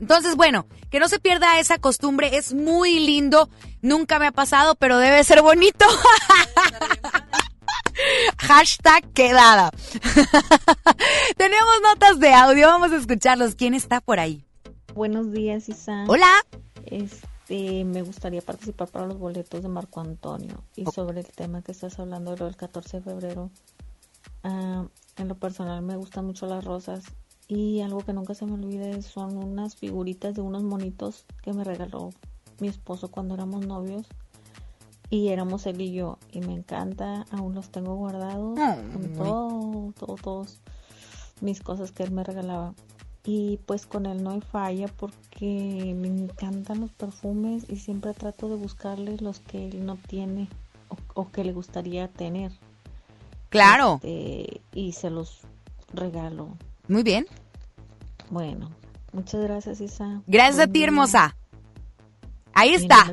Entonces, 0.00 0.36
bueno, 0.36 0.66
que 0.90 0.98
no 0.98 1.08
se 1.08 1.18
pierda 1.18 1.58
esa 1.58 1.78
costumbre, 1.78 2.36
es 2.36 2.52
muy 2.52 3.00
lindo. 3.00 3.48
Nunca 3.80 4.18
me 4.18 4.26
ha 4.26 4.32
pasado, 4.32 4.74
pero 4.74 4.98
debe 4.98 5.22
ser 5.24 5.40
bonito. 5.40 5.86
Hashtag 8.38 9.12
quedada. 9.12 9.70
Tenemos 11.36 11.74
notas 11.82 12.18
de 12.18 12.34
audio, 12.34 12.66
vamos 12.66 12.92
a 12.92 12.96
escucharlos. 12.96 13.54
¿Quién 13.54 13.74
está 13.74 14.00
por 14.00 14.18
ahí? 14.18 14.44
Buenos 14.94 15.32
días, 15.32 15.68
Isa. 15.68 16.04
Hola. 16.08 16.28
Este, 16.86 17.26
me 17.48 18.02
gustaría 18.02 18.40
participar 18.40 18.88
para 18.88 19.06
los 19.06 19.18
boletos 19.18 19.62
de 19.62 19.68
Marco 19.68 20.00
Antonio. 20.00 20.62
Y 20.76 20.86
sobre 20.86 21.20
el 21.20 21.26
tema 21.26 21.62
que 21.62 21.72
estás 21.72 21.98
hablando, 21.98 22.36
lo 22.36 22.46
del 22.46 22.56
14 22.56 22.98
de 22.98 23.02
febrero. 23.02 23.50
Uh, 24.42 24.88
en 25.16 25.28
lo 25.28 25.36
personal 25.36 25.80
me 25.82 25.96
gustan 25.96 26.26
mucho 26.26 26.46
las 26.46 26.64
rosas 26.64 27.04
y 27.48 27.80
algo 27.80 28.00
que 28.00 28.12
nunca 28.12 28.34
se 28.34 28.46
me 28.46 28.54
olvide 28.54 29.00
son 29.02 29.36
unas 29.36 29.76
figuritas 29.76 30.34
de 30.34 30.40
unos 30.40 30.62
monitos 30.62 31.24
que 31.42 31.52
me 31.52 31.64
regaló 31.64 32.10
mi 32.60 32.68
esposo 32.68 33.10
cuando 33.10 33.34
éramos 33.34 33.66
novios. 33.66 34.06
Y 35.10 35.28
éramos 35.28 35.66
él 35.66 35.80
y 35.80 35.92
yo. 35.92 36.18
Y 36.32 36.40
me 36.40 36.54
encanta, 36.54 37.26
aún 37.30 37.54
los 37.54 37.70
tengo 37.70 37.94
guardados 37.94 38.58
con 38.92 39.12
todo, 39.12 39.92
todo, 39.92 40.16
todos 40.16 40.60
mis 41.40 41.60
cosas 41.60 41.92
que 41.92 42.02
él 42.02 42.10
me 42.10 42.24
regalaba. 42.24 42.74
Y 43.24 43.58
pues 43.64 43.86
con 43.86 44.04
él 44.06 44.22
no 44.22 44.30
hay 44.32 44.40
falla 44.42 44.86
porque 44.88 45.94
me 45.96 46.08
encantan 46.08 46.82
los 46.82 46.92
perfumes 46.92 47.64
y 47.68 47.76
siempre 47.76 48.12
trato 48.12 48.48
de 48.50 48.56
buscarle 48.56 49.16
los 49.18 49.40
que 49.40 49.68
él 49.68 49.86
no 49.86 49.96
tiene 49.96 50.48
o, 50.88 50.96
o 51.14 51.30
que 51.30 51.42
le 51.42 51.52
gustaría 51.52 52.08
tener. 52.08 52.52
Claro. 53.48 54.00
Este, 54.02 54.60
y 54.74 54.92
se 54.92 55.08
los 55.10 55.40
regalo. 55.94 56.56
Muy 56.88 57.02
bien. 57.02 57.26
Bueno, 58.28 58.70
muchas 59.12 59.40
gracias, 59.42 59.80
Isa. 59.80 60.22
Gracias 60.26 60.56
Buen 60.56 60.68
a 60.68 60.72
ti, 60.72 60.78
día. 60.80 60.86
hermosa. 60.88 61.36
Ahí 62.52 62.74
está. 62.74 63.10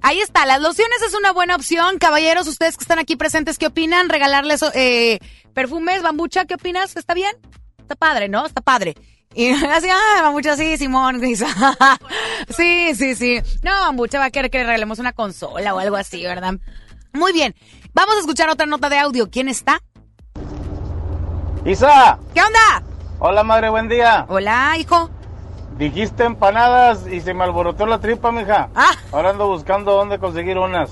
Ahí 0.00 0.18
está, 0.20 0.46
las 0.46 0.60
lociones 0.60 1.00
es 1.06 1.14
una 1.14 1.32
buena 1.32 1.54
opción. 1.56 1.98
Caballeros, 1.98 2.46
ustedes 2.48 2.76
que 2.76 2.84
están 2.84 2.98
aquí 2.98 3.16
presentes, 3.16 3.58
¿qué 3.58 3.66
opinan? 3.68 4.08
Regalarles 4.08 4.62
eh, 4.74 5.20
perfumes, 5.52 6.02
bambucha, 6.02 6.44
¿qué 6.44 6.54
opinas? 6.54 6.96
¿Está 6.96 7.14
bien? 7.14 7.34
Está 7.82 7.94
padre, 7.94 8.28
¿no? 8.28 8.46
Está 8.46 8.60
padre. 8.60 8.94
Y 9.34 9.50
así, 9.64 9.88
ah, 9.90 10.22
bambucha, 10.22 10.56
sí, 10.56 10.76
Simón. 10.76 11.20
sí, 12.56 12.94
sí, 12.94 13.14
sí. 13.14 13.40
No, 13.62 13.70
bambucha 13.70 14.18
va 14.18 14.26
a 14.26 14.30
querer 14.30 14.50
que 14.50 14.58
le 14.58 14.64
regalemos 14.64 14.98
una 14.98 15.12
consola 15.12 15.74
o 15.74 15.78
algo 15.78 15.96
así, 15.96 16.22
¿verdad? 16.22 16.54
Muy 17.12 17.32
bien. 17.32 17.54
Vamos 17.92 18.16
a 18.16 18.20
escuchar 18.20 18.48
otra 18.48 18.66
nota 18.66 18.88
de 18.88 18.98
audio. 18.98 19.30
¿Quién 19.30 19.48
está? 19.48 19.80
Isa. 21.64 22.18
¿Qué 22.34 22.40
onda? 22.40 22.82
Hola, 23.18 23.44
madre, 23.44 23.68
buen 23.68 23.88
día. 23.88 24.26
Hola, 24.28 24.74
hijo. 24.78 25.10
Dijiste 25.76 26.24
empanadas 26.24 27.06
y 27.06 27.20
se 27.20 27.34
me 27.34 27.44
alborotó 27.44 27.86
la 27.86 27.98
tripa, 27.98 28.32
mija. 28.32 28.68
Ah. 28.74 28.92
Ahora 29.12 29.30
ando 29.30 29.46
buscando 29.46 29.92
dónde 29.92 30.18
conseguir 30.18 30.58
unas. 30.58 30.90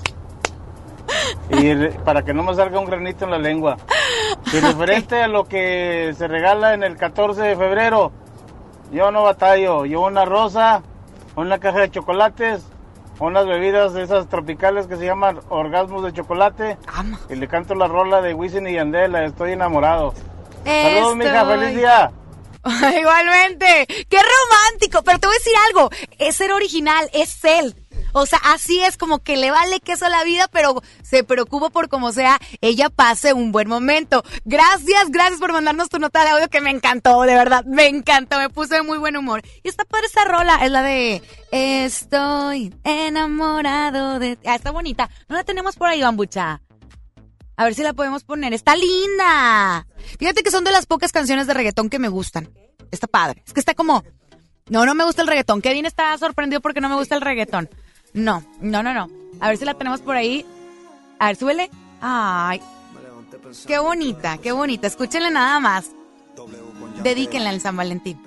Y 1.49 1.75
para 2.05 2.23
que 2.23 2.33
no 2.33 2.43
me 2.43 2.55
salga 2.55 2.79
un 2.79 2.85
granito 2.85 3.25
en 3.25 3.31
la 3.31 3.37
lengua. 3.37 3.77
Y 4.53 4.59
referente 4.59 5.15
okay. 5.15 5.21
a 5.21 5.27
lo 5.27 5.45
que 5.45 6.13
se 6.17 6.27
regala 6.27 6.73
en 6.73 6.83
el 6.83 6.95
14 6.95 7.41
de 7.41 7.55
febrero, 7.55 8.11
yo 8.91 9.11
no 9.11 9.23
batallo. 9.23 9.85
Llevo 9.85 10.07
una 10.07 10.25
rosa, 10.25 10.81
una 11.35 11.59
caja 11.59 11.81
de 11.81 11.91
chocolates, 11.91 12.63
unas 13.19 13.45
bebidas 13.45 13.93
de 13.93 14.03
esas 14.03 14.27
tropicales 14.29 14.87
que 14.87 14.97
se 14.97 15.05
llaman 15.05 15.39
orgasmos 15.49 16.03
de 16.03 16.13
chocolate. 16.13 16.77
Ama. 16.87 17.19
Y 17.29 17.35
le 17.35 17.47
canto 17.47 17.75
la 17.75 17.87
rola 17.87 18.21
de 18.21 18.33
Wisin 18.33 18.67
y 18.67 18.73
Yandela, 18.73 19.25
estoy 19.25 19.51
enamorado. 19.51 20.13
Saludos, 20.63 21.15
mija, 21.17 21.45
feliz 21.45 21.75
día. 21.75 22.11
Igualmente, 22.99 23.87
qué 23.87 24.17
romántico, 24.17 25.01
pero 25.03 25.19
te 25.19 25.27
voy 25.27 25.35
a 25.35 25.39
decir 25.39 25.53
algo, 25.69 25.89
es 26.19 26.35
ser 26.35 26.51
original, 26.51 27.09
es 27.13 27.43
él. 27.43 27.75
O 28.13 28.25
sea, 28.25 28.39
así 28.43 28.81
es 28.81 28.97
como 28.97 29.19
que 29.19 29.37
le 29.37 29.51
vale 29.51 29.79
queso 29.79 30.05
a 30.05 30.09
la 30.09 30.23
vida, 30.23 30.47
pero 30.51 30.81
se 31.03 31.23
preocupa 31.23 31.69
por 31.69 31.89
como 31.89 32.11
sea, 32.11 32.39
ella 32.61 32.89
pase 32.89 33.33
un 33.33 33.51
buen 33.51 33.67
momento. 33.67 34.23
Gracias, 34.45 35.09
gracias 35.09 35.39
por 35.39 35.53
mandarnos 35.53 35.89
tu 35.89 35.99
nota 35.99 36.23
de 36.23 36.31
audio 36.31 36.49
que 36.49 36.61
me 36.61 36.69
encantó, 36.69 37.21
de 37.23 37.35
verdad, 37.35 37.63
me 37.65 37.87
encantó, 37.87 38.37
me 38.37 38.49
puse 38.49 38.75
de 38.75 38.81
muy 38.83 38.97
buen 38.97 39.17
humor. 39.17 39.41
Y 39.63 39.69
está 39.69 39.85
padre 39.85 40.07
esa 40.07 40.25
rola, 40.25 40.59
es 40.63 40.71
la 40.71 40.81
de 40.81 41.21
Estoy 41.51 42.73
enamorado 42.85 44.17
de... 44.19 44.37
Ah, 44.45 44.55
está 44.55 44.71
bonita. 44.71 45.09
No 45.27 45.35
la 45.35 45.43
tenemos 45.43 45.75
por 45.75 45.89
ahí, 45.89 46.01
bambucha. 46.01 46.61
A 47.57 47.65
ver 47.65 47.75
si 47.75 47.83
la 47.83 47.91
podemos 47.91 48.23
poner. 48.23 48.53
Está 48.53 48.73
linda. 48.75 49.85
Fíjate 50.17 50.43
que 50.43 50.51
son 50.51 50.63
de 50.63 50.71
las 50.71 50.85
pocas 50.85 51.11
canciones 51.11 51.47
de 51.47 51.53
reggaetón 51.53 51.89
que 51.89 51.99
me 51.99 52.07
gustan. 52.07 52.49
Está 52.89 53.07
padre. 53.07 53.43
Es 53.45 53.53
que 53.53 53.59
está 53.59 53.73
como... 53.73 54.03
No, 54.69 54.85
no 54.85 54.95
me 54.95 55.03
gusta 55.03 55.21
el 55.21 55.27
reggaetón. 55.27 55.61
Kevin 55.61 55.85
está 55.85 56.17
sorprendido 56.17 56.61
porque 56.61 56.79
no 56.79 56.87
me 56.87 56.95
gusta 56.95 57.15
el 57.15 57.21
reggaetón. 57.21 57.69
No, 58.13 58.43
no, 58.59 58.83
no, 58.83 58.93
no. 58.93 59.09
A 59.39 59.49
ver 59.49 59.57
si 59.57 59.65
la 59.65 59.73
tenemos 59.73 60.01
por 60.01 60.15
ahí. 60.15 60.45
A 61.19 61.27
ver, 61.27 61.35
súbele. 61.35 61.69
Ay. 62.01 62.61
Qué 63.65 63.79
bonita, 63.79 64.37
qué 64.37 64.51
bonita. 64.51 64.87
Escúchenle 64.87 65.31
nada 65.31 65.59
más. 65.59 65.91
Dedíquenla 67.03 67.49
al 67.49 67.61
San 67.61 67.77
Valentín. 67.77 68.21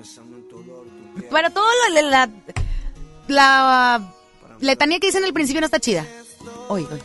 Pero 1.31 1.51
todo 1.51 1.67
lo, 1.91 2.03
la, 2.03 2.31
la 3.29 4.13
letanía 4.61 4.99
que 4.99 5.07
dice 5.09 5.19
en 5.19 5.25
el 5.25 5.33
principio 5.33 5.61
no 5.61 5.67
está 5.67 5.81
chida. 5.81 6.05
Oye, 6.69 6.87
oye. 6.91 7.03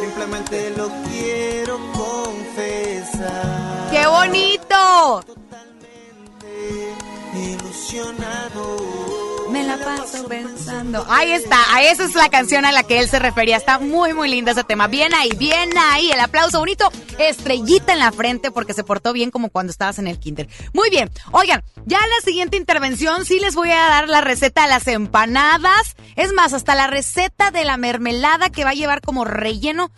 Simplemente 0.00 0.70
lo 0.76 0.88
quiero 1.08 1.78
confesar. 1.92 3.90
¡Qué 3.90 4.06
bonito! 4.06 5.24
Ilusionado. 7.34 9.33
Me 9.54 9.62
la 9.62 9.78
paso 9.78 10.26
pensando. 10.26 11.06
Ahí 11.08 11.30
está, 11.30 11.56
a 11.72 11.84
esa 11.84 12.02
es 12.02 12.16
la 12.16 12.28
canción 12.28 12.64
a 12.64 12.72
la 12.72 12.82
que 12.82 12.98
él 12.98 13.08
se 13.08 13.20
refería. 13.20 13.56
Está 13.56 13.78
muy, 13.78 14.12
muy 14.12 14.28
linda 14.28 14.50
ese 14.50 14.64
tema. 14.64 14.88
Bien 14.88 15.14
ahí, 15.14 15.30
bien 15.38 15.70
ahí. 15.78 16.10
El 16.10 16.18
aplauso 16.18 16.58
bonito. 16.58 16.90
Estrellita 17.20 17.92
en 17.92 18.00
la 18.00 18.10
frente 18.10 18.50
porque 18.50 18.74
se 18.74 18.82
portó 18.82 19.12
bien 19.12 19.30
como 19.30 19.50
cuando 19.50 19.70
estabas 19.70 20.00
en 20.00 20.08
el 20.08 20.18
kinder. 20.18 20.48
Muy 20.72 20.90
bien. 20.90 21.08
Oigan, 21.30 21.62
ya 21.86 22.00
la 22.00 22.24
siguiente 22.24 22.56
intervención 22.56 23.24
sí 23.24 23.38
les 23.38 23.54
voy 23.54 23.70
a 23.70 23.76
dar 23.76 24.08
la 24.08 24.22
receta 24.22 24.62
de 24.62 24.70
las 24.70 24.88
empanadas. 24.88 25.94
Es 26.16 26.32
más, 26.32 26.52
hasta 26.52 26.74
la 26.74 26.88
receta 26.88 27.52
de 27.52 27.64
la 27.64 27.76
mermelada 27.76 28.50
que 28.50 28.64
va 28.64 28.70
a 28.70 28.74
llevar 28.74 29.02
como 29.02 29.24
relleno 29.24 29.92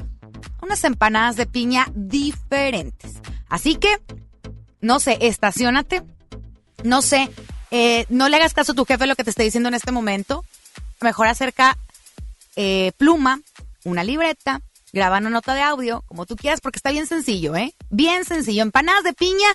unas 0.60 0.84
empanadas 0.84 1.36
de 1.36 1.46
piña 1.46 1.86
diferentes. 1.94 3.22
Así 3.48 3.76
que, 3.76 4.02
no 4.82 5.00
sé, 5.00 5.16
estacionate. 5.22 6.02
No 6.84 7.00
sé, 7.00 7.30
eh, 7.70 8.06
no 8.08 8.28
le 8.28 8.36
hagas 8.36 8.54
caso 8.54 8.72
a 8.72 8.74
tu 8.74 8.84
jefe 8.84 9.06
lo 9.06 9.16
que 9.16 9.24
te 9.24 9.30
esté 9.30 9.42
diciendo 9.42 9.68
en 9.68 9.74
este 9.74 9.92
momento. 9.92 10.44
Mejor 11.00 11.26
acerca 11.26 11.76
eh, 12.56 12.92
pluma, 12.96 13.40
una 13.84 14.04
libreta, 14.04 14.60
graba 14.92 15.18
una 15.18 15.30
nota 15.30 15.54
de 15.54 15.62
audio, 15.62 16.02
como 16.06 16.26
tú 16.26 16.36
quieras, 16.36 16.60
porque 16.60 16.78
está 16.78 16.90
bien 16.90 17.06
sencillo, 17.06 17.56
¿eh? 17.56 17.74
Bien 17.90 18.24
sencillo. 18.24 18.62
Empanadas 18.62 19.04
de 19.04 19.12
piña, 19.12 19.48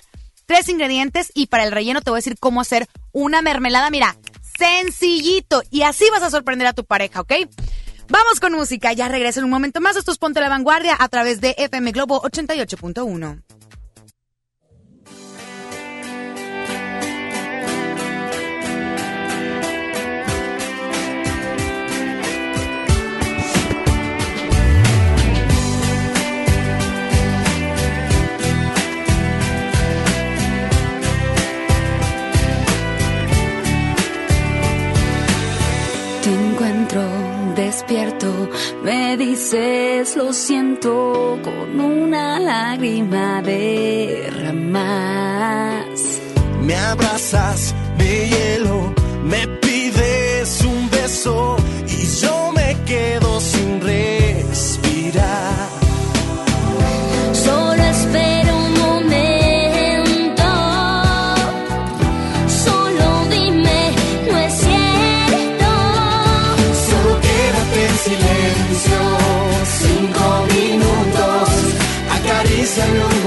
tres 0.46 0.68
ingredientes 0.68 1.32
y 1.34 1.46
para 1.48 1.64
el 1.64 1.72
relleno 1.72 2.00
te 2.00 2.10
voy 2.10 2.18
a 2.18 2.22
decir 2.22 2.36
cómo 2.38 2.60
hacer 2.60 2.88
una 3.12 3.42
mermelada. 3.42 3.90
Mira, 3.90 4.16
sencillito. 4.58 5.62
Y 5.70 5.82
así 5.82 6.04
vas 6.10 6.22
a 6.22 6.30
sorprender 6.30 6.68
a 6.68 6.72
tu 6.72 6.84
pareja, 6.84 7.20
¿ok? 7.20 7.32
Vamos 8.08 8.40
con 8.40 8.52
música. 8.52 8.92
Ya 8.92 9.08
regreso 9.08 9.40
en 9.40 9.44
un 9.44 9.50
momento 9.50 9.80
más. 9.80 9.96
Esto 9.96 10.12
es 10.12 10.18
Ponte 10.18 10.40
la 10.40 10.48
Vanguardia 10.48 10.96
a 10.98 11.08
través 11.08 11.40
de 11.40 11.54
FM 11.56 11.92
Globo 11.92 12.22
88.1. 12.22 13.42
despierto, 37.72 38.28
me 38.84 39.16
dices 39.16 40.14
lo 40.14 40.34
siento 40.34 41.38
con 41.42 41.80
una 41.80 42.38
lágrima 42.38 43.40
derramas. 43.40 44.82
Me 46.60 46.74
abrazas, 46.76 47.74
me 47.96 48.28
hielo, 48.28 48.92
me 49.24 49.48
pides 49.62 50.60
un 50.66 50.90
beso 50.90 51.56
y 51.88 52.04
yo 52.20 52.52
me 52.52 52.76
quedo 52.84 53.40
sin 53.40 53.80
respirar. 53.80 55.71
Señor. 72.82 73.21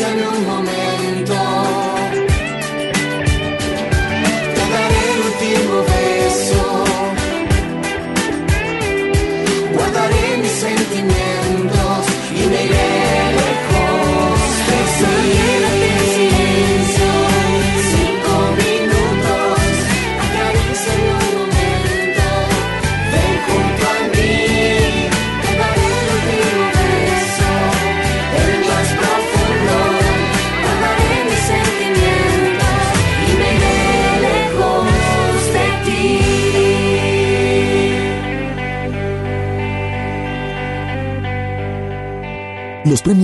Acaríciame 0.00 0.38
un 0.38 0.46
momento. 0.46 0.69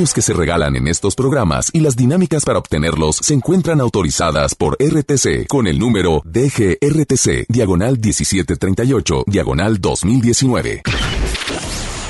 Premios 0.06 0.14
que 0.14 0.22
se 0.22 0.32
regalan 0.32 0.76
en 0.76 0.88
estos 0.88 1.14
programas 1.14 1.70
y 1.72 1.80
las 1.80 1.96
dinámicas 1.96 2.44
para 2.44 2.58
obtenerlos 2.58 3.16
se 3.16 3.34
encuentran 3.34 3.80
autorizadas 3.80 4.54
por 4.54 4.76
RTC 4.80 5.46
con 5.48 5.66
el 5.66 5.78
número 5.78 6.22
DGRTC, 6.24 7.46
diagonal 7.48 7.98
1738, 7.98 9.24
diagonal 9.26 9.80
2019. 9.80 10.82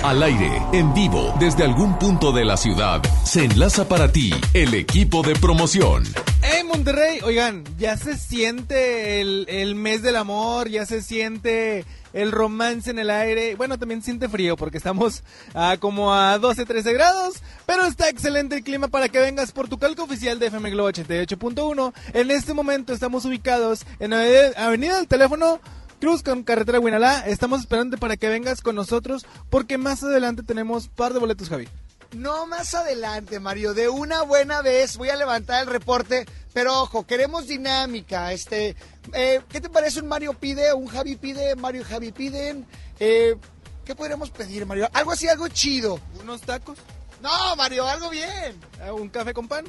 Al 0.02 0.22
aire, 0.22 0.62
en 0.72 0.94
vivo, 0.94 1.34
desde 1.40 1.64
algún 1.64 1.98
punto 1.98 2.32
de 2.32 2.44
la 2.44 2.56
ciudad, 2.56 3.02
se 3.24 3.44
enlaza 3.44 3.88
para 3.88 4.12
ti 4.12 4.30
el 4.54 4.74
equipo 4.74 5.22
de 5.22 5.34
promoción. 5.34 6.04
¡Hey 6.42 6.62
Monterrey! 6.64 7.20
Oigan, 7.24 7.64
ya 7.78 7.96
se 7.96 8.16
siente 8.16 9.20
el, 9.20 9.46
el 9.48 9.74
mes 9.74 10.02
del 10.02 10.16
amor, 10.16 10.68
ya 10.68 10.86
se 10.86 11.02
siente 11.02 11.84
el 12.16 12.32
romance 12.32 12.90
en 12.90 12.98
el 12.98 13.10
aire. 13.10 13.54
Bueno, 13.56 13.78
también 13.78 14.02
siente 14.02 14.28
frío 14.28 14.56
porque 14.56 14.78
estamos 14.78 15.22
a 15.54 15.76
como 15.78 16.14
a 16.14 16.38
12, 16.38 16.64
13 16.64 16.92
grados, 16.94 17.42
pero 17.66 17.84
está 17.84 18.08
excelente 18.08 18.56
el 18.56 18.64
clima 18.64 18.88
para 18.88 19.08
que 19.08 19.20
vengas 19.20 19.52
por 19.52 19.68
tu 19.68 19.78
calco 19.78 20.04
oficial 20.04 20.38
de 20.38 20.46
FM 20.46 20.70
Globo 20.70 20.90
88.1. 20.90 21.92
En 22.14 22.30
este 22.30 22.54
momento 22.54 22.94
estamos 22.94 23.26
ubicados 23.26 23.84
en 24.00 24.14
Avenida 24.14 24.96
del 24.96 25.08
Teléfono 25.08 25.60
Cruz 26.00 26.22
con 26.22 26.42
carretera 26.42 26.78
Guinalá. 26.78 27.20
Estamos 27.26 27.60
esperando 27.60 27.98
para 27.98 28.16
que 28.16 28.28
vengas 28.28 28.62
con 28.62 28.74
nosotros 28.76 29.26
porque 29.50 29.76
más 29.76 30.02
adelante 30.02 30.42
tenemos 30.42 30.88
par 30.88 31.12
de 31.12 31.20
boletos, 31.20 31.50
Javi. 31.50 31.68
No 32.12 32.46
más 32.46 32.74
adelante, 32.74 33.40
Mario. 33.40 33.74
De 33.74 33.88
una 33.88 34.22
buena 34.22 34.62
vez 34.62 34.96
voy 34.96 35.10
a 35.10 35.16
levantar 35.16 35.62
el 35.62 35.68
reporte. 35.68 36.26
Pero 36.52 36.82
ojo, 36.82 37.06
queremos 37.06 37.46
dinámica. 37.46 38.32
Este, 38.32 38.76
eh, 39.12 39.42
¿Qué 39.48 39.60
te 39.60 39.68
parece 39.68 40.00
un 40.00 40.08
Mario 40.08 40.32
pide, 40.34 40.72
un 40.72 40.86
Javi 40.86 41.16
pide, 41.16 41.54
Mario 41.56 41.82
y 41.82 41.84
Javi 41.84 42.12
piden? 42.12 42.66
Eh, 42.98 43.36
¿Qué 43.84 43.94
podríamos 43.94 44.30
pedir, 44.30 44.66
Mario? 44.66 44.88
Algo 44.92 45.12
así, 45.12 45.28
algo 45.28 45.48
chido. 45.48 46.00
¿Unos 46.20 46.40
tacos? 46.40 46.78
No, 47.20 47.56
Mario, 47.56 47.86
algo 47.86 48.10
bien. 48.10 48.60
¿Un 48.92 49.08
café 49.08 49.32
con 49.32 49.48
pan? 49.48 49.64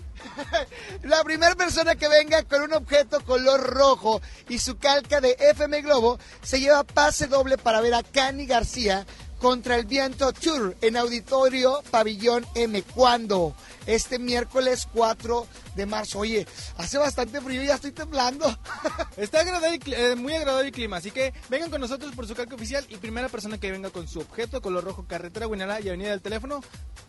La 1.03 1.23
primera 1.23 1.55
persona 1.55 1.95
que 1.95 2.07
venga 2.07 2.43
con 2.43 2.61
un 2.61 2.73
objeto 2.73 3.23
color 3.23 3.61
rojo 3.61 4.21
y 4.49 4.59
su 4.59 4.77
calca 4.77 5.21
de 5.21 5.35
FM 5.39 5.81
Globo 5.81 6.19
se 6.41 6.59
lleva 6.59 6.83
pase 6.83 7.27
doble 7.27 7.57
para 7.57 7.81
ver 7.81 7.93
a 7.93 8.03
Cani 8.03 8.45
García 8.45 9.05
contra 9.39 9.75
el 9.75 9.85
Viento 9.85 10.33
Tour 10.33 10.75
en 10.81 10.97
Auditorio 10.97 11.81
Pabellón 11.91 12.45
M. 12.55 12.81
¿Cuándo? 12.83 13.55
Este 13.85 14.19
miércoles 14.19 14.87
4 14.93 15.47
de 15.75 15.85
marzo. 15.85 16.19
Oye, 16.19 16.45
hace 16.77 16.97
bastante 16.97 17.39
frío 17.39 17.63
y 17.63 17.67
ya 17.67 17.75
estoy 17.75 17.91
temblando. 17.91 18.45
Está 19.17 19.41
agradable, 19.41 19.79
eh, 19.87 20.15
muy 20.15 20.33
agradable 20.33 20.67
el 20.67 20.73
clima, 20.73 20.97
así 20.97 21.11
que 21.11 21.33
vengan 21.49 21.69
con 21.69 21.81
nosotros 21.81 22.13
por 22.13 22.27
su 22.27 22.35
calca 22.35 22.55
oficial 22.55 22.85
y 22.89 22.97
primera 22.97 23.29
persona 23.29 23.57
que 23.57 23.71
venga 23.71 23.89
con 23.89 24.07
su 24.07 24.19
objeto 24.19 24.61
color 24.61 24.83
rojo, 24.83 25.05
carretera 25.07 25.47
Guinalá 25.47 25.79
y 25.79 25.89
avenida 25.89 26.09
del 26.09 26.21
teléfono, 26.21 26.61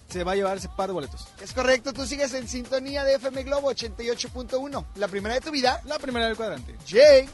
se 0.08 0.24
va 0.24 0.32
a 0.32 0.36
llevar 0.36 0.56
ese 0.56 0.68
par 0.68 0.88
de 0.88 0.92
boletos. 0.94 1.26
Es 1.40 1.52
correcto, 1.52 1.92
tú 1.92 2.06
sigues 2.06 2.32
en 2.34 2.48
sintonía 2.48 3.04
de 3.04 3.14
FM 3.14 3.42
Globo 3.44 3.70
88.1. 3.72 4.84
La 4.96 5.08
primera 5.08 5.34
de 5.34 5.40
tu 5.40 5.50
vida. 5.50 5.82
La 5.84 5.98
primera 5.98 6.26
del 6.26 6.36
cuadrante. 6.36 6.76
Jay. 6.86 7.28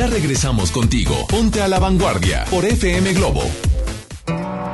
Ya 0.00 0.06
regresamos 0.06 0.70
contigo. 0.70 1.26
Ponte 1.26 1.60
a 1.60 1.68
la 1.68 1.78
vanguardia 1.78 2.46
por 2.48 2.64
FM 2.64 3.12
Globo. 3.12 3.42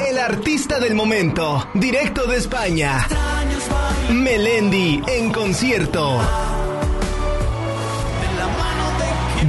El 0.08 0.18
artista 0.20 0.78
del 0.78 0.94
momento, 0.94 1.68
directo 1.74 2.28
de 2.28 2.36
España. 2.36 3.08
Melendi 4.08 5.02
en 5.08 5.32
concierto. 5.32 6.20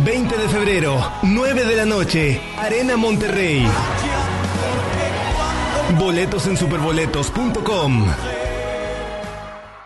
20 0.04 0.38
de 0.38 0.50
febrero, 0.50 1.12
9 1.22 1.66
de 1.66 1.76
la 1.76 1.86
noche, 1.86 2.42
Arena 2.58 2.98
Monterrey. 2.98 3.68
Boletos 6.00 6.48
en 6.48 6.58
superboletos.com. 6.58 8.08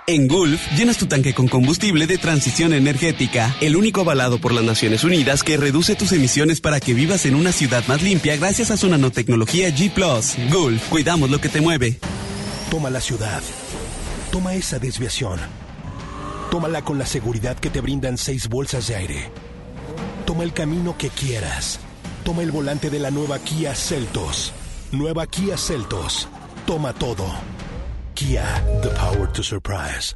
En 0.07 0.27
Gulf, 0.27 0.59
llenas 0.75 0.97
tu 0.97 1.05
tanque 1.05 1.33
con 1.33 1.47
combustible 1.47 2.07
de 2.07 2.17
transición 2.17 2.73
energética, 2.73 3.55
el 3.61 3.75
único 3.75 4.01
avalado 4.01 4.39
por 4.39 4.51
las 4.51 4.63
Naciones 4.63 5.03
Unidas 5.03 5.43
que 5.43 5.57
reduce 5.57 5.95
tus 5.95 6.11
emisiones 6.11 6.59
para 6.59 6.79
que 6.79 6.95
vivas 6.95 7.25
en 7.25 7.35
una 7.35 7.51
ciudad 7.51 7.83
más 7.87 8.01
limpia 8.01 8.35
gracias 8.35 8.71
a 8.71 8.77
su 8.77 8.89
nanotecnología 8.89 9.69
G⁇ 9.69 9.93
Gulf, 10.51 10.89
cuidamos 10.89 11.29
lo 11.29 11.39
que 11.39 11.49
te 11.49 11.61
mueve. 11.61 11.99
Toma 12.71 12.89
la 12.89 12.99
ciudad. 12.99 13.41
Toma 14.31 14.55
esa 14.55 14.79
desviación. 14.79 15.39
Tómala 16.49 16.81
con 16.81 16.97
la 16.97 17.05
seguridad 17.05 17.59
que 17.59 17.69
te 17.69 17.79
brindan 17.79 18.17
seis 18.17 18.49
bolsas 18.49 18.87
de 18.87 18.95
aire. 18.95 19.29
Toma 20.25 20.43
el 20.43 20.53
camino 20.53 20.97
que 20.97 21.09
quieras. 21.09 21.79
Toma 22.23 22.41
el 22.41 22.51
volante 22.51 22.89
de 22.89 22.99
la 22.99 23.11
nueva 23.11 23.39
Kia 23.39 23.75
Celtos. 23.75 24.51
Nueva 24.91 25.27
Kia 25.27 25.57
Celtos. 25.57 26.27
Toma 26.65 26.93
todo. 26.93 27.27
Kia, 28.15 28.45
the 28.81 28.93
power 28.97 29.27
to 29.27 29.43
surprise. 29.43 30.15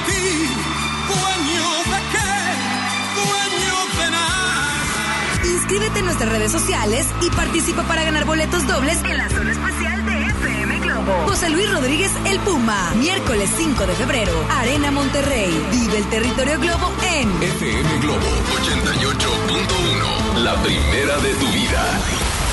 Inscríbete 5.71 5.99
en 5.99 6.05
nuestras 6.05 6.29
redes 6.29 6.51
sociales 6.51 7.07
y 7.21 7.29
participa 7.29 7.83
para 7.83 8.03
ganar 8.03 8.25
boletos 8.25 8.67
dobles 8.67 9.01
en 9.05 9.17
la 9.17 9.29
zona 9.29 9.51
especial 9.51 10.05
de 10.05 10.25
FM 10.25 10.79
Globo. 10.81 11.13
José 11.27 11.49
Luis 11.49 11.71
Rodríguez 11.71 12.11
El 12.29 12.39
Puma, 12.39 12.91
miércoles 12.95 13.49
5 13.55 13.87
de 13.87 13.93
febrero, 13.93 14.33
Arena 14.49 14.91
Monterrey. 14.91 15.49
Vive 15.71 15.99
el 15.99 16.09
territorio 16.09 16.59
Globo 16.59 16.91
en 17.15 17.29
FM 17.41 17.99
Globo 18.01 18.27
88.1. 18.59 20.43
La 20.43 20.61
primera 20.61 21.17
de 21.19 21.33
tu 21.35 21.47
vida. 21.47 21.85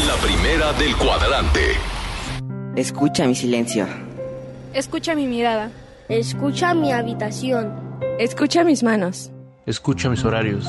La 0.07 0.15
primera 0.23 0.73
del 0.75 0.97
cuadrante. 0.97 1.73
Escucha 2.77 3.27
mi 3.27 3.35
silencio. 3.35 3.89
Escucha 4.73 5.17
mi 5.17 5.27
mirada. 5.27 5.73
Escucha 6.09 6.73
mi 6.73 6.93
habitación. 6.93 7.75
Escucha 8.21 8.63
mis 8.63 8.85
manos. 8.85 9.33
Escucha 9.67 10.09
mis 10.09 10.25
horarios. 10.25 10.69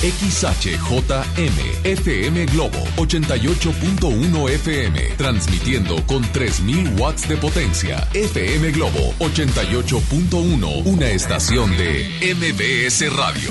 XHJM 0.00 1.84
FM 1.84 2.46
Globo 2.46 2.78
88.1 2.96 4.50
FM 4.50 5.00
transmitiendo 5.16 5.96
con 6.06 6.22
3000 6.32 6.98
watts 6.98 7.28
de 7.28 7.36
potencia. 7.36 8.08
FM 8.14 8.70
Globo 8.72 9.14
88.1, 9.18 10.86
una 10.86 11.08
estación 11.08 11.76
de 11.76 12.34
MBS 12.34 13.16
Radio. 13.16 13.50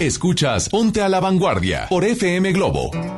Escuchas 0.00 0.68
Ponte 0.68 1.02
a 1.02 1.08
la 1.08 1.20
Vanguardia 1.20 1.86
por 1.88 2.04
FM 2.04 2.52
Globo. 2.52 3.17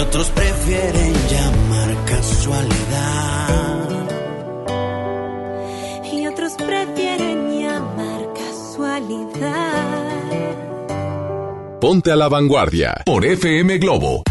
y 0.00 0.02
otros 0.02 0.30
prefieren 0.30 1.12
llamar 1.28 1.94
casualidad. 2.06 3.88
Y 6.10 6.26
otros 6.26 6.54
prefieren 6.54 7.60
llamar 7.60 8.32
casualidad. 8.34 9.78
Ponte 11.80 12.12
a 12.12 12.16
la 12.16 12.28
vanguardia 12.28 13.02
por 13.04 13.26
FM 13.26 13.76
Globo 13.78 14.22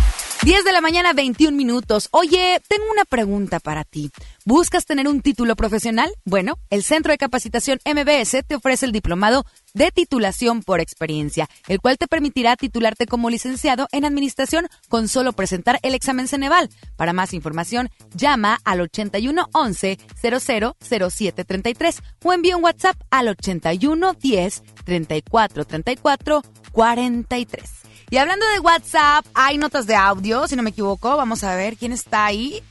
10 0.41 0.63
de 0.63 0.71
la 0.71 0.79
mañana, 0.79 1.11
21 1.11 1.55
minutos. 1.55 2.07
Oye, 2.11 2.61
tengo 2.69 2.85
una 2.89 3.03
pregunta 3.03 3.59
para 3.59 3.83
ti. 3.83 4.09
¿Buscas 4.45 4.85
tener 4.85 5.09
un 5.09 5.21
título 5.21 5.57
profesional? 5.57 6.13
Bueno, 6.23 6.57
el 6.69 6.81
Centro 6.81 7.11
de 7.11 7.17
Capacitación 7.17 7.79
MBS 7.83 8.45
te 8.47 8.55
ofrece 8.55 8.85
el 8.85 8.93
diplomado 8.93 9.45
de 9.73 9.91
titulación 9.91 10.63
por 10.63 10.79
experiencia, 10.79 11.49
el 11.67 11.81
cual 11.81 11.97
te 11.97 12.07
permitirá 12.07 12.55
titularte 12.55 13.05
como 13.05 13.29
licenciado 13.29 13.89
en 13.91 14.05
administración 14.05 14.67
con 14.87 15.09
solo 15.09 15.33
presentar 15.33 15.77
el 15.81 15.93
examen 15.93 16.29
Ceneval. 16.29 16.69
Para 16.95 17.11
más 17.11 17.33
información, 17.33 17.89
llama 18.15 18.59
al 18.63 18.79
81 18.79 19.49
11 19.51 19.99
0007 20.21 21.43
33 21.43 21.99
o 22.23 22.31
envía 22.31 22.55
un 22.55 22.63
WhatsApp 22.63 22.95
al 23.09 23.27
81 23.27 24.13
10 24.13 24.63
34 24.85 25.65
34 25.65 26.41
43. 26.71 27.79
Y 28.11 28.17
hablando 28.17 28.45
de 28.53 28.59
WhatsApp, 28.59 29.23
hay 29.35 29.59
notas 29.59 29.85
de 29.85 29.95
audio, 29.95 30.47
si 30.47 30.55
no 30.55 30.63
me 30.63 30.71
equivoco. 30.71 31.15
Vamos 31.15 31.43
a 31.43 31.55
ver 31.55 31.77
quién 31.77 31.91
está 31.91 32.25
ahí. 32.25 32.63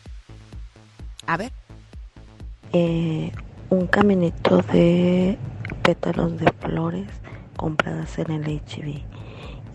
A 1.26 1.36
ver. 1.36 1.52
Eh, 2.72 3.30
un 3.70 3.86
caminito 3.86 4.62
de 4.62 5.38
pétalos 5.82 6.38
de 6.38 6.52
flores 6.60 7.08
compradas 7.56 8.18
en 8.18 8.32
el 8.32 8.44
HB. 8.46 9.02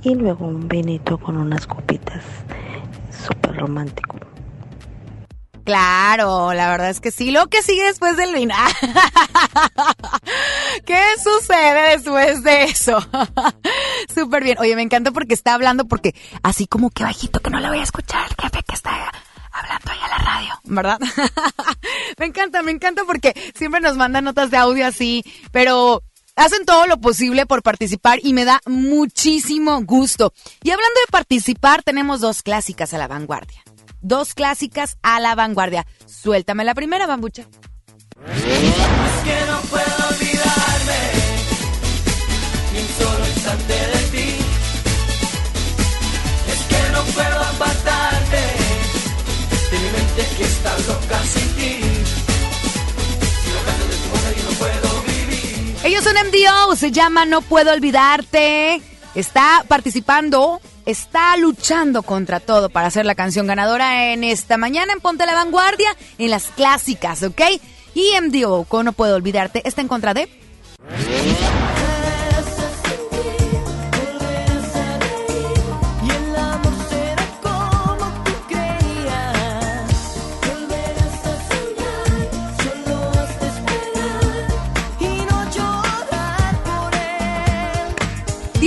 Y 0.03 0.15
luego 0.15 0.47
un 0.47 0.67
vinito 0.67 1.17
con 1.17 1.37
unas 1.37 1.65
copitas. 1.65 2.25
Súper 3.25 3.55
romántico. 3.55 4.17
Claro, 5.63 6.53
la 6.53 6.69
verdad 6.69 6.89
es 6.89 6.99
que 6.99 7.11
sí. 7.11 7.31
Lo 7.31 7.47
que 7.47 7.61
sigue 7.61 7.83
después 7.83 8.17
del 8.17 8.33
vino. 8.33 8.53
¿Qué 10.85 11.01
sucede 11.23 11.91
después 11.91 12.43
de 12.43 12.65
eso? 12.65 12.97
Súper 14.13 14.43
bien. 14.43 14.57
Oye, 14.59 14.75
me 14.75 14.81
encanta 14.81 15.11
porque 15.11 15.33
está 15.33 15.53
hablando, 15.53 15.85
porque 15.85 16.13
así 16.41 16.67
como 16.67 16.89
que 16.89 17.03
bajito 17.03 17.39
que 17.39 17.49
no 17.49 17.59
la 17.59 17.69
voy 17.69 17.79
a 17.79 17.83
escuchar 17.83 18.25
el 18.29 18.35
jefe 18.41 18.63
que 18.67 18.75
está 18.75 19.11
hablando 19.51 19.91
ahí 19.91 19.99
a 20.03 20.07
la 20.09 20.17
radio, 20.17 20.53
¿verdad? 20.63 20.99
me 22.17 22.25
encanta, 22.25 22.61
me 22.63 22.71
encanta 22.71 23.03
porque 23.05 23.33
siempre 23.55 23.79
nos 23.79 23.95
mandan 23.95 24.25
notas 24.25 24.51
de 24.51 24.57
audio 24.57 24.85
así, 24.85 25.23
pero 25.51 26.03
hacen 26.35 26.65
todo 26.65 26.87
lo 26.87 26.99
posible 26.99 27.45
por 27.45 27.61
participar 27.61 28.19
y 28.21 28.33
me 28.33 28.45
da 28.45 28.61
muchísimo 28.65 29.81
gusto. 29.83 30.33
Y 30.63 30.71
hablando 30.71 30.99
de 31.05 31.11
participar, 31.11 31.83
tenemos 31.83 32.19
dos 32.19 32.41
clásicas 32.41 32.93
a 32.93 32.97
la 32.97 33.07
vanguardia. 33.07 33.63
Dos 34.03 34.33
clásicas 34.33 34.97
a 35.01 35.21
la 35.21 35.33
vanguardia. 35.33 35.87
Suéltame 36.05 36.65
la 36.65 36.75
primera, 36.75 37.07
bambucha. 37.07 37.43
Es 37.43 38.43
que 39.23 39.37
no 39.49 39.61
puedo 39.71 40.09
olvidarme 40.09 40.99
ni 42.73 42.79
un 42.79 42.87
solo 42.99 43.25
instante 43.25 43.73
de 43.73 43.99
ti. 44.11 44.35
Es 46.51 46.61
que 46.67 46.91
no 46.91 47.01
puedo 47.13 47.39
apartarte 47.39 48.41
de 49.71 49.79
mi 49.79 49.89
mente 49.91 50.27
que 50.37 50.43
está 50.43 50.77
loca 50.79 51.23
sin 51.23 51.49
ti. 51.55 51.79
Si 53.41 53.51
canto 53.65 53.85
de 53.87 53.95
tu 53.95 54.51
no 54.51 54.57
puedo 54.59 55.01
vivir. 55.03 55.75
Ellos 55.85 56.03
son 56.03 56.15
MDO, 56.27 56.75
se 56.75 56.91
llama 56.91 57.23
No 57.23 57.41
Puedo 57.41 57.71
Olvidarte. 57.71 58.81
Está 59.15 59.63
participando, 59.69 60.59
está 60.85 61.35
luchando 61.37 62.03
contra 62.03 62.39
todo 62.39 62.69
para 62.69 62.91
ser 62.91 63.05
la 63.05 63.15
canción 63.15 63.47
ganadora 63.47 64.11
en 64.11 64.23
esta 64.23 64.57
mañana 64.57 64.93
en 64.93 64.99
Ponte 64.99 65.25
la 65.25 65.33
Vanguardia, 65.33 65.89
en 66.17 66.29
las 66.29 66.47
clásicas, 66.47 67.23
¿ok? 67.23 67.41
Y 67.93 68.11
MDO, 68.21 68.65
con 68.65 68.85
No 68.85 68.93
Puedo 68.93 69.15
Olvidarte, 69.15 69.61
está 69.65 69.81
en 69.81 69.87
contra 69.87 70.13
de... 70.13 70.29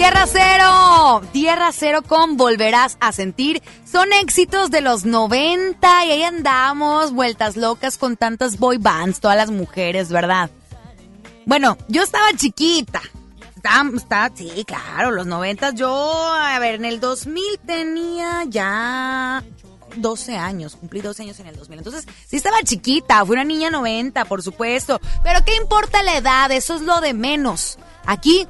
Tierra 0.08 0.26
Cero, 0.28 1.22
Tierra 1.32 1.72
Cero 1.72 2.00
con 2.06 2.36
Volverás 2.36 2.96
a 3.00 3.10
Sentir. 3.10 3.60
Son 3.84 4.12
éxitos 4.12 4.70
de 4.70 4.80
los 4.80 5.04
90 5.04 6.04
y 6.04 6.10
ahí 6.12 6.22
andamos, 6.22 7.10
vueltas 7.12 7.56
locas 7.56 7.98
con 7.98 8.16
tantas 8.16 8.56
boy 8.60 8.78
bands, 8.78 9.18
todas 9.18 9.36
las 9.36 9.50
mujeres, 9.50 10.12
¿verdad? 10.12 10.50
Bueno, 11.44 11.76
yo 11.88 12.04
estaba 12.04 12.26
chiquita. 12.36 13.02
Estaba, 13.56 13.90
estaba- 13.96 14.30
sí, 14.36 14.64
claro, 14.64 15.10
los 15.10 15.26
90 15.26 15.70
yo, 15.72 16.32
a 16.32 16.56
ver, 16.60 16.76
en 16.76 16.84
el 16.84 17.00
2000 17.00 17.58
tenía 17.66 18.44
ya 18.46 19.42
12 19.96 20.36
años, 20.36 20.76
cumplí 20.76 21.00
12 21.00 21.24
años 21.24 21.40
en 21.40 21.48
el 21.48 21.56
2000. 21.56 21.78
Entonces, 21.78 22.06
sí 22.28 22.36
estaba 22.36 22.62
chiquita, 22.62 23.26
fui 23.26 23.34
una 23.34 23.42
niña 23.42 23.70
90, 23.70 24.24
por 24.26 24.40
supuesto. 24.40 25.00
Pero 25.24 25.40
¿qué 25.44 25.56
importa 25.56 26.04
la 26.04 26.16
edad? 26.16 26.52
Eso 26.52 26.76
es 26.76 26.82
lo 26.82 27.00
de 27.00 27.12
menos. 27.12 27.76
Aquí 28.08 28.46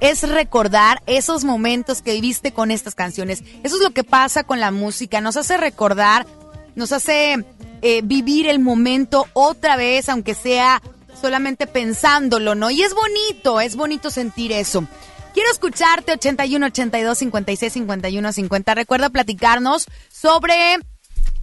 es 0.00 0.28
recordar 0.28 1.02
esos 1.06 1.44
momentos 1.44 2.02
que 2.02 2.12
viviste 2.12 2.52
con 2.52 2.70
estas 2.70 2.94
canciones. 2.94 3.42
Eso 3.62 3.76
es 3.76 3.82
lo 3.82 3.90
que 3.90 4.04
pasa 4.04 4.44
con 4.44 4.60
la 4.60 4.70
música, 4.70 5.20
nos 5.20 5.36
hace 5.36 5.56
recordar, 5.56 6.26
nos 6.74 6.92
hace 6.92 7.44
eh, 7.82 8.02
vivir 8.02 8.46
el 8.48 8.58
momento 8.58 9.26
otra 9.32 9.76
vez, 9.76 10.08
aunque 10.08 10.34
sea 10.34 10.82
solamente 11.20 11.66
pensándolo, 11.66 12.54
¿no? 12.54 12.70
Y 12.70 12.82
es 12.82 12.94
bonito, 12.94 13.60
es 13.60 13.76
bonito 13.76 14.10
sentir 14.10 14.52
eso. 14.52 14.86
Quiero 15.32 15.50
escucharte 15.50 16.12
81 16.12 16.66
82 16.66 17.18
56 17.18 17.72
51 17.72 18.32
50. 18.32 18.74
Recuerda 18.74 19.10
platicarnos 19.10 19.86
sobre 20.10 20.54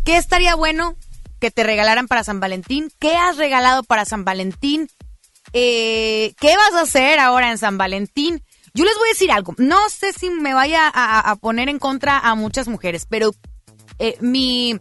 qué 0.03 0.17
estaría 0.17 0.55
bueno 0.55 0.95
que 1.39 1.51
te 1.51 1.63
regalaran 1.63 2.07
para 2.07 2.23
San 2.23 2.39
Valentín, 2.39 2.89
qué 2.99 3.15
has 3.15 3.37
regalado 3.37 3.83
para 3.83 4.05
San 4.05 4.25
Valentín, 4.25 4.89
eh, 5.53 6.33
¿qué 6.39 6.55
vas 6.57 6.73
a 6.73 6.81
hacer 6.81 7.19
ahora 7.19 7.51
en 7.51 7.57
San 7.57 7.77
Valentín? 7.77 8.43
Yo 8.73 8.85
les 8.85 8.97
voy 8.97 9.09
a 9.09 9.13
decir 9.13 9.31
algo. 9.31 9.53
No 9.57 9.89
sé 9.89 10.13
si 10.13 10.29
me 10.29 10.53
vaya 10.53 10.91
a, 10.93 11.35
poner 11.35 11.69
en 11.69 11.79
contra 11.79 12.19
a 12.19 12.33
muchas 12.35 12.67
mujeres, 12.67 13.05
pero 13.07 13.35
eh, 13.99 14.17
mi, 14.19 14.79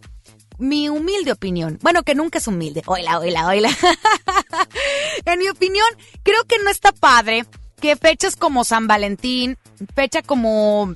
mi 0.57 0.89
humilde 0.89 1.31
opinión, 1.31 1.77
bueno, 1.81 2.03
que 2.03 2.15
nunca 2.15 2.39
es 2.39 2.47
humilde. 2.47 2.81
Oila, 2.87 3.19
oila, 3.19 3.47
oila. 3.47 3.69
en 5.25 5.39
mi 5.39 5.47
opinión, 5.47 5.85
creo 6.23 6.43
que 6.45 6.57
no 6.59 6.71
está 6.71 6.91
padre 6.91 7.45
que 7.79 7.95
fechas 7.95 8.35
como 8.35 8.63
San 8.63 8.87
Valentín, 8.87 9.57
fecha 9.93 10.21
como, 10.21 10.95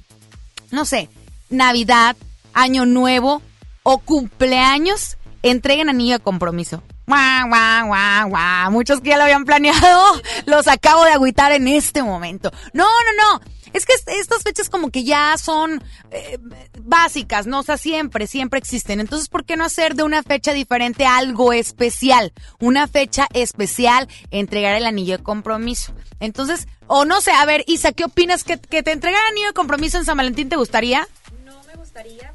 no 0.72 0.86
sé, 0.86 1.10
Navidad, 1.50 2.16
Año 2.54 2.86
Nuevo 2.86 3.42
o 3.84 4.00
cumpleaños 4.00 5.18
entreguen 5.44 5.90
anillo 5.90 6.18
de 6.18 6.24
compromiso. 6.24 6.82
Guau, 7.08 7.48
guau, 7.48 7.88
guau, 7.88 8.30
guau. 8.30 8.72
Muchos 8.72 9.00
que 9.00 9.10
ya 9.12 9.18
lo 9.18 9.24
habían 9.24 9.46
planeado, 9.46 10.22
los 10.46 10.68
acabo 10.68 11.06
de 11.06 11.12
agüitar 11.12 11.54
en 11.54 11.68
este 11.70 12.04
momento. 12.04 12.52
No, 12.74 12.84
no, 12.84 13.40
no. 13.40 13.42
Es 13.74 13.86
que 13.86 13.94
est- 13.94 14.10
estas 14.10 14.44
fechas 14.44 14.70
como 14.70 14.90
que 14.92 15.04
ya 15.06 15.38
son 15.38 15.82
eh, 16.12 16.38
básicas, 16.82 17.48
¿no? 17.48 17.60
O 17.60 17.64
sea, 17.64 17.78
siempre, 17.78 18.28
siempre 18.28 18.60
existen. 18.60 19.00
Entonces, 19.00 19.30
¿por 19.30 19.46
qué 19.46 19.56
no 19.56 19.64
hacer 19.64 19.96
de 19.96 20.04
una 20.04 20.22
fecha 20.24 20.52
diferente 20.52 21.06
algo 21.06 21.54
especial? 21.54 22.34
Una 22.60 22.88
fecha 22.88 23.28
especial, 23.34 24.10
entregar 24.32 24.76
el 24.76 24.86
anillo 24.86 25.18
de 25.18 25.24
compromiso. 25.24 25.94
Entonces, 26.20 26.68
o 26.88 27.06
no 27.06 27.22
sé, 27.22 27.32
a 27.32 27.46
ver, 27.46 27.64
Isa, 27.68 27.92
¿qué 27.94 28.04
opinas 28.04 28.44
que, 28.44 28.58
que 28.60 28.84
te 28.84 28.92
entregaran 28.92 29.28
anillo 29.32 29.48
de 29.48 29.54
compromiso 29.54 29.98
en 29.98 30.06
San 30.06 30.18
Valentín? 30.18 30.50
¿Te 30.50 30.56
gustaría? 30.58 31.08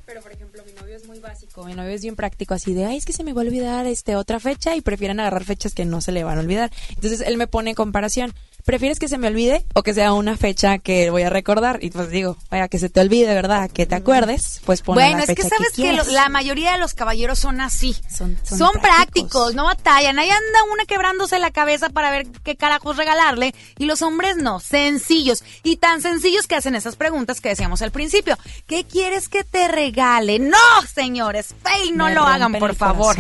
Pero 0.07 0.21
por 0.23 0.33
ejemplo, 0.33 0.63
mi 0.67 0.73
novio 0.73 0.97
es 0.97 1.07
muy 1.07 1.19
básico. 1.19 1.65
Mi 1.65 1.75
novio 1.75 1.91
es 1.91 2.03
bien 2.03 2.17
práctico, 2.17 2.55
así 2.55 2.75
de, 2.75 2.85
ay, 2.85 2.97
es 2.97 3.05
que 3.05 3.13
se 3.13 3.23
me 3.23 3.33
va 3.33 3.43
a 3.43 3.45
olvidar 3.45 3.87
este 3.87 4.17
otra 4.17 4.41
fecha 4.41 4.75
y 4.75 4.81
prefieren 4.81 5.21
agarrar 5.21 5.45
fechas 5.45 5.75
que 5.75 5.85
no 5.85 6.01
se 6.01 6.13
le 6.13 6.25
van 6.25 6.39
a 6.39 6.41
olvidar. 6.41 6.71
Entonces 6.91 7.21
él 7.21 7.37
me 7.37 7.47
pone 7.47 7.71
en 7.71 7.77
comparación. 7.77 8.35
¿Prefieres 8.65 9.01
que 9.01 9.09
se 9.09 9.19
me 9.19 9.27
olvide 9.27 9.67
o 9.75 9.83
que 9.83 9.93
sea 9.93 10.13
una 10.13 10.37
fecha 10.37 10.79
que 10.79 11.11
voy 11.11 11.23
a 11.23 11.31
recordar? 11.31 11.79
Y 11.83 11.91
pues 11.91 12.11
digo, 12.11 12.37
vaya, 12.51 12.69
que 12.69 12.79
se 12.79 12.89
te 12.89 13.01
olvide, 13.01 13.35
¿verdad? 13.35 13.69
Que 13.69 13.87
te 13.87 13.97
acuerdes, 13.97 14.61
pues 14.65 14.83
pon 14.83 14.95
Bueno, 14.95 15.17
la 15.19 15.25
es 15.25 15.29
que 15.31 15.35
fecha 15.43 15.49
sabes 15.57 15.73
que, 15.73 15.83
lo- 15.93 16.05
quieras. 16.05 16.09
la 16.13 16.29
mayoría 16.29 16.73
de 16.73 16.79
los 16.79 16.95
caballeros 16.95 17.41
son 17.41 17.61
así. 17.61 17.97
Son, 18.09 18.39
son 18.45 18.59
prácticos. 18.73 18.81
prácticos. 18.81 19.55
no 19.55 19.65
batallan. 19.65 20.19
Ahí 20.19 20.31
anda 20.31 20.63
una 20.73 20.85
quebrándose 20.85 21.39
la 21.41 21.51
cabeza 21.51 21.91
para 21.91 22.13
ver 22.13 22.29
qué 22.45 22.55
carajos 22.57 22.97
regalarle. 22.97 23.53
Y 23.79 23.87
los 23.87 24.01
hombres 24.03 24.37
no, 24.37 24.61
sencillos. 24.61 25.43
Y 25.65 25.79
tan 25.79 26.01
sencillos 26.01 26.47
que 26.47 26.55
hacen 26.55 26.77
esas 26.77 26.95
preguntas 26.95 27.41
que 27.41 27.49
decíamos 27.49 27.83
al 27.83 27.91
principio. 27.91 28.39
¿Qué 28.67 28.85
quieres 28.85 29.29
que 29.29 29.43
te 29.43 29.67
regale? 29.67 30.39
No, 30.39 30.57
señores, 30.95 31.55
fail, 31.63 31.97
no 31.97 32.05
Me 32.07 32.15
lo 32.15 32.23
hagan, 32.23 32.53
por 32.55 32.75
favor. 32.77 33.17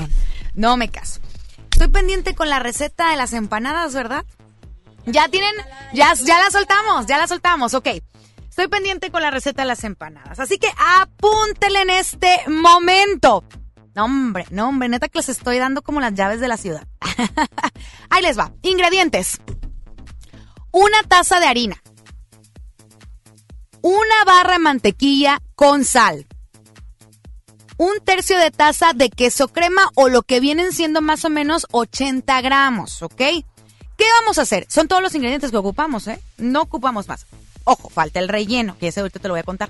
No 0.55 0.77
me 0.77 0.89
caso. 0.89 1.21
Estoy 1.73 1.89
pendiente 1.89 2.35
con 2.37 2.49
la 2.49 2.61
receta 2.61 3.11
de 3.11 3.17
las 3.17 3.33
empanadas, 3.33 3.93
¿verdad? 3.95 4.25
Ya 5.07 5.29
tienen, 5.29 5.53
ya, 5.93 6.15
ya 6.15 6.39
la 6.39 6.51
soltamos, 6.51 7.07
ya 7.07 7.19
la 7.19 7.27
soltamos, 7.27 7.75
ok. 7.75 7.89
Estoy 8.49 8.69
pendiente 8.69 9.11
con 9.11 9.23
la 9.23 9.31
receta 9.31 9.63
de 9.63 9.69
las 9.69 9.83
empanadas. 9.83 10.39
Así 10.39 10.59
que 10.59 10.69
apúntele 11.01 11.83
en 11.83 11.91
este 11.91 12.41
momento. 12.49 13.45
No, 13.95 14.05
hombre, 14.05 14.47
no, 14.51 14.69
hombre, 14.69 14.89
neta 14.89 15.09
que 15.09 15.19
les 15.19 15.29
estoy 15.29 15.59
dando 15.59 15.83
como 15.83 16.01
las 16.01 16.15
llaves 16.15 16.41
de 16.41 16.49
la 16.49 16.57
ciudad. 16.57 16.87
Ahí 18.11 18.23
les 18.23 18.39
va. 18.39 18.53
Ingredientes. 18.63 19.41
Una 20.71 21.03
taza 21.03 21.41
de 21.41 21.47
harina. 21.47 21.83
Una 23.81 24.25
barra 24.27 24.55
de 24.55 24.59
mantequilla 24.61 25.41
con 25.55 25.85
sal. 25.85 26.27
Un 27.77 28.01
tercio 28.05 28.39
de 28.39 28.51
taza 28.51 28.93
de 28.95 29.11
queso 29.11 29.49
crema 29.49 29.91
o 29.95 30.09
lo 30.09 30.23
que 30.23 30.41
vienen 30.41 30.73
siendo 30.73 31.03
más 31.03 31.25
o 31.25 31.31
menos 31.31 31.67
80 31.73 32.41
gramos, 32.43 33.03
¿ok? 33.03 33.23
¿Qué 34.03 34.09
vamos 34.21 34.37
a 34.39 34.43
hacer? 34.43 34.67
Son 34.69 34.89
todos 34.89 35.01
los 35.01 35.15
ingredientes 35.15 35.53
que 35.53 35.57
ocupamos, 35.57 36.09
¿eh? 36.09 36.19
No 36.37 36.63
ocupamos 36.63 37.07
más. 37.07 37.25
Ojo, 37.63 37.89
falta 37.89 38.19
el 38.19 38.27
relleno, 38.27 38.77
que 38.77 38.89
ese 38.89 38.99
ahorita 38.99 39.21
te 39.21 39.29
lo 39.29 39.35
voy 39.35 39.43
a 39.43 39.45
contar. 39.45 39.69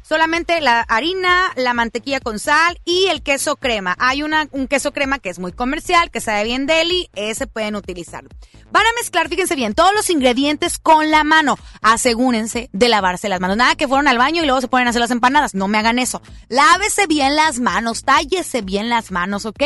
Solamente 0.00 0.58
la 0.62 0.80
harina, 0.80 1.52
la 1.56 1.74
mantequilla 1.74 2.20
con 2.20 2.38
sal 2.38 2.80
y 2.86 3.08
el 3.08 3.22
queso 3.22 3.56
crema. 3.56 3.94
Hay 3.98 4.22
una, 4.22 4.48
un 4.52 4.68
queso 4.68 4.92
crema 4.92 5.18
que 5.18 5.28
es 5.28 5.38
muy 5.38 5.52
comercial, 5.52 6.10
que 6.10 6.22
sabe 6.22 6.44
bien 6.44 6.64
deli, 6.64 7.10
ese 7.14 7.46
pueden 7.46 7.76
utilizarlo. 7.76 8.30
Van 8.70 8.86
a 8.86 8.92
mezclar, 8.98 9.28
fíjense 9.28 9.54
bien, 9.54 9.74
todos 9.74 9.92
los 9.94 10.08
ingredientes 10.08 10.78
con 10.78 11.10
la 11.10 11.22
mano. 11.22 11.58
Asegúrense 11.82 12.70
de 12.72 12.88
lavarse 12.88 13.28
las 13.28 13.40
manos. 13.40 13.58
Nada 13.58 13.76
que 13.76 13.86
fueron 13.86 14.08
al 14.08 14.16
baño 14.16 14.42
y 14.42 14.46
luego 14.46 14.62
se 14.62 14.68
ponen 14.68 14.86
a 14.86 14.90
hacer 14.90 15.00
las 15.00 15.10
empanadas. 15.10 15.54
No 15.54 15.68
me 15.68 15.76
hagan 15.76 15.98
eso. 15.98 16.22
Lávese 16.48 17.06
bien 17.06 17.36
las 17.36 17.60
manos, 17.60 18.04
tállese 18.04 18.62
bien 18.62 18.88
las 18.88 19.10
manos, 19.10 19.44
¿ok? 19.44 19.62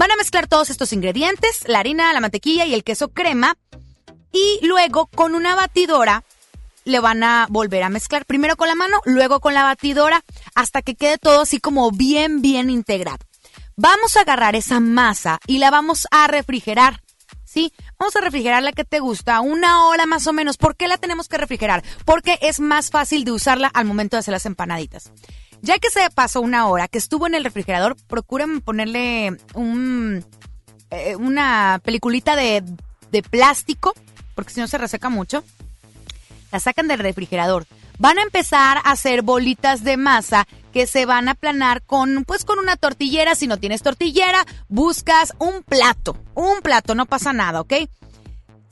Van 0.00 0.10
a 0.10 0.16
mezclar 0.16 0.48
todos 0.48 0.70
estos 0.70 0.94
ingredientes, 0.94 1.68
la 1.68 1.80
harina, 1.80 2.10
la 2.14 2.20
mantequilla 2.20 2.64
y 2.64 2.72
el 2.72 2.84
queso 2.84 3.08
crema. 3.08 3.58
Y 4.32 4.58
luego 4.62 5.08
con 5.08 5.34
una 5.34 5.54
batidora 5.54 6.24
le 6.86 7.00
van 7.00 7.22
a 7.22 7.46
volver 7.50 7.82
a 7.82 7.90
mezclar. 7.90 8.24
Primero 8.24 8.56
con 8.56 8.68
la 8.68 8.74
mano, 8.74 9.02
luego 9.04 9.40
con 9.40 9.52
la 9.52 9.62
batidora, 9.62 10.24
hasta 10.54 10.80
que 10.80 10.94
quede 10.94 11.18
todo 11.18 11.42
así 11.42 11.60
como 11.60 11.90
bien, 11.90 12.40
bien 12.40 12.70
integrado. 12.70 13.18
Vamos 13.76 14.16
a 14.16 14.22
agarrar 14.22 14.56
esa 14.56 14.80
masa 14.80 15.38
y 15.46 15.58
la 15.58 15.70
vamos 15.70 16.08
a 16.10 16.26
refrigerar. 16.28 17.02
¿Sí? 17.44 17.74
Vamos 17.98 18.16
a 18.16 18.22
refrigerar 18.22 18.62
la 18.62 18.72
que 18.72 18.84
te 18.84 19.00
gusta, 19.00 19.42
una 19.42 19.84
hora 19.84 20.06
más 20.06 20.26
o 20.26 20.32
menos. 20.32 20.56
¿Por 20.56 20.76
qué 20.76 20.88
la 20.88 20.96
tenemos 20.96 21.28
que 21.28 21.36
refrigerar? 21.36 21.84
Porque 22.06 22.38
es 22.40 22.58
más 22.58 22.88
fácil 22.88 23.24
de 23.24 23.32
usarla 23.32 23.68
al 23.74 23.84
momento 23.84 24.16
de 24.16 24.20
hacer 24.20 24.32
las 24.32 24.46
empanaditas. 24.46 25.12
Ya 25.62 25.78
que 25.78 25.90
se 25.90 26.08
pasó 26.10 26.40
una 26.40 26.66
hora, 26.66 26.88
que 26.88 26.98
estuvo 26.98 27.26
en 27.26 27.34
el 27.34 27.44
refrigerador, 27.44 27.96
procuren 28.06 28.60
ponerle 28.60 29.36
un, 29.54 30.24
eh, 30.90 31.16
una 31.16 31.80
peliculita 31.84 32.36
de, 32.36 32.64
de 33.12 33.22
plástico, 33.22 33.94
porque 34.34 34.52
si 34.52 34.60
no 34.60 34.68
se 34.68 34.78
reseca 34.78 35.08
mucho 35.08 35.44
la 36.52 36.60
sacan 36.60 36.88
del 36.88 36.98
refrigerador. 36.98 37.66
Van 37.98 38.18
a 38.18 38.22
empezar 38.22 38.78
a 38.78 38.92
hacer 38.92 39.22
bolitas 39.22 39.84
de 39.84 39.96
masa 39.96 40.46
que 40.72 40.86
se 40.86 41.04
van 41.04 41.28
a 41.28 41.32
aplanar 41.32 41.82
con, 41.82 42.24
pues 42.24 42.44
con 42.44 42.58
una 42.58 42.76
tortillera. 42.76 43.34
Si 43.34 43.46
no 43.46 43.58
tienes 43.58 43.82
tortillera, 43.82 44.44
buscas 44.68 45.34
un 45.38 45.62
plato. 45.62 46.16
Un 46.34 46.60
plato, 46.62 46.94
no 46.94 47.06
pasa 47.06 47.32
nada, 47.32 47.60
¿ok? 47.60 47.74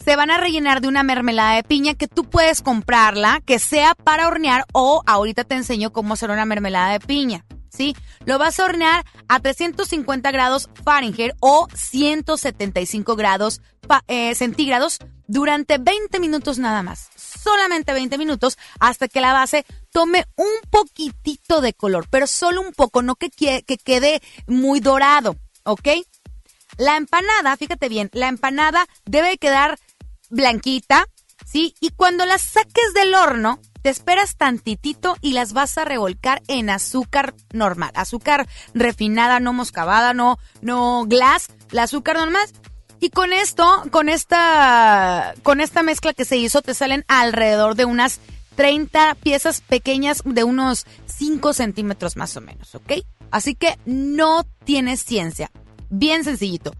Se 0.08 0.16
van 0.16 0.30
a 0.30 0.38
rellenar 0.38 0.80
de 0.80 0.88
una 0.88 1.02
mermelada 1.02 1.56
de 1.56 1.62
piña 1.62 1.92
que 1.92 2.08
tú 2.08 2.24
puedes 2.24 2.62
comprarla, 2.62 3.42
que 3.44 3.58
sea 3.58 3.94
para 3.94 4.26
hornear 4.26 4.64
o 4.72 5.02
ahorita 5.04 5.44
te 5.44 5.54
enseño 5.54 5.92
cómo 5.92 6.14
hacer 6.14 6.30
una 6.30 6.46
mermelada 6.46 6.92
de 6.92 7.00
piña. 7.00 7.44
¿Sí? 7.68 7.94
Lo 8.24 8.38
vas 8.38 8.58
a 8.58 8.64
hornear 8.64 9.04
a 9.28 9.40
350 9.40 10.30
grados 10.30 10.70
Fahrenheit 10.82 11.34
o 11.40 11.68
175 11.74 13.16
grados 13.16 13.60
eh, 14.06 14.34
centígrados 14.34 14.96
durante 15.26 15.76
20 15.76 16.20
minutos 16.20 16.58
nada 16.58 16.82
más 16.82 17.10
solamente 17.14 17.92
20 17.92 18.16
minutos 18.16 18.56
hasta 18.80 19.08
que 19.08 19.20
la 19.20 19.34
base 19.34 19.66
tome 19.92 20.24
un 20.36 20.70
poquitito 20.70 21.60
de 21.60 21.74
color, 21.74 22.06
pero 22.08 22.26
solo 22.26 22.62
un 22.62 22.72
poco, 22.72 23.02
no 23.02 23.14
que, 23.14 23.28
que 23.28 23.76
quede 23.76 24.22
muy 24.46 24.80
dorado, 24.80 25.36
¿ok? 25.64 25.88
La 26.78 26.96
empanada, 26.96 27.56
fíjate 27.56 27.88
bien, 27.88 28.08
la 28.12 28.28
empanada 28.28 28.86
debe 29.04 29.36
quedar 29.36 29.78
blanquita, 30.28 31.06
¿sí? 31.44 31.74
Y 31.80 31.90
cuando 31.90 32.26
la 32.26 32.38
saques 32.38 32.94
del 32.94 33.14
horno, 33.14 33.60
te 33.82 33.90
esperas 33.90 34.36
tantitito 34.36 35.16
y 35.20 35.32
las 35.32 35.52
vas 35.52 35.78
a 35.78 35.84
revolcar 35.84 36.42
en 36.48 36.70
azúcar 36.70 37.34
normal, 37.52 37.92
azúcar 37.94 38.48
refinada, 38.74 39.40
no 39.40 39.52
moscavada, 39.52 40.14
no, 40.14 40.38
no 40.60 41.04
glass, 41.06 41.48
la 41.70 41.84
azúcar 41.84 42.16
normal 42.16 42.46
y 43.00 43.10
con 43.10 43.32
esto, 43.32 43.84
con 43.90 44.08
esta, 44.08 45.34
con 45.42 45.60
esta 45.60 45.82
mezcla 45.82 46.12
que 46.12 46.24
se 46.24 46.36
hizo, 46.36 46.62
te 46.62 46.74
salen 46.74 47.04
alrededor 47.06 47.76
de 47.76 47.84
unas 47.84 48.20
30 48.56 49.14
piezas 49.22 49.60
pequeñas 49.60 50.22
de 50.24 50.42
unos 50.42 50.84
5 51.06 51.52
centímetros 51.52 52.16
más 52.16 52.36
o 52.36 52.40
menos, 52.40 52.74
¿ok? 52.74 52.94
Así 53.30 53.54
que 53.54 53.78
no 53.84 54.44
tienes 54.64 55.04
ciencia. 55.04 55.50
Bien 55.90 56.24
sencillito. 56.24 56.72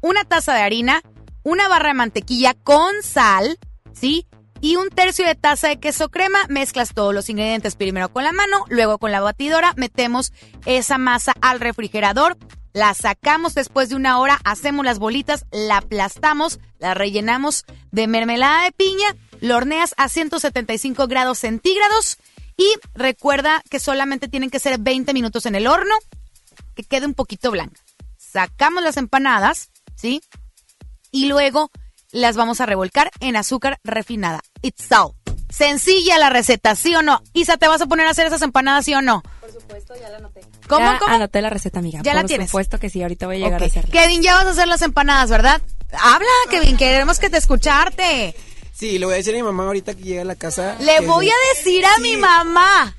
Una 0.00 0.24
taza 0.24 0.54
de 0.54 0.62
harina, 0.62 1.02
una 1.46 1.68
barra 1.68 1.88
de 1.88 1.94
mantequilla 1.94 2.54
con 2.54 3.02
sal, 3.02 3.58
¿sí? 3.92 4.26
Y 4.60 4.74
un 4.76 4.88
tercio 4.88 5.24
de 5.24 5.36
taza 5.36 5.68
de 5.68 5.78
queso 5.78 6.08
crema. 6.08 6.40
Mezclas 6.48 6.92
todos 6.92 7.14
los 7.14 7.30
ingredientes 7.30 7.76
primero 7.76 8.08
con 8.08 8.24
la 8.24 8.32
mano, 8.32 8.64
luego 8.68 8.98
con 8.98 9.12
la 9.12 9.20
batidora. 9.20 9.72
Metemos 9.76 10.32
esa 10.64 10.98
masa 10.98 11.34
al 11.40 11.60
refrigerador 11.60 12.36
la 12.72 12.92
sacamos 12.92 13.54
después 13.54 13.88
de 13.88 13.96
una 13.96 14.18
hora, 14.18 14.38
hacemos 14.44 14.84
las 14.84 14.98
bolitas, 14.98 15.46
la 15.50 15.78
aplastamos, 15.78 16.60
la 16.78 16.92
rellenamos 16.92 17.64
de 17.90 18.06
mermelada 18.06 18.64
de 18.64 18.72
piña, 18.72 19.16
lo 19.40 19.56
horneas 19.56 19.94
a 19.96 20.10
175 20.10 21.06
grados 21.06 21.38
centígrados 21.38 22.18
y 22.58 22.66
recuerda 22.94 23.62
que 23.70 23.80
solamente 23.80 24.28
tienen 24.28 24.50
que 24.50 24.58
ser 24.58 24.78
20 24.78 25.14
minutos 25.14 25.46
en 25.46 25.54
el 25.54 25.68
horno, 25.68 25.94
que 26.74 26.82
quede 26.82 27.06
un 27.06 27.14
poquito 27.14 27.50
blanca. 27.50 27.80
Sacamos 28.18 28.84
las 28.84 28.98
empanadas, 28.98 29.70
¿sí? 29.94 30.20
Y 31.16 31.24
luego 31.28 31.70
las 32.12 32.36
vamos 32.36 32.60
a 32.60 32.66
revolcar 32.66 33.10
en 33.20 33.36
azúcar 33.36 33.78
refinada. 33.82 34.42
It's 34.60 34.92
all. 34.92 35.12
Sencilla 35.48 36.18
la 36.18 36.28
receta, 36.28 36.74
¿sí 36.74 36.94
o 36.94 37.00
no? 37.00 37.22
Isa, 37.32 37.56
¿te 37.56 37.68
vas 37.68 37.80
a 37.80 37.86
poner 37.86 38.06
a 38.06 38.10
hacer 38.10 38.26
esas 38.26 38.42
empanadas, 38.42 38.84
sí 38.84 38.92
o 38.92 39.00
no? 39.00 39.22
Por 39.40 39.50
supuesto, 39.50 39.94
ya 39.98 40.10
la 40.10 40.18
anoté. 40.18 40.42
¿Cómo, 40.68 40.84
ya 40.84 40.98
cómo? 40.98 41.14
anoté 41.14 41.40
la 41.40 41.48
receta, 41.48 41.78
amiga. 41.78 42.00
¿Ya 42.02 42.12
Por 42.12 42.20
la 42.20 42.26
tienes? 42.26 42.50
supuesto 42.50 42.78
que 42.78 42.90
sí, 42.90 43.00
ahorita 43.00 43.26
voy 43.26 43.36
a 43.36 43.38
llegar 43.46 43.62
Ok. 43.62 43.62
a 43.62 43.66
hacerla. 43.70 43.90
Kevin, 43.92 44.20
ya 44.22 44.34
vas 44.34 44.46
a 44.46 44.50
hacer 44.50 44.68
las 44.68 44.82
empanadas, 44.82 45.30
¿verdad? 45.30 45.62
Habla, 45.98 46.28
Kevin, 46.50 46.76
queremos 46.76 47.18
que 47.18 47.30
te 47.30 47.38
escucharte. 47.38 48.34
Sí, 48.74 48.98
le 48.98 49.06
voy 49.06 49.14
a 49.14 49.16
decir 49.16 49.32
a 49.32 49.38
mi 49.38 49.42
mamá 49.42 49.64
ahorita 49.64 49.94
que 49.94 50.02
llegue 50.02 50.20
a 50.20 50.24
la 50.26 50.34
casa. 50.36 50.76
Le 50.80 51.00
voy 51.00 51.30
a 51.30 51.34
decir 51.56 51.82
a 51.86 51.96
mi 52.00 52.18
mamá. 52.18 52.94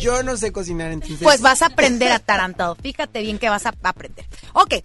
Yo 0.00 0.22
no 0.22 0.38
sé 0.38 0.52
cocinar, 0.52 0.90
entonces. 0.90 1.18
Pues 1.22 1.42
vas 1.42 1.60
a 1.60 1.66
aprender 1.66 2.10
atarantado. 2.12 2.76
Fíjate 2.76 3.20
bien 3.20 3.38
que 3.38 3.50
vas 3.50 3.66
a 3.66 3.74
aprender. 3.82 4.24
Ok, 4.54 4.76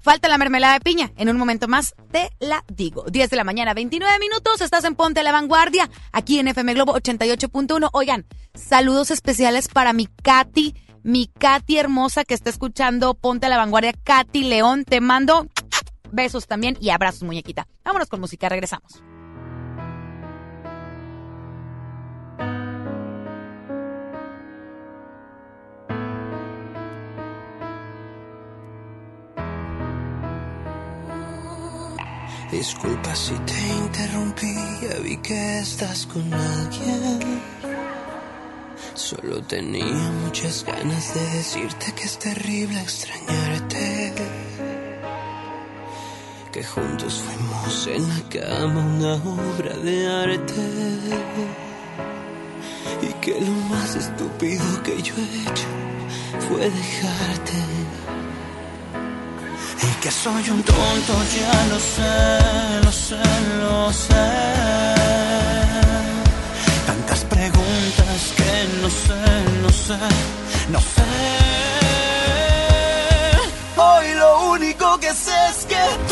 falta 0.00 0.28
la 0.28 0.38
mermelada 0.38 0.74
de 0.74 0.80
piña. 0.80 1.12
En 1.16 1.28
un 1.28 1.36
momento 1.36 1.68
más 1.68 1.94
te 2.10 2.30
la 2.40 2.64
digo. 2.72 3.04
10 3.10 3.30
de 3.30 3.36
la 3.36 3.44
mañana, 3.44 3.74
29 3.74 4.18
minutos. 4.18 4.60
Estás 4.60 4.84
en 4.84 4.94
Ponte 4.94 5.20
a 5.20 5.22
la 5.22 5.32
Vanguardia, 5.32 5.90
aquí 6.12 6.38
en 6.38 6.48
FM 6.48 6.74
Globo 6.74 6.94
88.1. 6.94 7.90
Oigan, 7.92 8.26
saludos 8.54 9.10
especiales 9.10 9.68
para 9.68 9.92
mi 9.92 10.06
Katy, 10.06 10.74
mi 11.02 11.26
Katy 11.26 11.78
hermosa 11.78 12.24
que 12.24 12.34
está 12.34 12.50
escuchando 12.50 13.14
Ponte 13.14 13.46
a 13.46 13.48
la 13.48 13.56
Vanguardia. 13.56 13.92
Katy 13.92 14.44
León, 14.44 14.84
te 14.84 15.00
mando 15.00 15.46
besos 16.12 16.46
también 16.46 16.76
y 16.80 16.90
abrazos, 16.90 17.22
muñequita. 17.22 17.66
Vámonos 17.84 18.08
con 18.08 18.20
música, 18.20 18.48
regresamos. 18.48 19.02
Disculpa 32.50 33.14
si 33.14 33.34
te 33.46 33.60
interrumpí, 33.84 34.54
ya 34.82 34.98
vi 34.98 35.16
que 35.18 35.60
estás 35.60 36.04
con 36.06 36.34
alguien. 36.34 37.40
Solo 38.94 39.40
tenía 39.42 40.10
muchas 40.24 40.64
ganas 40.64 41.14
de 41.14 41.20
decirte 41.36 41.92
que 41.92 42.02
es 42.02 42.18
terrible 42.18 42.80
extrañarte. 42.80 44.12
Que 46.50 46.64
juntos 46.64 47.22
fuimos 47.22 47.86
en 47.86 48.08
la 48.08 48.20
cama 48.28 48.80
una 48.80 49.14
obra 49.14 49.76
de 49.76 50.08
arte. 50.08 50.54
Y 53.00 53.12
que 53.20 53.40
lo 53.40 53.52
más 53.70 53.94
estúpido 53.94 54.82
que 54.82 55.00
yo 55.00 55.14
he 55.14 55.42
hecho 55.42 55.68
fue 56.48 56.68
dejarte. 56.68 57.99
Y 59.82 59.92
que 60.02 60.10
soy 60.10 60.50
un 60.50 60.62
tonto, 60.62 61.14
ya 61.36 61.66
lo 61.70 61.78
sé, 61.80 62.82
lo 62.84 62.92
sé, 62.92 63.16
lo 63.60 63.92
sé. 63.92 64.28
Tantas 66.86 67.24
preguntas 67.24 68.32
que 68.36 68.52
no 68.82 68.90
sé, 68.90 69.20
no 69.62 69.70
sé, 69.70 69.98
no 70.68 70.80
sé. 70.80 71.02
Hoy 73.76 74.14
lo 74.14 74.50
único 74.50 74.98
que 75.00 75.14
sé 75.14 75.32
es 75.50 75.64
que 75.64 76.09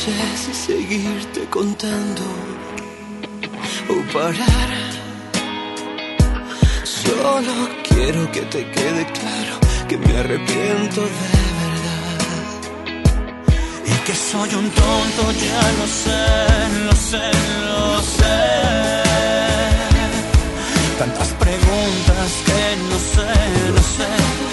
sé 0.00 0.12
si 0.42 0.54
seguirte 0.54 1.40
contando 1.50 2.22
o 3.92 3.96
parar. 4.14 4.70
Solo 6.84 7.54
quiero 7.88 8.20
que 8.32 8.42
te 8.54 8.62
quede 8.76 9.04
claro 9.18 9.54
que 9.88 9.96
me 9.98 10.12
arrepiento 10.22 11.00
de 11.02 11.32
verdad. 11.60 12.20
Y 13.92 13.94
que 14.06 14.14
soy 14.14 14.50
un 14.60 14.68
tonto, 14.70 15.22
ya 15.46 15.62
lo 15.78 15.86
sé, 16.02 16.24
lo 16.86 16.96
sé, 17.08 17.26
lo 17.66 18.00
sé. 18.16 18.40
Tantas 20.98 21.28
preguntas 21.44 22.28
que 22.46 22.62
no 22.90 22.98
sé, 23.12 23.30
no 23.74 23.82
sé. 23.96 24.49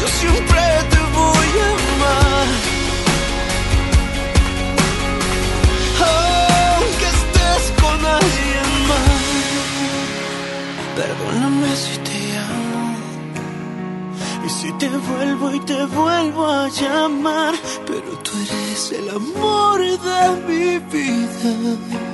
Yo 0.00 0.06
siempre 0.20 0.60
te 0.92 1.00
voy 1.18 1.50
a 1.64 1.68
amar. 1.80 2.48
Aunque 6.10 7.06
estés 7.16 7.64
con 7.80 7.98
alguien 8.20 8.70
más. 8.90 9.24
Perdóname 10.96 11.70
si 11.76 11.94
te 12.08 12.20
amo. 12.38 12.84
Y 14.46 14.48
si 14.50 14.72
te 14.72 14.88
vuelvo 14.88 15.54
y 15.54 15.60
te 15.60 15.84
vuelvo 15.86 16.46
a 16.46 16.68
llamar. 16.68 17.54
Pero 17.86 18.10
tú 18.24 18.32
eres 18.44 18.92
el 18.92 19.08
amor 19.10 19.80
de 19.80 20.20
mi 20.46 20.78
vida. 20.92 22.13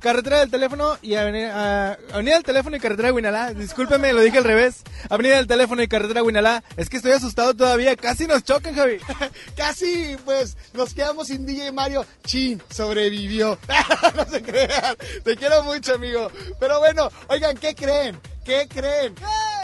Carretera 0.00 0.38
del 0.40 0.50
Teléfono 0.50 0.96
y 1.02 1.14
Avenida, 1.14 1.52
ah, 1.54 1.98
Avenida 2.14 2.34
del 2.34 2.42
Teléfono 2.42 2.74
y 2.74 2.80
Carretera 2.80 3.08
de 3.08 3.12
Huinalá. 3.12 3.52
Discúlpeme, 3.52 4.14
lo 4.14 4.22
dije 4.22 4.38
al 4.38 4.44
revés. 4.44 4.82
Avenida 5.10 5.36
del 5.36 5.46
Teléfono 5.46 5.82
y 5.82 5.88
Carretera 5.88 6.20
de 6.20 6.26
Huinalá. 6.26 6.64
Es 6.78 6.88
que 6.88 6.96
estoy 6.96 7.12
asustado 7.12 7.54
todavía. 7.54 7.94
Casi 7.96 8.26
nos 8.26 8.42
chocan, 8.42 8.74
Javi. 8.74 8.98
Casi, 9.56 10.16
pues, 10.24 10.56
nos 10.72 10.94
quedamos 10.94 11.26
sin 11.26 11.44
DJ 11.44 11.72
Mario. 11.72 12.06
Chin, 12.24 12.62
sobrevivió. 12.70 13.58
no 14.16 14.24
se 14.24 14.42
crean. 14.42 14.96
Te 15.22 15.36
quiero 15.36 15.62
mucho, 15.64 15.94
amigo. 15.94 16.30
Pero 16.58 16.78
bueno, 16.78 17.10
oigan, 17.28 17.56
¿qué 17.58 17.74
creen? 17.74 18.18
¿Qué 18.42 18.66
creen? 18.68 19.14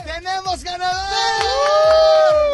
¡Tenemos 0.05 0.63
ganador! 0.63 1.07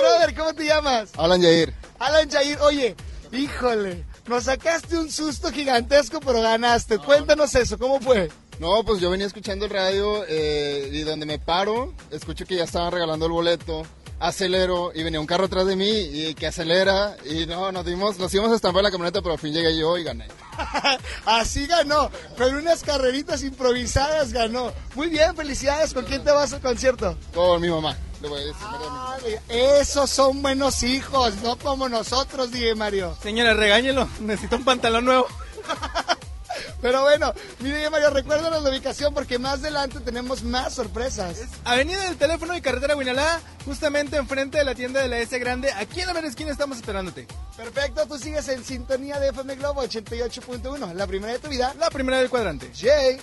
Brother, 0.00 0.34
¿cómo 0.36 0.54
te 0.54 0.64
llamas? 0.66 1.10
Alan 1.18 1.42
Yair. 1.42 1.74
Alan 1.98 2.30
Jair, 2.30 2.58
oye, 2.60 2.94
híjole, 3.32 4.04
nos 4.26 4.44
sacaste 4.44 4.98
un 4.98 5.10
susto 5.10 5.50
gigantesco, 5.50 6.20
pero 6.20 6.40
ganaste. 6.40 6.98
Cuéntanos 6.98 7.54
eso, 7.54 7.78
¿cómo 7.78 8.00
fue? 8.00 8.30
No, 8.60 8.84
pues 8.84 9.00
yo 9.00 9.10
venía 9.10 9.26
escuchando 9.26 9.64
el 9.64 9.70
radio 9.70 10.24
eh, 10.28 10.88
y 10.92 11.00
donde 11.00 11.26
me 11.26 11.38
paro, 11.38 11.94
escucho 12.10 12.46
que 12.46 12.56
ya 12.56 12.64
estaban 12.64 12.92
regalando 12.92 13.26
el 13.26 13.32
boleto. 13.32 13.82
Acelero 14.20 14.92
y 14.94 15.02
venía 15.02 15.18
un 15.18 15.26
carro 15.26 15.46
atrás 15.46 15.66
de 15.66 15.74
mí 15.74 15.90
y 15.90 16.34
que 16.34 16.46
acelera 16.46 17.16
y 17.28 17.44
no, 17.46 17.72
nos 17.72 17.84
dimos, 17.84 18.20
nos 18.20 18.32
íbamos 18.32 18.52
a 18.52 18.54
estampar 18.54 18.84
la 18.84 18.92
camioneta, 18.92 19.20
pero 19.20 19.32
al 19.32 19.40
fin 19.40 19.52
llegué 19.52 19.76
yo 19.76 19.98
y 19.98 20.04
gané. 20.04 20.28
Así 21.26 21.66
ganó, 21.66 22.10
con 22.36 22.54
unas 22.54 22.82
carreritas 22.82 23.42
improvisadas 23.42 24.32
ganó. 24.32 24.72
Muy 24.94 25.08
bien, 25.08 25.34
felicidades. 25.34 25.94
¿Con 25.94 26.04
quién 26.04 26.22
te 26.24 26.30
vas 26.30 26.52
al 26.52 26.60
concierto? 26.60 27.16
Con 27.34 27.60
mi 27.60 27.68
mamá. 27.68 27.96
Le 28.20 28.28
voy 28.28 28.40
a 28.40 28.44
decir, 28.44 28.56
Ah, 28.62 29.16
Esos 29.48 30.10
son 30.10 30.42
buenos 30.42 30.82
hijos, 30.84 31.34
no 31.42 31.56
como 31.56 31.88
nosotros, 31.88 32.52
dije 32.52 32.74
Mario. 32.74 33.16
Señora, 33.22 33.54
regáñelo. 33.54 34.08
Necesito 34.20 34.56
un 34.56 34.64
pantalón 34.64 35.04
nuevo. 35.06 35.26
Pero 36.80 37.02
bueno, 37.02 37.32
mire 37.60 37.88
Mario, 37.90 38.10
recuérdanos 38.10 38.62
la 38.62 38.70
ubicación 38.70 39.14
porque 39.14 39.38
más 39.38 39.60
adelante 39.60 40.00
tenemos 40.00 40.42
más 40.42 40.74
sorpresas. 40.74 41.42
Avenida 41.64 42.04
del 42.04 42.16
Teléfono 42.16 42.56
y 42.56 42.60
Carretera 42.60 42.96
Huinalá, 42.96 43.40
justamente 43.64 44.16
enfrente 44.16 44.58
de 44.58 44.64
la 44.64 44.74
tienda 44.74 45.00
de 45.00 45.08
la 45.08 45.18
S 45.18 45.38
Grande. 45.38 45.72
Aquí 45.72 46.00
en 46.00 46.06
la 46.06 46.14
mera 46.14 46.28
esquina 46.28 46.50
estamos 46.50 46.78
esperándote. 46.78 47.26
Perfecto, 47.56 48.06
tú 48.06 48.18
sigues 48.18 48.48
en 48.48 48.64
sintonía 48.64 49.18
de 49.20 49.28
FM 49.28 49.56
Globo 49.56 49.82
88.1, 49.82 50.94
la 50.94 51.06
primera 51.06 51.32
de 51.32 51.38
tu 51.38 51.48
vida. 51.48 51.74
La 51.78 51.90
primera 51.90 52.18
del 52.18 52.30
cuadrante. 52.30 52.70
Jay. 52.74 53.20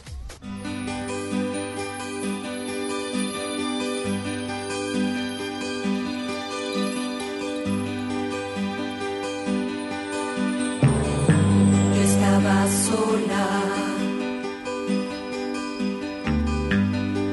Sola, 12.49 13.47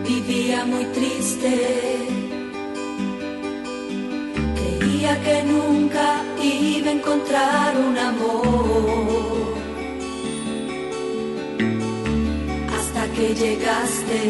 vivía 0.06 0.66
muy 0.66 0.84
triste, 0.96 1.52
creía 4.56 5.22
que 5.24 5.42
nunca 5.44 6.22
iba 6.42 6.88
a 6.90 6.92
encontrar 6.92 7.76
un 7.78 7.96
amor, 7.96 9.54
hasta 12.76 13.02
que 13.14 13.34
llegaste. 13.34 14.20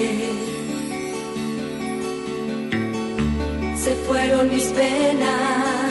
Se 3.76 3.94
fueron 4.06 4.50
mis 4.50 4.66
penas 4.66 5.85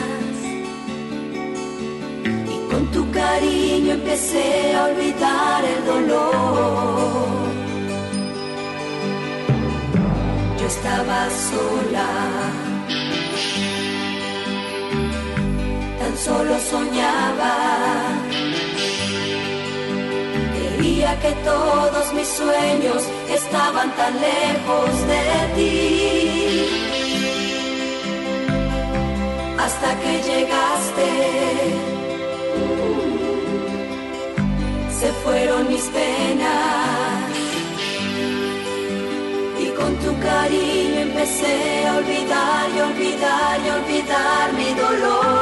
tu 2.96 3.04
cariño 3.10 3.92
empecé 3.92 4.74
a 4.74 4.84
olvidar 4.88 5.60
el 5.74 5.80
dolor. 5.92 7.36
Yo 10.58 10.66
estaba 10.74 11.18
sola, 11.50 12.10
tan 16.00 16.14
solo 16.26 16.54
soñaba. 16.72 17.54
Creía 20.56 21.12
que 21.22 21.32
todos 21.50 22.04
mis 22.16 22.28
sueños 22.40 23.00
estaban 23.38 23.88
tan 24.00 24.14
lejos 24.28 24.90
de 25.12 25.24
ti. 25.56 25.72
Hasta 29.64 29.88
que 30.00 30.12
llegaste 30.28 31.85
se 35.06 35.12
fueron 35.24 35.68
mis 35.68 35.84
penas 35.84 37.30
y 39.64 39.66
con 39.78 39.94
tu 39.98 40.18
cariño 40.18 41.00
empecé 41.08 41.86
a 41.86 41.96
olvidar 41.98 42.64
y 42.76 42.80
olvidar 42.80 43.60
y 43.64 43.68
olvidar 43.78 44.52
mi 44.54 44.74
dolor. 44.74 45.35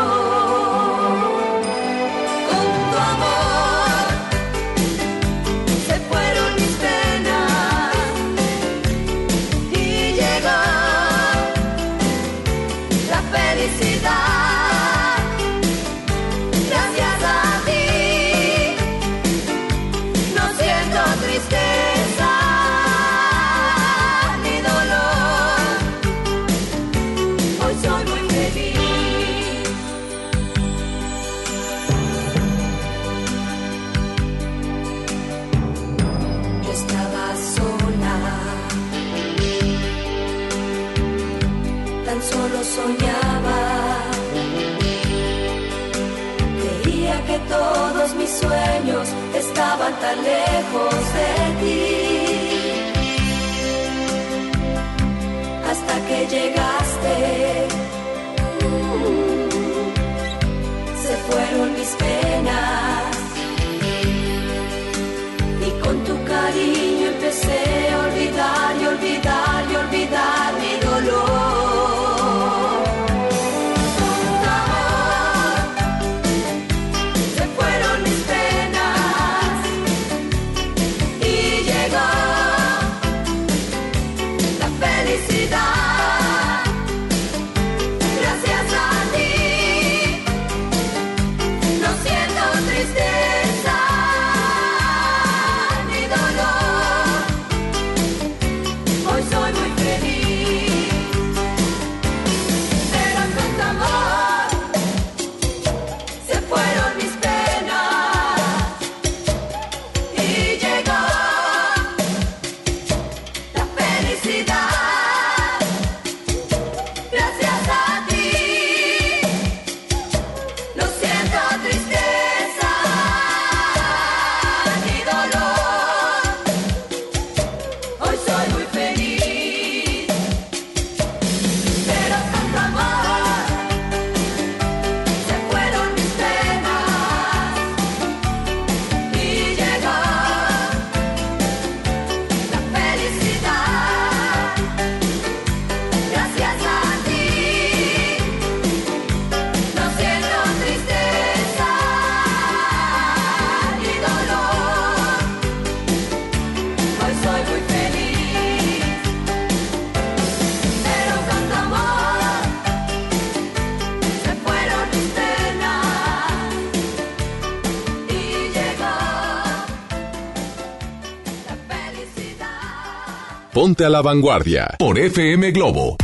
A 173.83 173.89
la 173.89 174.03
vanguardia 174.03 174.77
por 174.79 175.01
FM 175.01 175.51
Globo. 175.51 175.97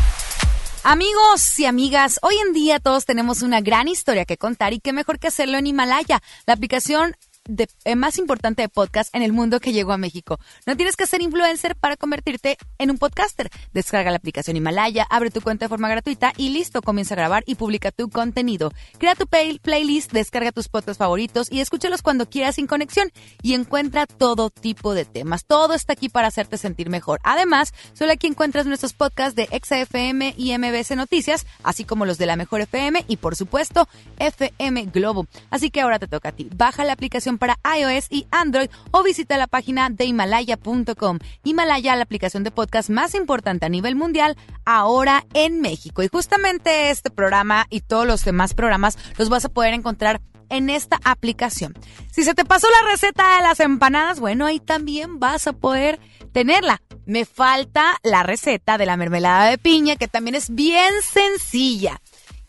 Amigos 0.82 1.56
y 1.60 1.66
amigas, 1.66 2.18
hoy 2.20 2.34
en 2.44 2.52
día 2.52 2.80
todos 2.80 3.05
tenemos 3.05 3.42
una 3.42 3.60
gran 3.60 3.86
historia 3.86 4.24
que 4.24 4.36
contar 4.36 4.72
y 4.72 4.80
qué 4.80 4.92
mejor 4.92 5.20
que 5.20 5.28
hacerlo 5.28 5.56
en 5.56 5.68
Himalaya, 5.68 6.20
la 6.47 6.55
aplicación 6.55 7.14
de- 7.51 7.68
eh, 7.85 7.97
más 7.97 8.18
importante 8.18 8.62
de 8.62 8.68
podcast 8.68 9.14
en 9.14 9.22
el 9.22 9.32
mundo 9.32 9.60
que 9.60 9.72
llegó 9.72 9.93
a 9.93 9.98
México. 9.98 10.39
No 10.66 10.77
tienes 10.77 10.97
que 10.97 11.06
ser 11.06 11.20
influencer 11.22 11.77
para 11.77 11.97
convertirte 11.97 12.56
en 12.78 12.90
un 12.90 12.98
podcaster. 12.98 13.51
Descarga 13.72 14.10
la 14.10 14.16
aplicación 14.16 14.56
Himalaya, 14.56 15.06
abre 15.10 15.31
tu 15.31 15.40
cuenta 15.40 15.64
de 15.64 15.68
forma 15.68 15.89
gratuita 15.89 16.32
y 16.36 16.51
listo, 16.51 16.82
comienza 16.82 17.14
a 17.14 17.18
grabar 17.18 17.43
y 17.47 17.56
publica 17.56 17.90
tu 17.90 18.09
contenido. 18.09 18.72
Crea 18.98 19.14
tu 19.14 19.27
play- 19.27 19.59
playlist, 19.59 20.12
descarga 20.12 20.52
tus 20.52 20.68
podcasts 20.68 20.98
favoritos 20.98 21.51
y 21.51 21.60
escúchalos 21.60 22.02
cuando 22.02 22.28
quieras 22.28 22.55
sin 22.55 22.66
conexión 22.66 23.10
y 23.43 23.55
encuentra 23.55 24.06
todo 24.06 24.51
tipo 24.51 24.94
de 24.94 25.05
temas. 25.05 25.44
Todo 25.44 25.74
está 25.74 25.93
aquí 25.94 26.09
para 26.09 26.28
hacerte 26.28 26.56
sentir 26.59 26.89
mejor. 26.90 27.20
Además, 27.24 27.72
solo 27.94 28.12
aquí 28.12 28.27
encuentras 28.27 28.66
nuestros 28.66 28.93
podcasts 28.93 29.35
de 29.35 29.47
XFM 29.47 30.35
y 30.36 30.52
MBC 30.56 30.97
Noticias, 30.97 31.47
así 31.62 31.85
como 31.85 32.06
los 32.06 32.18
de 32.18 32.27
la 32.27 32.36
Mejor 32.36 32.60
FM 32.60 33.05
y 33.09 33.16
por 33.16 33.36
supuesto 33.36 33.89
FM 34.18 34.86
Globo. 34.86 35.27
Así 35.51 35.70
que 35.70 35.81
ahora 35.81 35.98
te 35.98 36.06
toca 36.06 36.31
a 36.31 36.32
ti. 36.32 36.48
Baja 36.55 36.85
la 36.85 36.93
aplicación 36.93 37.39
para 37.41 37.59
iOS 37.77 38.07
y 38.11 38.29
Android 38.31 38.71
o 38.93 39.03
visita 39.03 39.37
la 39.37 39.49
página 39.49 39.91
de 39.91 40.05
himalaya.com. 40.05 41.19
Himalaya, 41.43 41.97
la 41.97 42.05
aplicación 42.05 42.45
de 42.45 42.53
podcast 42.53 42.91
más 42.91 43.17
importante 43.17 43.67
a 43.67 43.69
nivel 43.69 43.97
mundial, 43.97 44.37
ahora 44.65 45.27
en 45.35 45.61
México. 45.61 46.05
Y 46.05 46.09
justamente 46.09 46.91
este 46.91 47.11
programa 47.11 47.67
y 47.71 47.81
todos 47.81 48.07
los 48.07 48.25
demás 48.25 48.55
programas 48.55 48.97
los 49.19 49.29
vas 49.29 49.45
a 49.45 49.49
poder 49.49 49.75
encontrar 49.75 50.21
en 50.51 50.69
esta 50.69 51.01
aplicación. 51.05 51.75
Si 52.12 52.23
se 52.25 52.35
te 52.35 52.45
pasó 52.45 52.69
la 52.71 52.91
receta 52.91 53.37
de 53.37 53.43
las 53.43 53.61
empanadas, 53.61 54.21
bueno, 54.21 54.47
ahí 54.47 54.61
también 54.61 55.19
vas 55.19 55.47
a 55.47 55.53
poder 55.53 55.99
tenerla. 56.33 56.83
Me 57.07 57.25
falta 57.25 57.97
la 58.03 58.23
receta 58.23 58.77
de 58.77 58.87
la 58.87 58.97
mermelada 58.97 59.47
de 59.47 59.59
piña, 59.59 59.97
que 59.97 60.09
también 60.09 60.35
es 60.35 60.55
bien 60.55 60.93
sencilla. 61.03 62.01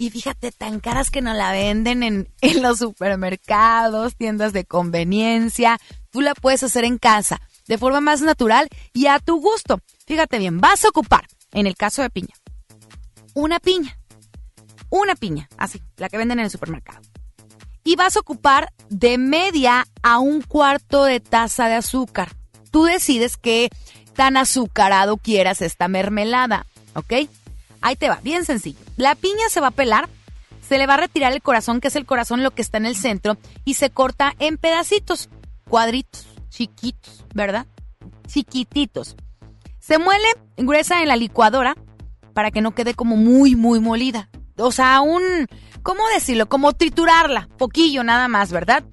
Y 0.02 0.10
fíjate, 0.10 0.52
tan 0.52 0.80
caras 0.80 1.12
que 1.12 1.22
no 1.22 1.32
la 1.36 1.52
venden 1.52 2.02
en, 2.42 2.62
los 2.64 2.80
supermercados, 2.80 4.16
tiendas 4.16 4.52
de 4.52 4.66
conveniencia. 4.66 5.78
Tú 6.10 6.22
la 6.22 6.34
puedes 6.34 6.64
hacer 6.64 6.86
en 6.86 6.98
casa, 6.98 7.40
de 7.68 7.78
forma 7.78 8.02
más 8.02 8.22
natural 8.22 8.68
y 8.94 9.06
a 9.06 9.20
tu 9.20 9.40
gusto. 9.40 9.80
Fíjate 10.08 10.40
bien, 10.40 10.60
vas 10.60 10.86
a 10.86 10.90
ocupar, 10.90 11.28
en 11.52 11.68
el 11.68 11.76
caso 11.76 12.02
de 12.02 12.10
piña, 12.10 12.34
una 13.36 13.60
piña. 13.60 13.96
Una 14.90 15.14
piña, 15.14 15.48
así, 15.56 15.80
la 15.98 16.10
que 16.10 16.18
venden 16.18 16.40
en 16.40 16.46
el 16.46 16.52
supermercado. 16.52 17.02
Y 17.84 17.96
vas 17.96 18.18
a 18.18 18.22
ocupar 18.22 18.74
de 18.90 19.20
media 19.20 19.86
a 20.02 20.18
un 20.18 20.42
cuarto 20.42 21.04
de 21.04 21.20
taza 21.20 21.68
de 21.68 21.76
azúcar. 21.76 22.36
Tú 22.72 22.86
decides 22.86 23.38
qué 23.38 23.70
tan 24.16 24.36
azucarado 24.36 25.18
quieras 25.18 25.62
esta 25.62 25.88
mermelada, 25.88 26.66
¿ok? 26.96 27.14
Ahí 27.82 27.96
te 27.96 28.10
va, 28.10 28.20
bien 28.24 28.46
sencillo. 28.46 28.80
La 28.98 29.16
piña 29.16 29.50
se 29.50 29.60
va 29.60 29.68
a 29.68 29.72
pelar, 29.72 30.08
se 30.68 30.78
le 30.78 30.88
va 30.88 30.94
a 30.94 30.98
retirar 30.98 31.34
el 31.34 31.42
corazón, 31.42 31.82
que 31.82 31.90
es 31.90 31.96
el 31.96 32.06
corazón 32.06 32.44
lo 32.44 32.52
que 32.52 32.62
está 32.62 32.78
en 32.78 32.86
el 32.86 32.96
centro, 32.96 33.38
y 33.66 33.74
se 33.74 33.90
corta 33.90 34.34
en 34.40 34.58
pedacitos, 34.58 35.30
cuadritos, 35.68 36.28
chiquitos, 36.50 37.26
¿verdad? 37.34 37.66
Chiquititos. 38.28 39.16
Se 39.80 39.98
muele 39.98 40.28
gruesa 40.58 41.02
en 41.02 41.08
la 41.08 41.16
licuadora 41.16 41.76
para 42.34 42.52
que 42.52 42.62
no 42.62 42.76
quede 42.76 42.94
como 42.94 43.18
muy, 43.18 43.56
muy 43.56 43.80
molida. 43.80 44.30
O 44.58 44.72
sea, 44.72 45.02
un, 45.02 45.24
¿cómo 45.82 46.08
decirlo? 46.14 46.48
Como 46.48 46.74
triturarla, 46.74 47.50
poquillo 47.58 48.04
nada 48.04 48.28
más, 48.28 48.52
¿verdad? 48.52 48.84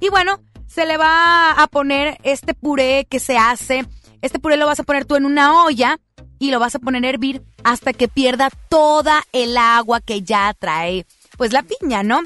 Y 0.00 0.08
bueno, 0.08 0.40
se 0.66 0.86
le 0.86 0.96
va 0.96 1.52
a 1.52 1.66
poner 1.66 2.18
este 2.22 2.54
puré 2.54 3.06
que 3.10 3.20
se 3.20 3.36
hace. 3.36 3.86
Este 4.22 4.38
puré 4.38 4.56
lo 4.56 4.66
vas 4.66 4.80
a 4.80 4.84
poner 4.84 5.04
tú 5.04 5.16
en 5.16 5.24
una 5.24 5.64
olla 5.64 5.98
y 6.40 6.50
lo 6.50 6.58
vas 6.58 6.74
a 6.74 6.80
poner 6.80 7.04
a 7.04 7.10
hervir 7.10 7.42
hasta 7.62 7.92
que 7.92 8.08
pierda 8.08 8.50
toda 8.68 9.22
el 9.32 9.56
agua 9.56 10.00
que 10.00 10.22
ya 10.22 10.52
trae, 10.58 11.06
pues 11.36 11.52
la 11.52 11.62
piña, 11.62 12.02
¿no? 12.02 12.22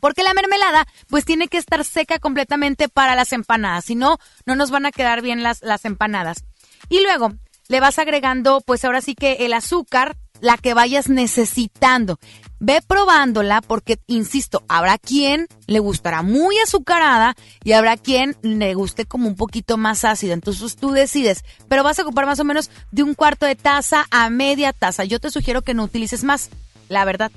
Porque 0.00 0.22
la 0.22 0.34
mermelada, 0.34 0.86
pues 1.08 1.24
tiene 1.24 1.48
que 1.48 1.56
estar 1.56 1.82
seca 1.84 2.18
completamente 2.18 2.90
para 2.90 3.14
las 3.14 3.32
empanadas, 3.32 3.86
si 3.86 3.94
no, 3.94 4.18
no 4.44 4.56
nos 4.56 4.70
van 4.70 4.84
a 4.84 4.92
quedar 4.92 5.22
bien 5.22 5.42
las, 5.42 5.62
las 5.62 5.86
empanadas. 5.86 6.44
Y 6.90 7.00
luego 7.00 7.32
le 7.68 7.80
vas 7.80 7.98
agregando, 7.98 8.60
pues 8.60 8.84
ahora 8.84 9.00
sí 9.00 9.14
que 9.14 9.34
el 9.46 9.52
azúcar, 9.52 10.16
la 10.40 10.56
que 10.56 10.74
vayas 10.74 11.08
necesitando. 11.08 12.18
Ve 12.58 12.80
probándola 12.86 13.60
porque, 13.60 13.98
insisto, 14.06 14.64
habrá 14.66 14.96
quien 14.96 15.46
le 15.66 15.78
gustará 15.78 16.22
muy 16.22 16.58
azucarada 16.58 17.34
y 17.62 17.72
habrá 17.72 17.98
quien 17.98 18.36
le 18.40 18.72
guste 18.74 19.04
como 19.04 19.28
un 19.28 19.36
poquito 19.36 19.76
más 19.76 20.04
ácida. 20.04 20.32
Entonces 20.32 20.76
tú 20.76 20.90
decides, 20.92 21.44
pero 21.68 21.84
vas 21.84 21.98
a 21.98 22.02
ocupar 22.02 22.24
más 22.24 22.40
o 22.40 22.44
menos 22.44 22.70
de 22.92 23.02
un 23.02 23.14
cuarto 23.14 23.44
de 23.44 23.56
taza 23.56 24.06
a 24.10 24.30
media 24.30 24.72
taza. 24.72 25.04
Yo 25.04 25.20
te 25.20 25.30
sugiero 25.30 25.62
que 25.62 25.74
no 25.74 25.84
utilices 25.84 26.24
más, 26.24 26.48
la 26.88 27.04
verdad. 27.04 27.30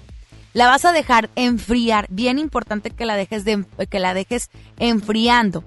La 0.53 0.67
vas 0.67 0.85
a 0.85 0.93
dejar 0.93 1.29
enfriar, 1.35 2.07
bien 2.09 2.39
importante 2.39 2.89
que 2.89 3.05
la 3.05 3.15
dejes 3.15 3.45
de, 3.45 3.65
que 3.89 3.99
la 3.99 4.13
dejes 4.13 4.49
enfriando. 4.77 5.63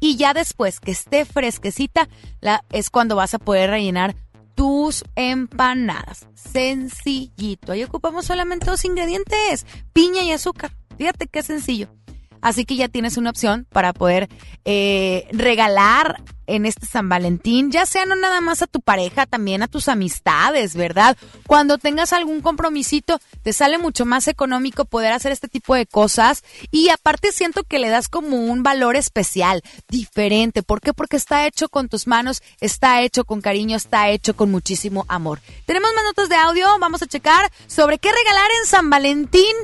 Y 0.00 0.16
ya 0.16 0.34
después 0.34 0.80
que 0.80 0.90
esté 0.90 1.24
fresquecita, 1.24 2.08
la, 2.40 2.64
es 2.72 2.90
cuando 2.90 3.16
vas 3.16 3.34
a 3.34 3.38
poder 3.38 3.70
rellenar 3.70 4.16
tus 4.60 5.04
empanadas. 5.16 6.28
Sencillito. 6.34 7.72
Ahí 7.72 7.82
ocupamos 7.82 8.26
solamente 8.26 8.66
dos 8.68 8.84
ingredientes, 8.84 9.64
piña 9.94 10.20
y 10.20 10.32
azúcar. 10.32 10.70
Fíjate 10.98 11.28
qué 11.28 11.42
sencillo. 11.42 11.88
Así 12.42 12.64
que 12.64 12.76
ya 12.76 12.88
tienes 12.88 13.16
una 13.16 13.30
opción 13.30 13.66
para 13.70 13.92
poder 13.92 14.28
eh, 14.64 15.26
regalar 15.32 16.22
en 16.50 16.66
este 16.66 16.86
San 16.86 17.08
Valentín, 17.08 17.70
ya 17.70 17.86
sea 17.86 18.04
no 18.06 18.16
nada 18.16 18.40
más 18.40 18.60
a 18.60 18.66
tu 18.66 18.80
pareja, 18.80 19.24
también 19.24 19.62
a 19.62 19.68
tus 19.68 19.88
amistades, 19.88 20.74
¿verdad? 20.74 21.16
Cuando 21.46 21.78
tengas 21.78 22.12
algún 22.12 22.40
compromisito, 22.40 23.20
te 23.42 23.52
sale 23.52 23.78
mucho 23.78 24.04
más 24.04 24.26
económico 24.26 24.84
poder 24.84 25.12
hacer 25.12 25.30
este 25.30 25.48
tipo 25.48 25.76
de 25.76 25.86
cosas 25.86 26.42
y 26.72 26.88
aparte 26.88 27.30
siento 27.30 27.62
que 27.62 27.78
le 27.78 27.88
das 27.88 28.08
como 28.08 28.36
un 28.36 28.64
valor 28.64 28.96
especial, 28.96 29.62
diferente. 29.88 30.64
¿Por 30.64 30.80
qué? 30.80 30.92
Porque 30.92 31.16
está 31.16 31.46
hecho 31.46 31.68
con 31.68 31.88
tus 31.88 32.08
manos, 32.08 32.42
está 32.60 33.00
hecho 33.02 33.24
con 33.24 33.40
cariño, 33.40 33.76
está 33.76 34.10
hecho 34.10 34.34
con 34.34 34.50
muchísimo 34.50 35.04
amor. 35.08 35.40
Tenemos 35.66 35.90
más 35.94 36.04
notas 36.04 36.28
de 36.28 36.36
audio, 36.36 36.66
vamos 36.80 37.02
a 37.02 37.06
checar 37.06 37.50
sobre 37.68 37.98
qué 37.98 38.10
regalar 38.10 38.50
en 38.60 38.66
San 38.66 38.90
Valentín. 38.90 39.54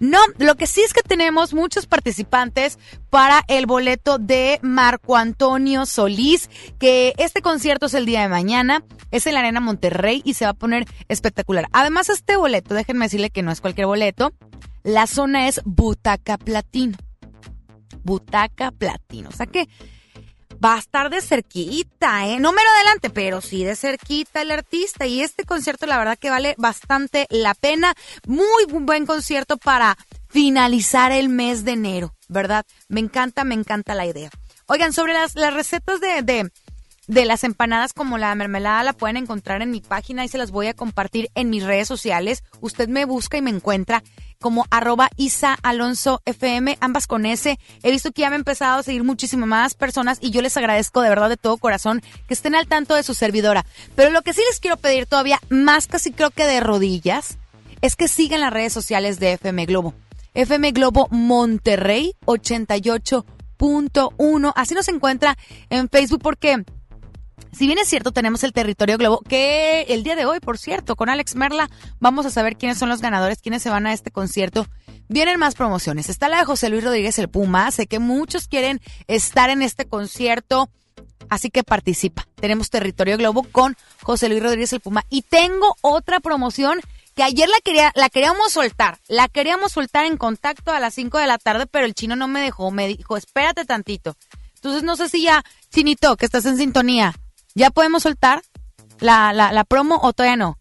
No, 0.00 0.18
lo 0.38 0.56
que 0.56 0.66
sí 0.66 0.80
es 0.82 0.92
que 0.92 1.02
tenemos 1.02 1.54
muchos 1.54 1.86
participantes 1.86 2.78
para 3.10 3.42
el 3.48 3.66
boleto 3.66 4.18
de 4.18 4.58
Marco 4.62 5.16
Antonio 5.16 5.86
Solís, 5.86 6.50
que 6.78 7.14
este 7.18 7.42
concierto 7.42 7.86
es 7.86 7.94
el 7.94 8.06
día 8.06 8.22
de 8.22 8.28
mañana, 8.28 8.84
es 9.10 9.26
en 9.26 9.34
la 9.34 9.40
Arena 9.40 9.60
Monterrey 9.60 10.22
y 10.24 10.34
se 10.34 10.44
va 10.44 10.50
a 10.50 10.54
poner 10.54 10.86
espectacular. 11.08 11.68
Además, 11.72 12.08
este 12.08 12.36
boleto, 12.36 12.74
déjenme 12.74 13.06
decirle 13.06 13.30
que 13.30 13.42
no 13.42 13.52
es 13.52 13.60
cualquier 13.60 13.86
boleto, 13.86 14.32
la 14.82 15.06
zona 15.06 15.48
es 15.48 15.60
Butaca 15.64 16.38
Platino. 16.38 16.98
Butaca 18.02 18.70
Platino. 18.70 19.30
O 19.30 19.32
sea 19.32 19.46
que 19.46 19.68
va 20.64 20.76
a 20.76 20.78
estar 20.78 21.10
de 21.10 21.20
cerquita, 21.20 22.26
¿eh? 22.26 22.40
No 22.40 22.52
mero 22.52 22.68
adelante, 22.76 23.10
pero 23.10 23.40
sí 23.40 23.64
de 23.64 23.76
cerquita 23.76 24.40
el 24.40 24.50
artista. 24.50 25.06
Y 25.06 25.20
este 25.20 25.44
concierto, 25.44 25.86
la 25.86 25.98
verdad 25.98 26.18
que 26.18 26.30
vale 26.30 26.54
bastante 26.56 27.26
la 27.28 27.54
pena. 27.54 27.94
Muy 28.26 28.64
buen 28.66 29.04
concierto 29.04 29.58
para 29.58 29.98
finalizar 30.28 31.12
el 31.12 31.28
mes 31.28 31.64
de 31.64 31.72
enero, 31.72 32.14
¿verdad? 32.28 32.64
Me 32.88 33.00
encanta, 33.00 33.44
me 33.44 33.54
encanta 33.54 33.94
la 33.94 34.06
idea. 34.06 34.30
Oigan, 34.66 34.92
sobre 34.92 35.12
las, 35.12 35.34
las 35.34 35.52
recetas 35.52 36.00
de, 36.00 36.22
de, 36.22 36.50
de 37.08 37.24
las 37.26 37.44
empanadas 37.44 37.92
como 37.92 38.16
la 38.16 38.34
mermelada 38.34 38.82
la 38.82 38.94
pueden 38.94 39.18
encontrar 39.18 39.60
en 39.60 39.70
mi 39.70 39.82
página 39.82 40.24
y 40.24 40.28
se 40.28 40.38
las 40.38 40.50
voy 40.50 40.68
a 40.68 40.74
compartir 40.74 41.30
en 41.34 41.50
mis 41.50 41.64
redes 41.64 41.88
sociales. 41.88 42.42
Usted 42.60 42.88
me 42.88 43.04
busca 43.04 43.36
y 43.36 43.42
me 43.42 43.50
encuentra 43.50 44.02
como 44.44 44.66
arroba 44.70 45.08
Isa 45.16 45.58
Alonso 45.62 46.20
FM, 46.26 46.76
ambas 46.82 47.06
con 47.06 47.24
S. 47.24 47.58
He 47.82 47.90
visto 47.90 48.12
que 48.12 48.20
ya 48.20 48.28
me 48.28 48.34
han 48.34 48.42
empezado 48.42 48.80
a 48.80 48.82
seguir 48.82 49.02
muchísimas 49.02 49.48
más 49.48 49.72
personas 49.72 50.18
y 50.20 50.32
yo 50.32 50.42
les 50.42 50.58
agradezco 50.58 51.00
de 51.00 51.08
verdad 51.08 51.30
de 51.30 51.38
todo 51.38 51.56
corazón 51.56 52.02
que 52.28 52.34
estén 52.34 52.54
al 52.54 52.66
tanto 52.66 52.94
de 52.94 53.04
su 53.04 53.14
servidora. 53.14 53.64
Pero 53.96 54.10
lo 54.10 54.20
que 54.20 54.34
sí 54.34 54.42
les 54.46 54.60
quiero 54.60 54.76
pedir 54.76 55.06
todavía, 55.06 55.40
más 55.48 55.86
casi 55.86 56.12
creo 56.12 56.30
que 56.30 56.44
de 56.44 56.60
rodillas, 56.60 57.38
es 57.80 57.96
que 57.96 58.06
sigan 58.06 58.42
las 58.42 58.52
redes 58.52 58.74
sociales 58.74 59.18
de 59.18 59.32
FM 59.32 59.64
Globo. 59.64 59.94
FM 60.34 60.72
Globo 60.72 61.08
Monterrey 61.10 62.14
88.1. 62.26 64.52
Así 64.54 64.74
nos 64.74 64.88
encuentra 64.88 65.38
en 65.70 65.88
Facebook 65.88 66.20
porque 66.20 66.66
si 67.52 67.66
bien 67.66 67.78
es 67.78 67.88
cierto, 67.88 68.12
tenemos 68.12 68.42
el 68.44 68.52
territorio 68.52 68.98
globo, 68.98 69.20
que 69.20 69.82
el 69.88 70.02
día 70.02 70.16
de 70.16 70.26
hoy, 70.26 70.40
por 70.40 70.58
cierto, 70.58 70.96
con 70.96 71.08
Alex 71.08 71.36
Merla, 71.36 71.70
vamos 72.00 72.26
a 72.26 72.30
saber 72.30 72.56
quiénes 72.56 72.78
son 72.78 72.88
los 72.88 73.00
ganadores, 73.00 73.40
quiénes 73.40 73.62
se 73.62 73.70
van 73.70 73.86
a 73.86 73.92
este 73.92 74.10
concierto. 74.10 74.66
Vienen 75.08 75.38
más 75.38 75.54
promociones. 75.54 76.08
Está 76.08 76.28
la 76.28 76.38
de 76.38 76.44
José 76.44 76.68
Luis 76.70 76.82
Rodríguez 76.82 77.18
el 77.18 77.28
Puma. 77.28 77.70
Sé 77.70 77.86
que 77.86 77.98
muchos 77.98 78.48
quieren 78.48 78.80
estar 79.06 79.50
en 79.50 79.62
este 79.62 79.84
concierto. 79.84 80.68
Así 81.28 81.50
que 81.50 81.62
participa. 81.62 82.26
Tenemos 82.34 82.70
Territorio 82.70 83.16
Globo 83.16 83.44
con 83.44 83.76
José 84.02 84.28
Luis 84.28 84.42
Rodríguez 84.42 84.72
el 84.72 84.80
Puma. 84.80 85.04
Y 85.10 85.22
tengo 85.22 85.76
otra 85.82 86.20
promoción 86.20 86.80
que 87.14 87.22
ayer 87.22 87.48
la 87.48 87.58
quería, 87.62 87.92
la 87.94 88.08
queríamos 88.08 88.52
soltar. 88.52 88.98
La 89.08 89.28
queríamos 89.28 89.72
soltar 89.72 90.06
en 90.06 90.16
contacto 90.16 90.72
a 90.72 90.80
las 90.80 90.94
5 90.94 91.18
de 91.18 91.26
la 91.26 91.38
tarde, 91.38 91.66
pero 91.66 91.86
el 91.86 91.94
chino 91.94 92.16
no 92.16 92.26
me 92.26 92.40
dejó. 92.40 92.70
Me 92.70 92.88
dijo, 92.88 93.16
espérate 93.16 93.64
tantito. 93.64 94.16
Entonces 94.56 94.82
no 94.82 94.96
sé 94.96 95.10
si 95.10 95.22
ya, 95.22 95.44
Chinito, 95.70 96.16
que 96.16 96.24
estás 96.24 96.46
en 96.46 96.56
sintonía, 96.56 97.14
¿Ya 97.54 97.70
podemos 97.70 98.02
soltar 98.02 98.42
la, 99.00 99.32
la, 99.32 99.64
promo 99.64 100.00
o 100.02 100.12
todavía 100.12 100.36
no? 100.36 100.58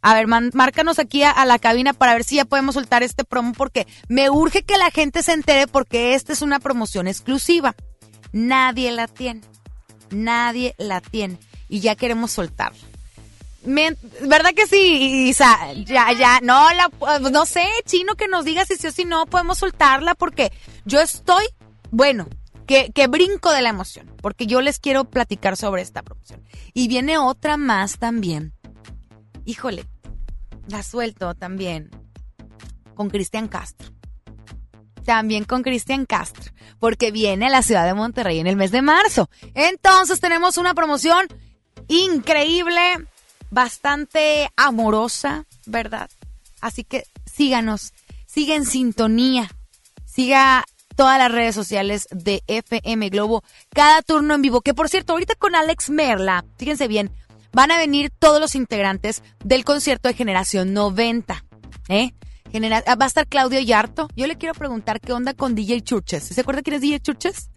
A 0.00 0.14
ver, 0.14 0.28
márcanos 0.28 1.00
aquí 1.00 1.24
a, 1.24 1.44
la 1.44 1.58
cabina 1.58 1.92
para 1.92 2.14
ver 2.14 2.22
si 2.22 2.36
ya 2.36 2.44
podemos 2.44 2.74
soltar 2.74 3.02
este 3.02 3.24
promo 3.24 3.52
porque 3.52 3.86
me 4.08 4.30
urge 4.30 4.62
que 4.62 4.78
la 4.78 4.90
gente 4.92 5.22
se 5.24 5.32
entere 5.32 5.66
porque 5.66 6.14
esta 6.14 6.32
es 6.32 6.42
una 6.42 6.60
promoción 6.60 7.08
exclusiva. 7.08 7.74
Nadie 8.32 8.92
la 8.92 9.08
tiene. 9.08 9.40
Nadie 10.10 10.76
la 10.78 11.00
tiene. 11.00 11.38
Y 11.68 11.80
ya 11.80 11.96
queremos 11.96 12.30
soltarla. 12.30 12.78
¿Verdad 13.64 14.54
que 14.54 14.68
sí, 14.68 15.28
Isa? 15.28 15.72
Ya, 15.84 16.12
ya, 16.12 16.38
no, 16.40 16.68
la, 16.72 16.88
no 17.32 17.44
sé, 17.46 17.66
chino, 17.84 18.14
que 18.14 18.28
nos 18.28 18.44
diga 18.44 18.64
si 18.64 18.76
sí 18.76 18.86
o 18.86 18.92
si 18.92 19.04
no 19.04 19.26
podemos 19.26 19.58
soltarla 19.58 20.14
porque 20.14 20.52
yo 20.84 21.00
estoy, 21.00 21.44
bueno, 21.90 22.28
que, 22.66 22.90
que, 22.92 23.06
brinco 23.06 23.52
de 23.52 23.62
la 23.62 23.70
emoción, 23.70 24.12
porque 24.20 24.46
yo 24.46 24.60
les 24.60 24.78
quiero 24.78 25.04
platicar 25.04 25.56
sobre 25.56 25.82
esta 25.82 26.02
promoción. 26.02 26.42
Y 26.74 26.88
viene 26.88 27.18
otra 27.18 27.56
más 27.56 27.98
también. 27.98 28.52
Híjole, 29.44 29.86
la 30.68 30.82
suelto 30.82 31.34
también 31.34 31.90
con 32.94 33.10
Cristian 33.10 33.46
Castro. 33.46 33.90
También 35.04 35.44
con 35.44 35.62
Cristian 35.62 36.04
Castro, 36.04 36.52
porque 36.80 37.12
viene 37.12 37.46
a 37.46 37.50
la 37.50 37.62
ciudad 37.62 37.86
de 37.86 37.94
Monterrey 37.94 38.40
en 38.40 38.48
el 38.48 38.56
mes 38.56 38.72
de 38.72 38.82
marzo. 38.82 39.30
Entonces 39.54 40.18
tenemos 40.18 40.58
una 40.58 40.74
promoción 40.74 41.28
increíble, 41.86 42.80
bastante 43.50 44.50
amorosa, 44.56 45.46
¿verdad? 45.66 46.10
Así 46.60 46.82
que 46.82 47.04
síganos, 47.24 47.92
siga 48.26 48.56
en 48.56 48.64
sintonía, 48.64 49.48
siga 50.04 50.64
todas 50.96 51.18
las 51.18 51.30
redes 51.30 51.54
sociales 51.54 52.08
de 52.10 52.42
FM 52.48 53.10
Globo, 53.10 53.44
cada 53.72 54.02
turno 54.02 54.34
en 54.34 54.42
vivo. 54.42 54.62
Que 54.62 54.74
por 54.74 54.88
cierto, 54.88 55.12
ahorita 55.12 55.34
con 55.36 55.54
Alex 55.54 55.90
Merla, 55.90 56.44
fíjense 56.58 56.88
bien, 56.88 57.12
van 57.52 57.70
a 57.70 57.76
venir 57.76 58.10
todos 58.18 58.40
los 58.40 58.54
integrantes 58.54 59.22
del 59.44 59.64
concierto 59.64 60.08
de 60.08 60.14
Generación 60.14 60.72
90. 60.72 61.44
¿eh? 61.88 62.12
Genera 62.50 62.82
va 63.00 63.04
a 63.04 63.08
estar 63.08 63.26
Claudio 63.26 63.60
Yarto. 63.60 64.08
Yo 64.16 64.26
le 64.26 64.36
quiero 64.36 64.54
preguntar 64.54 65.00
qué 65.00 65.12
onda 65.12 65.34
con 65.34 65.54
DJ 65.54 65.82
Churches. 65.82 66.24
¿Se 66.24 66.40
acuerda 66.40 66.62
quién 66.62 66.76
es 66.76 66.82
DJ 66.82 67.00
Churches? 67.00 67.50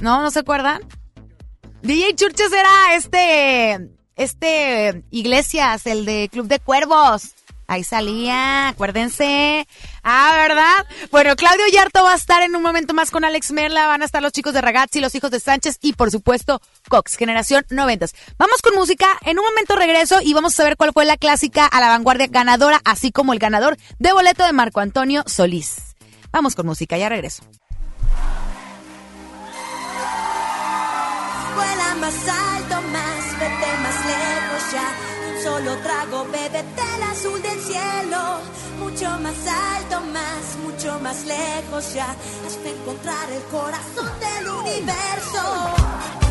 ¿No? 0.00 0.22
¿No 0.22 0.30
se 0.30 0.40
acuerdan? 0.40 0.82
DJ 1.82 2.14
Churches 2.14 2.50
era 2.52 2.96
este, 2.96 3.90
este 4.16 5.04
Iglesias, 5.10 5.86
el 5.86 6.04
de 6.04 6.28
Club 6.32 6.46
de 6.46 6.58
Cuervos. 6.60 7.34
Ahí 7.66 7.82
salía, 7.82 8.68
acuérdense. 8.68 9.66
Ah, 10.02 10.34
¿verdad? 10.36 10.86
Bueno, 11.10 11.34
Claudio 11.34 11.66
Yarto 11.72 12.02
va 12.02 12.12
a 12.12 12.16
estar 12.16 12.42
en 12.42 12.54
un 12.54 12.62
momento 12.62 12.92
más 12.92 13.10
con 13.10 13.24
Alex 13.24 13.52
Merla, 13.52 13.86
van 13.86 14.02
a 14.02 14.04
estar 14.04 14.22
los 14.22 14.32
chicos 14.32 14.52
de 14.52 14.60
Ragazzi, 14.60 15.00
los 15.00 15.14
hijos 15.14 15.30
de 15.30 15.40
Sánchez 15.40 15.78
y 15.80 15.94
por 15.94 16.10
supuesto 16.10 16.60
Cox, 16.88 17.16
generación 17.16 17.64
noventas. 17.70 18.14
Vamos 18.38 18.60
con 18.62 18.74
música, 18.74 19.06
en 19.22 19.38
un 19.38 19.44
momento 19.44 19.76
regreso 19.76 20.20
y 20.22 20.34
vamos 20.34 20.52
a 20.54 20.56
saber 20.56 20.76
cuál 20.76 20.92
fue 20.92 21.04
la 21.04 21.16
clásica 21.16 21.66
a 21.66 21.80
la 21.80 21.88
vanguardia 21.88 22.26
ganadora, 22.26 22.80
así 22.84 23.12
como 23.12 23.32
el 23.32 23.38
ganador 23.38 23.76
de 23.98 24.12
boleto 24.12 24.44
de 24.44 24.52
Marco 24.52 24.80
Antonio 24.80 25.24
Solís. 25.26 25.94
Vamos 26.32 26.54
con 26.54 26.66
música, 26.66 26.98
ya 26.98 27.08
regreso. 27.08 27.44
Solo 35.64 35.76
trago, 35.78 36.24
bébete 36.26 36.82
el 36.96 37.02
azul 37.02 37.40
del 37.42 37.60
cielo. 37.60 38.18
Mucho 38.78 39.08
más 39.20 39.34
alto, 39.46 40.00
más, 40.12 40.56
mucho 40.62 40.98
más 41.00 41.24
lejos 41.24 41.94
ya. 41.94 42.14
Hasta 42.46 42.68
encontrar 42.68 43.30
el 43.30 43.42
corazón 43.44 44.10
del 44.20 44.48
universo. 44.48 46.23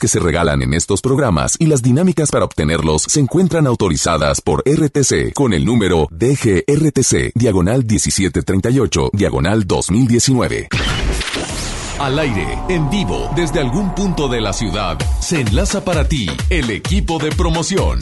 Que 0.00 0.08
se 0.08 0.20
regalan 0.20 0.62
en 0.62 0.74
estos 0.74 1.00
programas 1.00 1.56
y 1.58 1.66
las 1.66 1.82
dinámicas 1.82 2.30
para 2.30 2.44
obtenerlos 2.44 3.02
se 3.02 3.20
encuentran 3.20 3.66
autorizadas 3.66 4.40
por 4.40 4.62
RTC 4.66 5.32
con 5.34 5.52
el 5.52 5.64
número 5.64 6.08
DGRTC, 6.10 7.32
diagonal 7.34 7.84
1738, 7.84 9.10
diagonal 9.12 9.66
2019. 9.66 10.68
Al 11.98 12.18
aire, 12.18 12.58
en 12.68 12.90
vivo, 12.90 13.30
desde 13.34 13.60
algún 13.60 13.94
punto 13.94 14.28
de 14.28 14.42
la 14.42 14.52
ciudad, 14.52 14.98
se 15.20 15.40
enlaza 15.40 15.82
para 15.82 16.06
ti 16.06 16.28
el 16.50 16.70
equipo 16.70 17.18
de 17.18 17.30
promoción. 17.30 18.00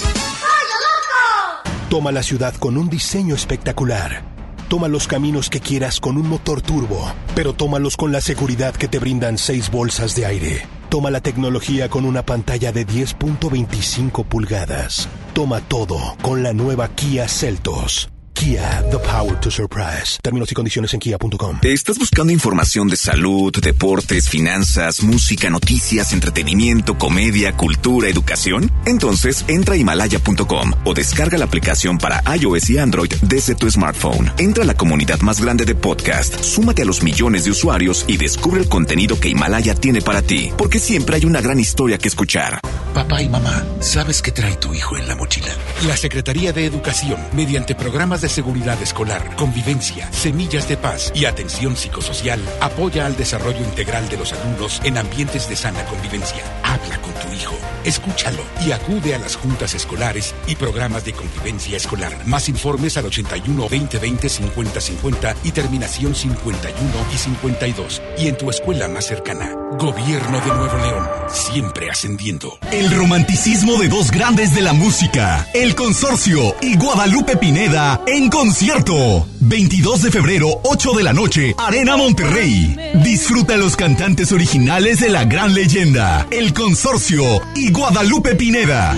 Toma 1.90 2.12
la 2.12 2.22
ciudad 2.22 2.54
con 2.54 2.76
un 2.76 2.88
diseño 2.88 3.34
espectacular. 3.34 4.22
Toma 4.68 4.86
los 4.86 5.08
caminos 5.08 5.50
que 5.50 5.60
quieras 5.60 5.98
con 6.00 6.16
un 6.16 6.28
motor 6.28 6.62
turbo, 6.62 7.12
pero 7.34 7.52
tómalos 7.52 7.96
con 7.96 8.12
la 8.12 8.20
seguridad 8.20 8.74
que 8.76 8.86
te 8.86 9.00
brindan 9.00 9.38
seis 9.38 9.70
bolsas 9.70 10.14
de 10.14 10.26
aire. 10.26 10.75
Toma 10.88 11.10
la 11.10 11.20
tecnología 11.20 11.88
con 11.88 12.04
una 12.04 12.24
pantalla 12.24 12.72
de 12.72 12.86
10.25 12.86 14.24
pulgadas. 14.24 15.08
Toma 15.34 15.60
todo 15.60 15.98
con 16.22 16.42
la 16.42 16.52
nueva 16.52 16.88
Kia 16.88 17.28
Celtos. 17.28 18.08
Kia, 18.36 18.84
the 18.90 18.98
power 18.98 19.34
to 19.40 19.50
surprise. 19.50 20.18
Términos 20.20 20.52
y 20.52 20.54
condiciones 20.54 20.92
en 20.92 21.00
kia.com. 21.00 21.58
¿Estás 21.62 21.98
buscando 21.98 22.34
información 22.34 22.86
de 22.86 22.96
salud, 22.96 23.50
deportes, 23.62 24.28
finanzas, 24.28 25.02
música, 25.02 25.48
noticias, 25.48 26.12
entretenimiento, 26.12 26.98
comedia, 26.98 27.56
cultura, 27.56 28.10
educación? 28.10 28.70
Entonces 28.84 29.42
entra 29.48 29.74
a 29.74 29.78
himalaya.com 29.78 30.72
o 30.84 30.92
descarga 30.92 31.38
la 31.38 31.46
aplicación 31.46 31.96
para 31.96 32.22
iOS 32.36 32.68
y 32.70 32.78
Android 32.78 33.12
desde 33.22 33.54
tu 33.54 33.70
smartphone. 33.70 34.30
Entra 34.36 34.64
a 34.64 34.66
la 34.66 34.74
comunidad 34.74 35.20
más 35.20 35.40
grande 35.40 35.64
de 35.64 35.74
podcast, 35.74 36.38
súmate 36.42 36.82
a 36.82 36.84
los 36.84 37.02
millones 37.02 37.46
de 37.46 37.52
usuarios 37.52 38.04
y 38.06 38.18
descubre 38.18 38.60
el 38.60 38.68
contenido 38.68 39.18
que 39.18 39.30
Himalaya 39.30 39.74
tiene 39.74 40.02
para 40.02 40.20
ti, 40.20 40.52
porque 40.58 40.78
siempre 40.78 41.16
hay 41.16 41.24
una 41.24 41.40
gran 41.40 41.58
historia 41.58 41.96
que 41.96 42.08
escuchar. 42.08 42.60
Papá 42.92 43.22
y 43.22 43.28
mamá, 43.28 43.64
¿sabes 43.80 44.22
qué 44.22 44.30
trae 44.30 44.56
tu 44.56 44.74
hijo 44.74 44.96
en 44.96 45.08
la 45.08 45.16
mochila? 45.16 45.54
La 45.86 45.96
Secretaría 45.96 46.52
de 46.52 46.64
Educación, 46.64 47.18
mediante 47.34 47.74
programas 47.74 48.22
de 48.22 48.25
seguridad 48.28 48.80
escolar, 48.82 49.34
convivencia, 49.36 50.10
semillas 50.12 50.68
de 50.68 50.76
paz 50.76 51.12
y 51.14 51.24
atención 51.24 51.76
psicosocial, 51.76 52.40
apoya 52.60 53.06
al 53.06 53.16
desarrollo 53.16 53.60
integral 53.60 54.08
de 54.08 54.16
los 54.16 54.32
alumnos 54.32 54.80
en 54.84 54.98
ambientes 54.98 55.48
de 55.48 55.56
sana 55.56 55.84
convivencia. 55.86 56.42
Habla 56.62 57.00
con 57.00 57.12
tu 57.14 57.34
hijo, 57.34 57.56
escúchalo 57.84 58.42
y 58.66 58.72
acude 58.72 59.14
a 59.14 59.18
las 59.18 59.36
juntas 59.36 59.74
escolares 59.74 60.34
y 60.46 60.56
programas 60.56 61.04
de 61.04 61.12
convivencia 61.12 61.76
escolar. 61.76 62.12
Más 62.26 62.48
informes 62.48 62.96
al 62.96 63.06
81 63.06 63.62
2020 63.62 64.28
50 64.28 64.80
50 64.80 65.36
y 65.44 65.50
terminación 65.52 66.14
51 66.14 66.90
y 67.12 67.16
52 67.16 68.02
y 68.18 68.28
en 68.28 68.36
tu 68.36 68.50
escuela 68.50 68.88
más 68.88 69.06
cercana. 69.06 69.54
Gobierno 69.78 70.40
de 70.40 70.46
Nuevo 70.46 70.78
León, 70.78 71.06
siempre 71.28 71.90
ascendiendo. 71.90 72.58
El 72.72 72.90
romanticismo 72.90 73.78
de 73.78 73.88
dos 73.88 74.10
grandes 74.10 74.54
de 74.54 74.62
la 74.62 74.72
música, 74.72 75.46
El 75.52 75.74
Consorcio 75.74 76.54
y 76.62 76.76
Guadalupe 76.76 77.36
Pineda 77.36 78.00
concierto. 78.30 79.26
22 79.40 80.02
de 80.02 80.10
febrero, 80.10 80.48
8 80.64 80.92
de 80.94 81.02
la 81.02 81.12
noche, 81.12 81.54
Arena 81.58 81.96
Monterrey. 81.96 82.76
Disfruta 83.04 83.56
los 83.56 83.76
cantantes 83.76 84.32
originales 84.32 85.00
de 85.00 85.10
la 85.10 85.24
gran 85.24 85.54
leyenda, 85.54 86.26
El 86.30 86.52
Consorcio 86.52 87.22
y 87.54 87.70
Guadalupe 87.70 88.34
Pineda. 88.34 88.96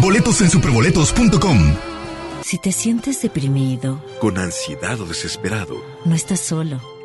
Boletos 0.00 0.40
en 0.42 0.50
superboletos.com. 0.50 1.74
Si 2.42 2.58
te 2.58 2.70
sientes 2.70 3.22
deprimido, 3.22 4.00
Con 4.20 4.38
ansiedad 4.38 5.00
o 5.00 5.06
desesperado, 5.06 5.82
no 6.04 6.14
estás 6.14 6.38
solo. 6.40 6.95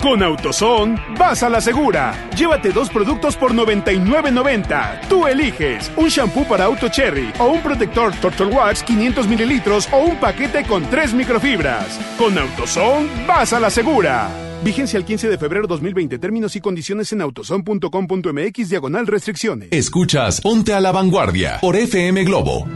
Con 0.00 0.22
AutoZone, 0.22 0.98
vas 1.18 1.42
a 1.42 1.50
la 1.50 1.60
segura. 1.60 2.30
Llévate 2.34 2.72
dos 2.72 2.88
productos 2.88 3.36
por 3.36 3.52
99.90. 3.52 5.08
Tú 5.08 5.26
eliges 5.26 5.92
un 5.94 6.08
shampoo 6.08 6.48
para 6.48 6.64
auto 6.64 6.88
cherry 6.88 7.30
o 7.38 7.48
un 7.48 7.60
protector 7.60 8.14
Turtle 8.14 8.46
Wax 8.46 8.82
500 8.82 9.28
mililitros 9.28 9.88
o 9.92 9.98
un 9.98 10.16
paquete 10.16 10.64
con 10.64 10.84
tres 10.88 11.12
microfibras. 11.12 12.00
Con 12.16 12.38
AutoZone, 12.38 13.26
vas 13.26 13.52
a 13.52 13.60
la 13.60 13.68
segura. 13.68 14.30
Vigencia 14.64 14.96
el 14.96 15.04
15 15.04 15.28
de 15.28 15.36
febrero 15.36 15.66
2020. 15.66 16.18
Términos 16.18 16.56
y 16.56 16.60
condiciones 16.60 17.12
en 17.12 17.20
autoson.com.mx 17.20 18.68
diagonal 18.70 19.06
restricciones. 19.06 19.68
Escuchas 19.70 20.40
Ponte 20.40 20.72
a 20.72 20.80
la 20.80 20.92
Vanguardia 20.92 21.58
por 21.60 21.76
FM 21.76 22.24
Globo. 22.24 22.66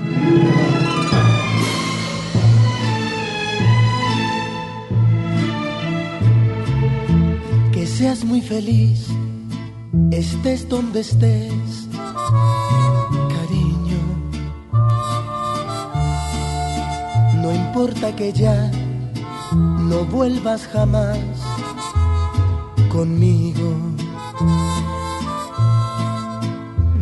Seas 8.05 8.23
muy 8.23 8.43
feliz, 8.43 9.07
estés 10.11 10.69
donde 10.69 11.01
estés, 11.01 11.89
cariño. 13.35 14.03
No 17.41 17.51
importa 17.51 18.15
que 18.15 18.31
ya 18.31 18.71
no 19.91 20.05
vuelvas 20.05 20.67
jamás 20.67 21.19
conmigo. 22.93 23.73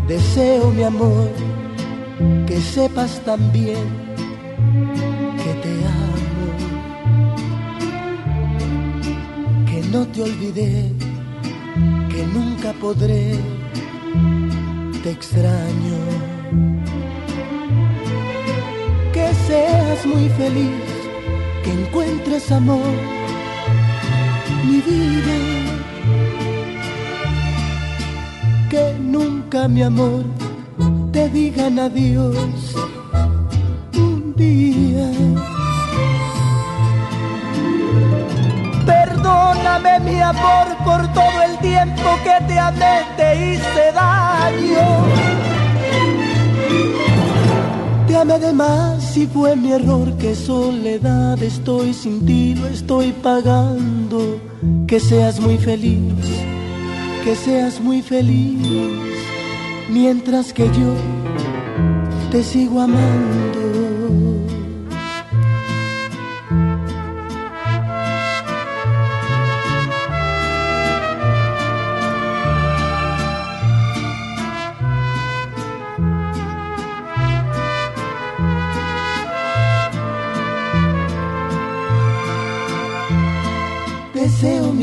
Deseo, 0.07 0.70
mi 0.70 0.85
amor, 0.85 1.31
que 2.47 2.61
sepas 2.61 3.20
también 3.24 4.11
no 9.93 10.06
te 10.06 10.23
olvidé, 10.23 10.90
que 12.09 12.27
nunca 12.32 12.73
podré, 12.81 13.35
te 15.02 15.10
extraño. 15.10 15.98
Que 19.12 19.27
seas 19.47 20.06
muy 20.06 20.31
feliz, 20.31 20.82
que 21.62 21.73
encuentres 21.73 22.51
amor, 22.51 22.94
mi 24.66 24.81
vida. 24.81 25.36
Que 28.70 28.94
nunca, 28.98 29.69
mi 29.69 29.82
amor, 29.82 30.24
te 31.12 31.28
digan 31.28 31.78
adiós 31.78 32.74
un 33.94 34.35
día. 34.36 34.82
Perdóname, 39.73 40.11
mi 40.11 40.20
amor, 40.20 40.77
por 40.85 41.12
todo 41.15 41.43
el 41.49 41.59
tiempo 41.59 42.03
que 42.24 42.44
te 42.47 42.59
amé, 42.59 43.07
te 43.16 43.55
hice 43.55 43.93
daño. 43.94 45.07
Te 48.07 48.16
amé 48.16 48.39
de 48.39 48.53
más 48.53 49.16
y 49.16 49.27
fue 49.27 49.57
mi 49.57 49.73
error, 49.73 50.15
que 50.19 50.35
soledad 50.35 51.43
estoy 51.43 51.94
sin 51.94 52.27
ti, 52.27 52.55
lo 52.55 52.66
estoy 52.66 53.12
pagando. 53.12 54.39
Que 54.86 55.01
seas 55.01 55.40
muy 55.40 55.57
feliz, 55.57 56.12
que 57.24 57.35
seas 57.35 57.81
muy 57.81 58.03
feliz, 58.03 58.59
mientras 59.89 60.53
que 60.53 60.66
yo 60.66 60.94
te 62.31 62.43
sigo 62.43 62.81
amando. 62.81 63.82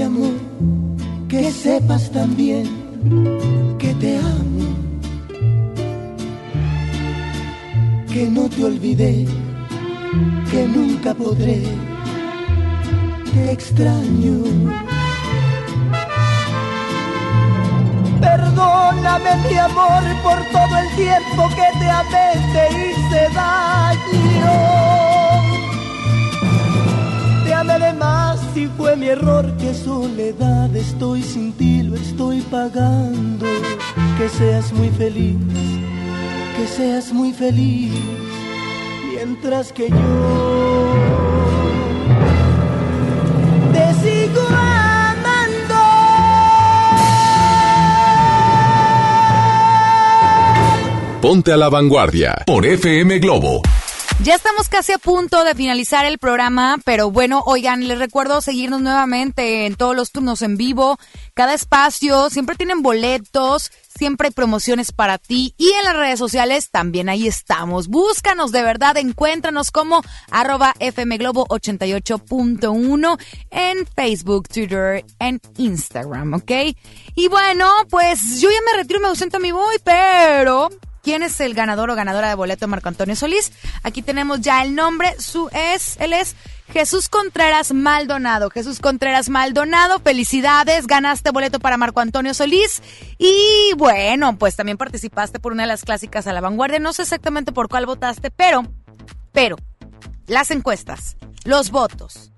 Amor, 0.02 0.34
que 1.28 1.52
sepas 1.52 2.12
también 2.12 2.66
que 3.78 3.94
te 3.96 4.18
amo, 4.18 4.68
que 8.12 8.30
no 8.30 8.50
te 8.50 8.64
olvidé, 8.64 9.26
que 10.52 10.68
nunca 10.68 11.14
podré, 11.14 11.64
te 13.34 13.52
extraño. 13.52 14.44
Perdóname, 18.22 19.32
mi 19.50 19.58
amor, 19.58 20.04
por 20.24 20.40
todo 20.52 20.78
el 20.84 20.96
tiempo 20.96 21.50
que 21.50 21.80
te 21.80 21.90
amé, 21.90 22.28
te 22.54 22.64
hice 22.78 23.22
daño. 23.34 24.10
Te 27.46 27.54
amé 27.54 27.80
de 27.80 27.94
más 27.94 28.29
y 28.56 28.68
fue 28.78 28.96
mi 28.96 29.08
error 29.08 29.46
que 29.58 29.74
soledad 29.74 30.76
estoy 30.76 31.22
sin 31.22 31.54
ti, 31.54 31.84
lo 31.84 31.96
estoy 31.96 32.42
pagando. 32.42 33.46
Que 34.18 34.30
seas 34.30 34.72
muy 34.74 34.90
feliz, 34.90 35.38
que 36.58 36.68
seas 36.68 37.14
muy 37.14 37.32
feliz, 37.34 37.92
mientras 39.14 39.72
que 39.72 39.90
yo 39.90 40.94
te 43.74 43.94
sigo 44.02 44.42
amando. 44.48 45.76
Ponte 51.22 51.54
a 51.54 51.58
la 51.58 51.70
Vanguardia 51.70 52.44
por 52.46 52.66
FM 52.66 53.20
Globo. 53.20 53.62
Ya 54.22 54.36
estamos 54.36 54.68
casi 54.68 54.92
a 54.92 54.98
punto 54.98 55.46
de 55.46 55.56
finalizar 55.56 56.06
el 56.06 56.18
programa, 56.18 56.78
pero 56.84 57.10
bueno, 57.10 57.42
oigan, 57.46 57.88
les 57.88 57.98
recuerdo 57.98 58.42
seguirnos 58.42 58.82
nuevamente 58.82 59.66
en 59.66 59.76
todos 59.76 59.96
los 59.96 60.12
turnos 60.12 60.42
en 60.42 60.58
vivo, 60.58 61.00
cada 61.34 61.54
espacio, 61.54 62.30
siempre 62.30 62.58
tienen 62.58 62.82
boletos, 62.82 63.72
siempre 63.98 64.28
hay 64.28 64.34
promociones 64.34 64.92
para 64.92 65.20
ti 65.20 65.54
y 65.58 65.70
en 65.72 65.86
las 65.86 65.96
redes 65.96 66.20
sociales 66.20 66.70
también 66.70 67.08
ahí 67.08 67.28
estamos. 67.28 67.88
Búscanos 67.88 68.52
de 68.52 68.62
verdad, 68.62 68.98
encuéntranos 68.98 69.72
como 69.72 70.04
arroba 70.30 70.74
fmglobo 70.80 71.48
88.1 71.48 73.20
en 73.52 73.88
Facebook, 73.88 74.50
Twitter, 74.50 75.06
en 75.20 75.40
Instagram, 75.58 76.34
¿ok? 76.34 76.52
Y 77.16 77.30
bueno, 77.30 77.72
pues 77.90 78.42
yo 78.42 78.52
ya 78.52 78.60
me 78.70 78.82
retiro, 78.82 79.00
me 79.00 79.08
ausento 79.08 79.40
mi 79.40 79.54
voy, 79.54 79.78
pero 79.82 80.68
¿Quién 81.10 81.24
es 81.24 81.40
el 81.40 81.56
ganador 81.56 81.90
o 81.90 81.96
ganadora 81.96 82.30
de 82.30 82.36
boleto 82.36 82.68
Marco 82.68 82.88
Antonio 82.88 83.16
Solís? 83.16 83.52
Aquí 83.82 84.04
tenemos 84.04 84.42
ya 84.42 84.62
el 84.62 84.76
nombre, 84.76 85.20
su 85.20 85.50
es, 85.54 85.98
él 86.00 86.14
es 86.14 86.36
Jesús 86.72 87.10
Contreras 87.10 87.74
Maldonado. 87.74 88.52
Jesús 88.52 88.80
Contreras 88.80 89.28
Maldonado, 89.28 89.98
felicidades, 90.02 90.86
ganaste 90.86 91.32
boleto 91.32 91.60
para 91.60 91.78
Marco 91.78 92.00
Antonio 92.00 92.36
Solís. 92.36 92.84
Y 93.18 93.72
bueno, 93.76 94.38
pues 94.38 94.56
también 94.56 94.78
participaste 94.78 95.40
por 95.40 95.52
una 95.52 95.64
de 95.64 95.70
las 95.70 95.84
clásicas 95.84 96.28
a 96.28 96.32
la 96.32 96.42
vanguardia. 96.42 96.78
No 96.78 96.94
sé 96.94 97.02
exactamente 97.02 97.52
por 97.52 97.70
cuál 97.70 97.88
votaste, 97.88 98.30
pero, 98.30 98.68
pero, 99.32 99.56
las 100.28 100.52
encuestas, 100.52 101.18
los 101.44 101.72
votos, 101.72 102.32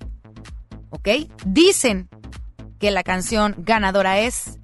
¿ok? 0.92 1.10
Dicen 1.46 2.08
que 2.80 2.90
la 2.90 3.04
canción 3.04 3.54
ganadora 3.58 4.20
es 4.20 4.61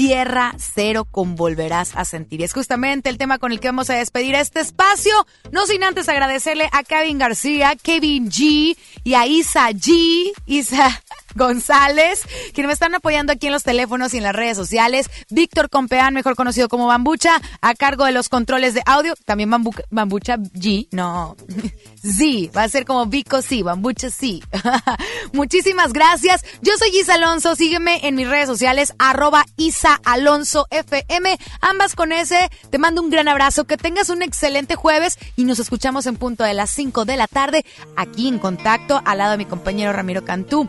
Tierra 0.00 0.54
Cero 0.56 1.04
con 1.04 1.36
Volverás 1.36 1.94
a 1.94 2.06
Sentir. 2.06 2.40
Y 2.40 2.44
es 2.44 2.54
justamente 2.54 3.10
el 3.10 3.18
tema 3.18 3.38
con 3.38 3.52
el 3.52 3.60
que 3.60 3.68
vamos 3.68 3.90
a 3.90 3.94
despedir 3.96 4.34
este 4.34 4.60
espacio. 4.60 5.12
No 5.52 5.66
sin 5.66 5.84
antes 5.84 6.08
agradecerle 6.08 6.70
a 6.72 6.84
Kevin 6.84 7.18
García, 7.18 7.76
Kevin 7.76 8.30
G 8.30 8.78
y 9.04 9.12
a 9.12 9.26
Isa 9.26 9.68
G, 9.72 10.32
Isa 10.46 11.02
González, 11.34 12.22
quienes 12.52 12.68
me 12.68 12.72
están 12.72 12.94
apoyando 12.94 13.32
aquí 13.32 13.46
en 13.46 13.52
los 13.52 13.62
teléfonos 13.62 14.14
y 14.14 14.18
en 14.18 14.24
las 14.24 14.34
redes 14.34 14.56
sociales. 14.56 15.08
Víctor 15.30 15.70
Compeán, 15.70 16.14
mejor 16.14 16.36
conocido 16.36 16.68
como 16.68 16.86
Bambucha, 16.86 17.40
a 17.60 17.74
cargo 17.74 18.04
de 18.04 18.12
los 18.12 18.28
controles 18.28 18.74
de 18.74 18.82
audio. 18.86 19.14
También 19.24 19.50
Bambu 19.50 19.72
Bambucha 19.90 20.36
G, 20.36 20.88
no. 20.92 21.36
Z, 22.02 22.50
va 22.56 22.62
a 22.64 22.68
ser 22.68 22.84
como 22.84 23.06
Vico 23.06 23.42
sí, 23.42 23.62
Bambucha 23.62 24.10
sí. 24.10 24.42
Muchísimas 25.32 25.92
gracias. 25.92 26.44
Yo 26.62 26.72
soy 26.78 26.90
Isa 26.96 27.14
Alonso, 27.14 27.54
sígueme 27.54 28.06
en 28.06 28.14
mis 28.14 28.28
redes 28.28 28.46
sociales, 28.46 28.94
arroba 28.98 29.44
Isa 29.56 30.00
Alonso 30.04 30.66
FM, 30.70 31.38
ambas 31.60 31.94
con 31.94 32.12
ese. 32.12 32.50
Te 32.70 32.78
mando 32.78 33.02
un 33.02 33.10
gran 33.10 33.28
abrazo, 33.28 33.64
que 33.64 33.76
tengas 33.76 34.08
un 34.08 34.22
excelente 34.22 34.76
jueves 34.76 35.18
y 35.36 35.44
nos 35.44 35.58
escuchamos 35.58 36.06
en 36.06 36.16
punto 36.16 36.44
de 36.44 36.54
las 36.54 36.70
5 36.70 37.04
de 37.04 37.16
la 37.16 37.26
tarde 37.26 37.64
aquí 37.96 38.28
en 38.28 38.38
contacto 38.38 39.02
al 39.04 39.18
lado 39.18 39.32
de 39.32 39.38
mi 39.38 39.46
compañero 39.46 39.92
Ramiro 39.92 40.24
Cantú. 40.24 40.68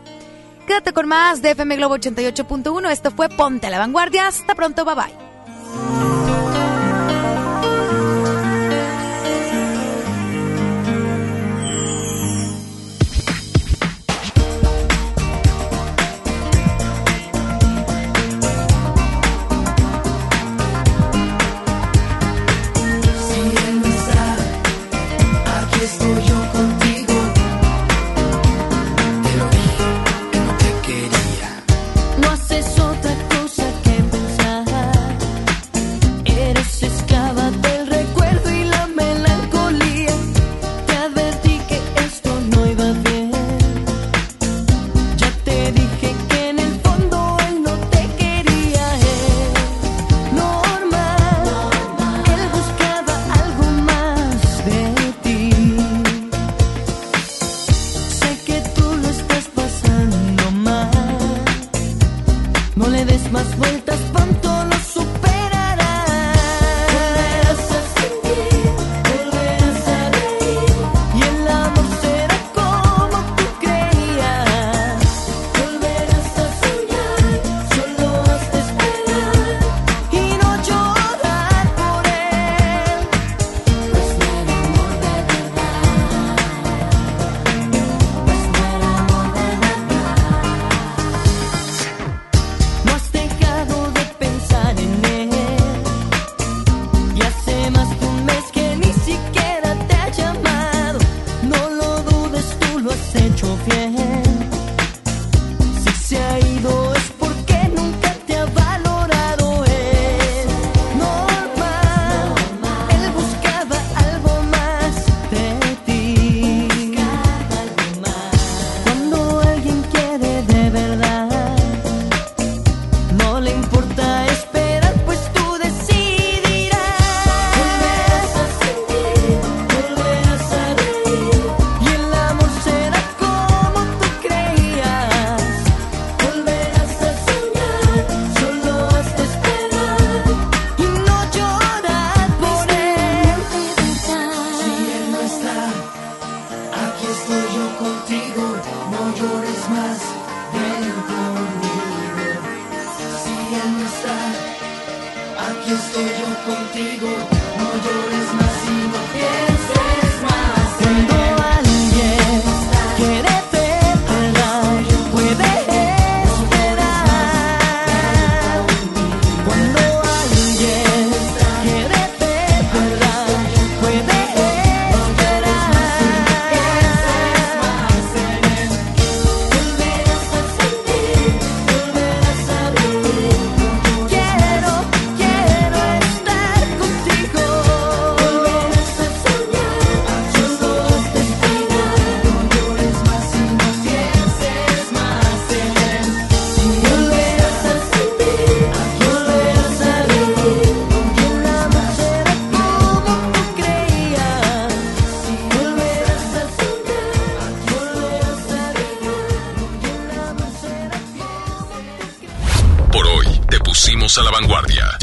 Quédate 0.67 0.93
con 0.93 1.07
más 1.07 1.41
de 1.41 1.51
FM 1.51 1.75
Globo 1.77 1.97
88.1. 1.97 2.89
Esto 2.91 3.11
fue 3.11 3.29
Ponte 3.29 3.67
a 3.67 3.69
la 3.69 3.79
Vanguardia. 3.79 4.27
Hasta 4.27 4.55
pronto, 4.55 4.85
bye 4.85 4.95
bye. 4.95 6.20